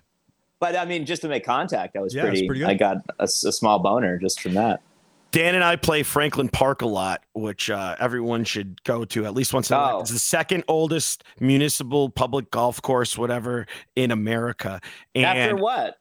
But 0.60 0.76
I 0.76 0.84
mean, 0.86 1.04
just 1.06 1.22
to 1.22 1.28
make 1.28 1.44
contact, 1.44 1.92
that 1.94 2.02
was 2.02 2.14
Yeah, 2.14 2.22
it's 2.22 2.30
pretty. 2.30 2.46
pretty 2.46 2.60
good. 2.60 2.68
I 2.70 2.74
got 2.74 2.96
a 3.18 3.26
small 3.28 3.80
boner 3.80 4.16
just 4.18 4.40
from 4.40 4.54
that. 4.54 4.80
Dan 5.32 5.54
and 5.54 5.64
I 5.64 5.76
play 5.76 6.02
Franklin 6.02 6.50
Park 6.50 6.82
a 6.82 6.86
lot, 6.86 7.22
which 7.32 7.70
uh, 7.70 7.96
everyone 7.98 8.44
should 8.44 8.84
go 8.84 9.04
to 9.06 9.24
at 9.24 9.32
least 9.34 9.54
once 9.54 9.70
in 9.70 9.76
a 9.76 9.80
while. 9.80 9.96
Oh. 9.96 10.00
It's 10.00 10.10
the 10.10 10.18
second 10.18 10.64
oldest 10.68 11.24
municipal 11.40 12.10
public 12.10 12.50
golf 12.50 12.80
course, 12.82 13.16
whatever, 13.16 13.66
in 13.96 14.10
America. 14.10 14.80
And 15.14 15.24
After 15.24 15.56
what? 15.56 15.96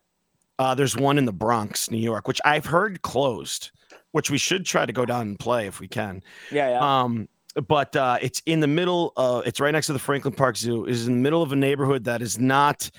uh, 0.60 0.76
there's 0.76 0.98
one 0.98 1.18
in 1.18 1.26
the 1.26 1.32
Bronx, 1.32 1.90
New 1.90 1.98
York, 1.98 2.28
which 2.28 2.42
I've 2.44 2.66
heard 2.66 3.02
closed, 3.04 3.72
which 4.12 4.30
we 4.30 4.38
should 4.38 4.66
try 4.66 4.86
to 4.86 4.94
go 4.94 5.06
down 5.06 5.22
and 5.22 5.40
play 5.40 5.66
if 5.66 5.80
we 5.80 5.88
can. 5.88 6.22
Yeah, 6.52 6.72
yeah. 6.72 7.02
Um, 7.02 7.30
but 7.68 7.96
uh, 7.96 8.18
it's 8.22 8.42
in 8.46 8.60
the 8.60 8.68
middle. 8.68 9.14
Uh, 9.16 9.42
it's 9.46 9.62
right 9.62 9.72
next 9.72 9.88
to 9.88 9.94
the 9.94 10.00
Franklin 10.00 10.34
Park 10.34 10.58
Zoo. 10.58 10.86
Is 10.86 11.08
in 11.08 11.14
the 11.16 11.22
middle 11.22 11.42
of 11.42 11.54
a 11.54 11.56
neighborhood 11.56 12.04
that 12.04 12.22
is 12.22 12.38
not 12.38 12.92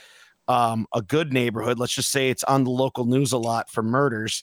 um, 0.49 0.87
a 0.95 1.03
good 1.03 1.33
neighborhood. 1.33 1.79
Let's 1.79 1.95
just 1.95 2.11
say 2.11 2.31
it's 2.31 2.45
on 2.45 2.65
the 2.65 2.71
local 2.71 3.05
news 3.07 3.33
a 3.33 3.39
lot 3.39 3.71
for 3.71 3.83
murders. 3.83 4.43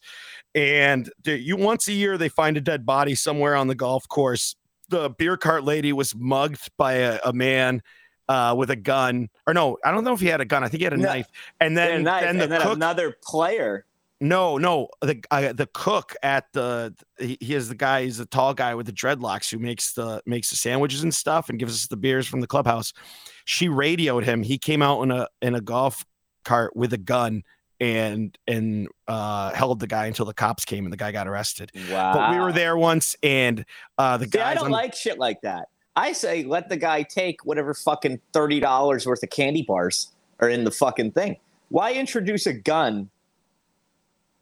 And 0.56 1.10
you 1.26 1.56
once 1.56 1.88
a 1.88 1.94
year 1.94 2.18
they 2.18 2.30
find 2.30 2.58
a 2.58 2.62
dead 2.62 2.86
body 2.86 3.16
somewhere 3.16 3.56
on 3.56 3.68
the 3.68 3.76
golf 3.76 4.08
course. 4.08 4.56
The 4.90 5.10
beer 5.10 5.38
cart 5.38 5.64
lady 5.64 5.94
was 5.94 6.16
mugged 6.16 6.70
by 6.78 6.94
a, 6.94 7.20
a 7.26 7.34
man. 7.34 7.82
Uh, 8.28 8.54
with 8.56 8.70
a 8.70 8.76
gun, 8.76 9.28
or 9.48 9.56
no, 9.56 9.76
I 9.84 9.90
don't 9.90 10.04
know 10.04 10.14
if 10.14 10.20
he 10.20 10.28
had 10.28 10.40
a 10.40 10.46
gun. 10.46 10.64
I 10.64 10.68
think 10.68 10.82
he 10.82 10.84
had 10.84 10.94
a 10.94 10.98
No. 10.98 11.06
knife. 11.06 11.26
And 11.60 11.76
then, 11.76 12.04
knife, 12.04 12.22
then 12.22 12.38
the 12.38 12.44
and 12.44 12.52
then 12.52 12.62
cook 12.62 12.76
another 12.76 13.16
player. 13.24 13.86
no, 14.22 14.60
no, 14.60 14.90
the 15.02 15.20
uh, 15.32 15.52
the 15.52 15.68
cook 15.74 16.16
at 16.22 16.46
the 16.54 16.94
he, 17.18 17.40
he 17.42 17.56
is 17.56 17.70
the 17.70 17.74
guy. 17.76 18.04
He's 18.04 18.20
the 18.20 18.28
tall 18.28 18.54
guy 18.54 18.76
with 18.76 18.86
the 18.86 18.92
dreadlocks 18.92 19.50
who 19.50 19.58
makes 19.58 19.94
the 19.94 20.22
makes 20.28 20.52
the 20.52 20.58
sandwiches 20.58 21.02
and 21.02 21.12
stuff 21.12 21.50
and 21.50 21.58
gives 21.58 21.74
us 21.74 21.88
the 21.88 21.98
beers 21.98 22.28
from 22.28 22.42
the 22.42 22.46
clubhouse. 22.46 22.94
She 23.50 23.68
radioed 23.68 24.26
him. 24.26 24.44
He 24.44 24.60
came 24.60 24.84
out 24.84 25.02
in 25.02 25.10
a 25.10 25.28
in 25.42 25.56
a 25.56 25.60
golf 25.60 26.06
cart 26.46 26.76
with 26.76 26.94
a 26.94 27.00
gun 27.00 27.42
and 27.80 28.38
and 28.46 28.88
uh, 29.08 29.52
held 29.54 29.80
the 29.80 29.88
guy 29.88 30.06
until 30.06 30.28
the 30.28 30.36
cops 30.36 30.66
came 30.66 30.86
and 30.86 30.94
the 30.94 30.98
guy 30.98 31.12
got 31.12 31.28
arrested. 31.28 31.72
Wow. 31.90 32.14
But 32.14 32.32
we 32.32 32.40
were 32.40 32.52
there 32.52 32.78
once 32.78 33.16
and 33.24 33.66
uh, 33.98 34.18
the 34.18 34.28
See, 34.28 34.40
I 34.40 34.54
don't 34.54 34.66
on 34.66 34.72
like 34.72 34.94
shit 34.94 35.18
like 35.18 35.42
that. 35.42 35.70
I 35.96 36.12
say 36.12 36.44
let 36.44 36.70
the 36.70 36.78
guy 36.78 37.02
take 37.02 37.44
whatever 37.44 37.74
fucking 37.74 38.20
thirty 38.34 38.60
dollars 38.60 39.08
worth 39.08 39.24
of 39.24 39.32
candy 39.32 39.64
bars 39.64 40.12
are 40.40 40.50
in 40.50 40.64
the 40.64 40.70
fucking 40.70 41.14
thing. 41.14 41.38
Why 41.70 41.94
introduce 41.94 42.46
a 42.46 42.54
gun? 42.54 43.10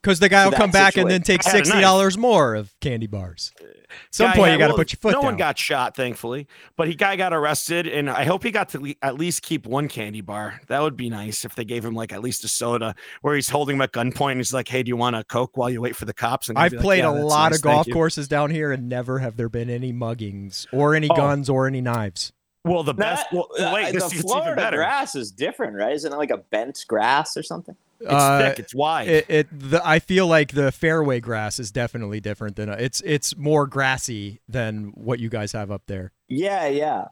Because 0.08 0.20
the 0.20 0.30
guy 0.30 0.46
will 0.46 0.54
come 0.54 0.72
back 0.72 0.96
and 0.96 1.10
then 1.12 1.22
take 1.22 1.46
I 1.46 1.50
had 1.50 1.56
a 1.56 1.58
knife. 1.58 1.66
sixty 1.68 1.82
dollars 1.82 2.18
more 2.18 2.56
of 2.56 2.74
candy 2.80 3.08
bars. 3.08 3.52
At 3.60 3.66
some 4.12 4.28
Guy 4.28 4.36
point, 4.36 4.48
had- 4.48 4.54
you 4.54 4.60
got 4.60 4.68
to 4.68 4.72
well, 4.72 4.78
put 4.78 4.94
your 4.94 5.00
foot 5.02 5.12
No 5.12 5.18
down. 5.22 5.26
one 5.26 5.38
got 5.38 5.58
shot, 5.60 5.96
thankfully, 5.98 6.48
but 6.78 6.88
he 6.88 6.96
guy 6.96 7.18
got 7.18 7.34
arrested, 7.34 7.88
and 7.88 8.10
I 8.10 8.24
hope 8.24 8.44
he 8.44 8.52
got 8.52 8.70
to 8.70 8.80
le- 8.80 8.94
at 9.02 9.16
least 9.18 9.42
keep 9.42 9.66
one 9.66 9.90
candy 9.90 10.22
bar. 10.22 10.62
That 10.68 10.82
would 10.82 10.96
be 10.96 11.10
nice 11.10 11.44
if 11.44 11.56
they 11.56 11.66
gave 11.66 11.84
him 11.84 11.94
like 11.94 12.14
at 12.14 12.22
least 12.22 12.44
a 12.46 12.48
soda, 12.48 12.96
where 13.22 13.36
he's 13.36 13.50
holding 13.50 13.76
him 13.76 13.82
at 13.82 13.92
gunpoint. 13.92 14.32
And 14.32 14.40
he's 14.40 14.54
like, 14.54 14.70
"Hey, 14.70 14.82
do 14.82 14.88
you 14.90 14.96
want 14.98 15.18
a 15.18 15.26
coke 15.26 15.58
while 15.58 15.70
you 15.70 15.82
wait 15.82 15.96
for 15.98 16.06
the 16.06 16.14
cops?" 16.14 16.48
And 16.48 16.58
I've 16.58 16.72
be 16.72 16.78
like, 16.78 16.84
played 16.84 17.00
"Yeah, 17.04 17.10
a 17.10 17.24
lot 17.24 17.52
nice, 17.52 17.60
of 17.60 17.64
golf 17.64 17.88
you." 17.88 17.94
courses 17.94 18.30
down 18.30 18.50
here, 18.50 18.72
and 18.72 18.88
never 18.88 19.20
have 19.20 19.36
there 19.36 19.50
been 19.50 19.70
any 19.70 19.92
muggings 19.92 20.68
or 20.72 20.96
any 20.96 21.10
Oh. 21.12 21.16
guns 21.16 21.50
or 21.50 21.68
any 21.68 21.82
knives. 21.82 22.32
Well, 22.64 22.84
the 22.84 22.94
Now, 22.94 23.16
best. 23.16 23.28
Well, 23.34 23.48
uh, 23.60 23.72
wait, 23.74 23.94
this 23.94 24.04
the 24.04 24.10
gets 24.10 24.14
even 24.16 24.28
Florida 24.28 24.56
better. 24.56 24.78
grass 24.78 25.16
is 25.16 25.32
different, 25.32 25.76
right? 25.76 25.94
Isn't 25.94 26.12
it 26.14 26.18
like 26.18 26.32
a 26.32 26.38
bent 26.38 26.84
grass 26.88 27.36
or 27.38 27.44
something? 27.44 27.76
It's 28.00 28.12
Uh, 28.12 28.40
thick. 28.40 28.60
It's 28.60 28.76
wide. 28.76 29.08
It, 29.08 29.26
it 29.30 29.48
the, 29.52 29.82
I 29.86 30.00
feel 30.00 30.28
like 30.28 30.52
the 30.52 30.72
fairway 30.72 31.20
grass 31.20 31.60
is 31.60 31.72
definitely 31.72 32.20
different 32.20 32.56
than 32.56 32.70
it's 32.70 33.02
it's 33.02 33.36
more 33.38 33.66
grassy 33.68 34.40
than 34.48 34.92
what 34.96 35.20
you 35.20 35.30
guys 35.30 35.52
have 35.54 35.72
up 35.72 35.84
there. 35.88 36.12
Yeah, 36.28 36.68
yeah. 36.68 37.06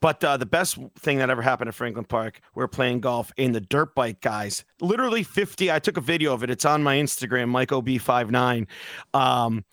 But 0.00 0.22
uh, 0.22 0.36
the 0.36 0.46
best 0.46 0.78
thing 1.00 1.18
that 1.18 1.28
ever 1.28 1.42
happened 1.42 1.66
at 1.68 1.74
Franklin 1.74 2.04
Park, 2.04 2.40
we 2.54 2.62
are 2.62 2.68
playing 2.68 3.00
golf, 3.00 3.32
and 3.36 3.52
the 3.52 3.60
dirt 3.60 3.96
bike 3.96 4.20
guys, 4.20 4.64
literally 4.80 5.24
50. 5.24 5.72
I 5.72 5.80
took 5.80 5.96
a 5.96 6.00
video 6.00 6.32
of 6.32 6.44
it. 6.44 6.50
It's 6.50 6.64
on 6.64 6.84
my 6.84 6.96
Instagram, 6.98 7.48
Mike 7.48 7.70
OB59. 7.70 8.68
Um, 9.12 9.64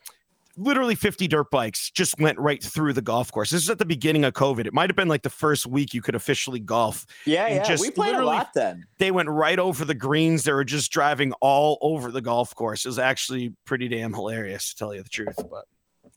literally 0.57 0.95
50 0.95 1.27
dirt 1.27 1.49
bikes 1.51 1.89
just 1.89 2.19
went 2.19 2.37
right 2.39 2.63
through 2.63 2.93
the 2.93 3.01
golf 3.01 3.31
course. 3.31 3.49
This 3.49 3.63
is 3.63 3.69
at 3.69 3.79
the 3.79 3.85
beginning 3.85 4.23
of 4.23 4.33
COVID. 4.33 4.65
It 4.65 4.73
might 4.73 4.89
have 4.89 4.95
been 4.95 5.07
like 5.07 5.23
the 5.23 5.29
first 5.29 5.65
week 5.65 5.93
you 5.93 6.01
could 6.01 6.15
officially 6.15 6.59
golf. 6.59 7.05
Yeah, 7.25 7.47
yeah. 7.47 7.63
just 7.63 7.81
we 7.81 7.91
played 7.91 8.15
a 8.15 8.25
lot 8.25 8.53
then. 8.53 8.85
They 8.99 9.11
went 9.11 9.29
right 9.29 9.59
over 9.59 9.85
the 9.85 9.95
greens. 9.95 10.43
They 10.43 10.53
were 10.53 10.63
just 10.63 10.91
driving 10.91 11.33
all 11.41 11.77
over 11.81 12.11
the 12.11 12.21
golf 12.21 12.53
course. 12.55 12.85
It 12.85 12.89
was 12.89 12.99
actually 12.99 13.53
pretty 13.65 13.87
damn 13.87 14.13
hilarious, 14.13 14.69
to 14.69 14.75
tell 14.75 14.93
you 14.93 15.03
the 15.03 15.09
truth. 15.09 15.35
But 15.49 15.65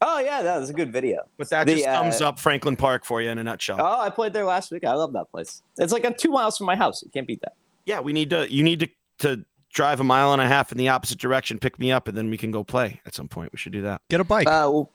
Oh 0.03 0.19
yeah, 0.19 0.43
that 0.43 0.59
was 0.59 0.69
a 0.69 0.75
good 0.75 0.93
video. 0.93 1.23
but 1.39 1.49
that 1.51 1.67
The, 1.67 1.77
just 1.77 1.89
uh, 1.89 2.03
sums 2.03 2.21
up 2.21 2.39
Franklin 2.39 2.77
Park 2.77 3.05
for 3.07 3.23
you 3.23 3.31
in 3.31 3.39
a 3.39 3.45
nutshell. 3.45 3.79
Oh, 3.81 4.01
I 4.01 4.11
played 4.11 4.33
there 4.35 4.45
last 4.45 4.71
week. 4.71 4.85
I 4.85 4.93
love 4.93 5.13
that 5.15 5.31
place. 5.31 5.63
It's 5.79 5.93
like 5.93 6.05
a 6.05 6.13
two 6.13 6.31
miles 6.31 6.59
from 6.59 6.67
my 6.67 6.77
house. 6.77 7.03
You 7.03 7.11
can't 7.11 7.27
beat 7.27 7.41
that. 7.41 7.55
yeah, 7.87 8.01
we 8.01 8.13
need 8.13 8.31
to. 8.31 8.53
You 8.53 8.63
need 8.63 8.81
to 8.81 8.89
to 9.21 9.45
drive 9.77 10.01
a 10.01 10.05
mile 10.05 10.33
and 10.33 10.41
a 10.41 10.49
half 10.49 10.73
in 10.73 10.79
the 10.79 10.89
opposite 10.89 11.19
direction, 11.19 11.59
pick 11.59 11.79
me 11.79 11.93
up, 11.93 12.09
and 12.09 12.17
then 12.17 12.31
we 12.31 12.39
can 12.39 12.51
go 12.51 12.65
play 12.65 13.01
at 13.07 13.15
some 13.15 13.29
point. 13.29 13.53
We 13.53 13.59
should 13.59 13.73
do 13.73 13.83
that. 13.83 14.01
Get 14.09 14.21
a 14.21 14.25
bike. 14.25 14.49
Uh, 14.49 14.67
well, 14.73 14.91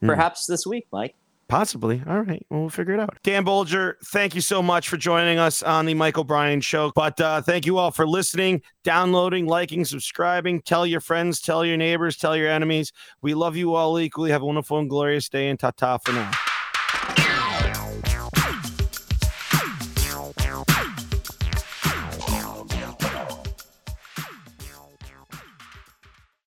Hmm. 0.00 0.06
perhaps 0.06 0.46
this 0.46 0.64
week, 0.66 0.86
Mike. 0.92 1.16
Possibly. 1.48 2.02
All 2.06 2.20
right. 2.20 2.44
Well, 2.50 2.60
we'll 2.60 2.68
figure 2.68 2.92
it 2.92 3.00
out. 3.00 3.16
Dan 3.22 3.42
Boulger, 3.42 3.94
thank 4.04 4.34
you 4.34 4.42
so 4.42 4.62
much 4.62 4.86
for 4.90 4.98
joining 4.98 5.38
us 5.38 5.62
on 5.62 5.86
the 5.86 5.94
Michael 5.94 6.24
Bryan 6.24 6.60
Show. 6.60 6.92
But 6.94 7.18
uh, 7.22 7.40
thank 7.40 7.64
you 7.64 7.78
all 7.78 7.90
for 7.90 8.06
listening, 8.06 8.60
downloading, 8.84 9.46
liking, 9.46 9.86
subscribing. 9.86 10.60
Tell 10.60 10.86
your 10.86 11.00
friends, 11.00 11.40
tell 11.40 11.64
your 11.64 11.78
neighbors, 11.78 12.18
tell 12.18 12.36
your 12.36 12.50
enemies. 12.50 12.92
We 13.22 13.32
love 13.32 13.56
you 13.56 13.74
all 13.74 13.98
equally. 13.98 14.30
Have 14.30 14.42
a 14.42 14.46
wonderful 14.46 14.78
and 14.78 14.90
glorious 14.90 15.30
day, 15.30 15.48
and 15.48 15.58
ta 15.58 15.70
ta 15.70 15.96
for 15.96 16.12
now. 16.12 16.30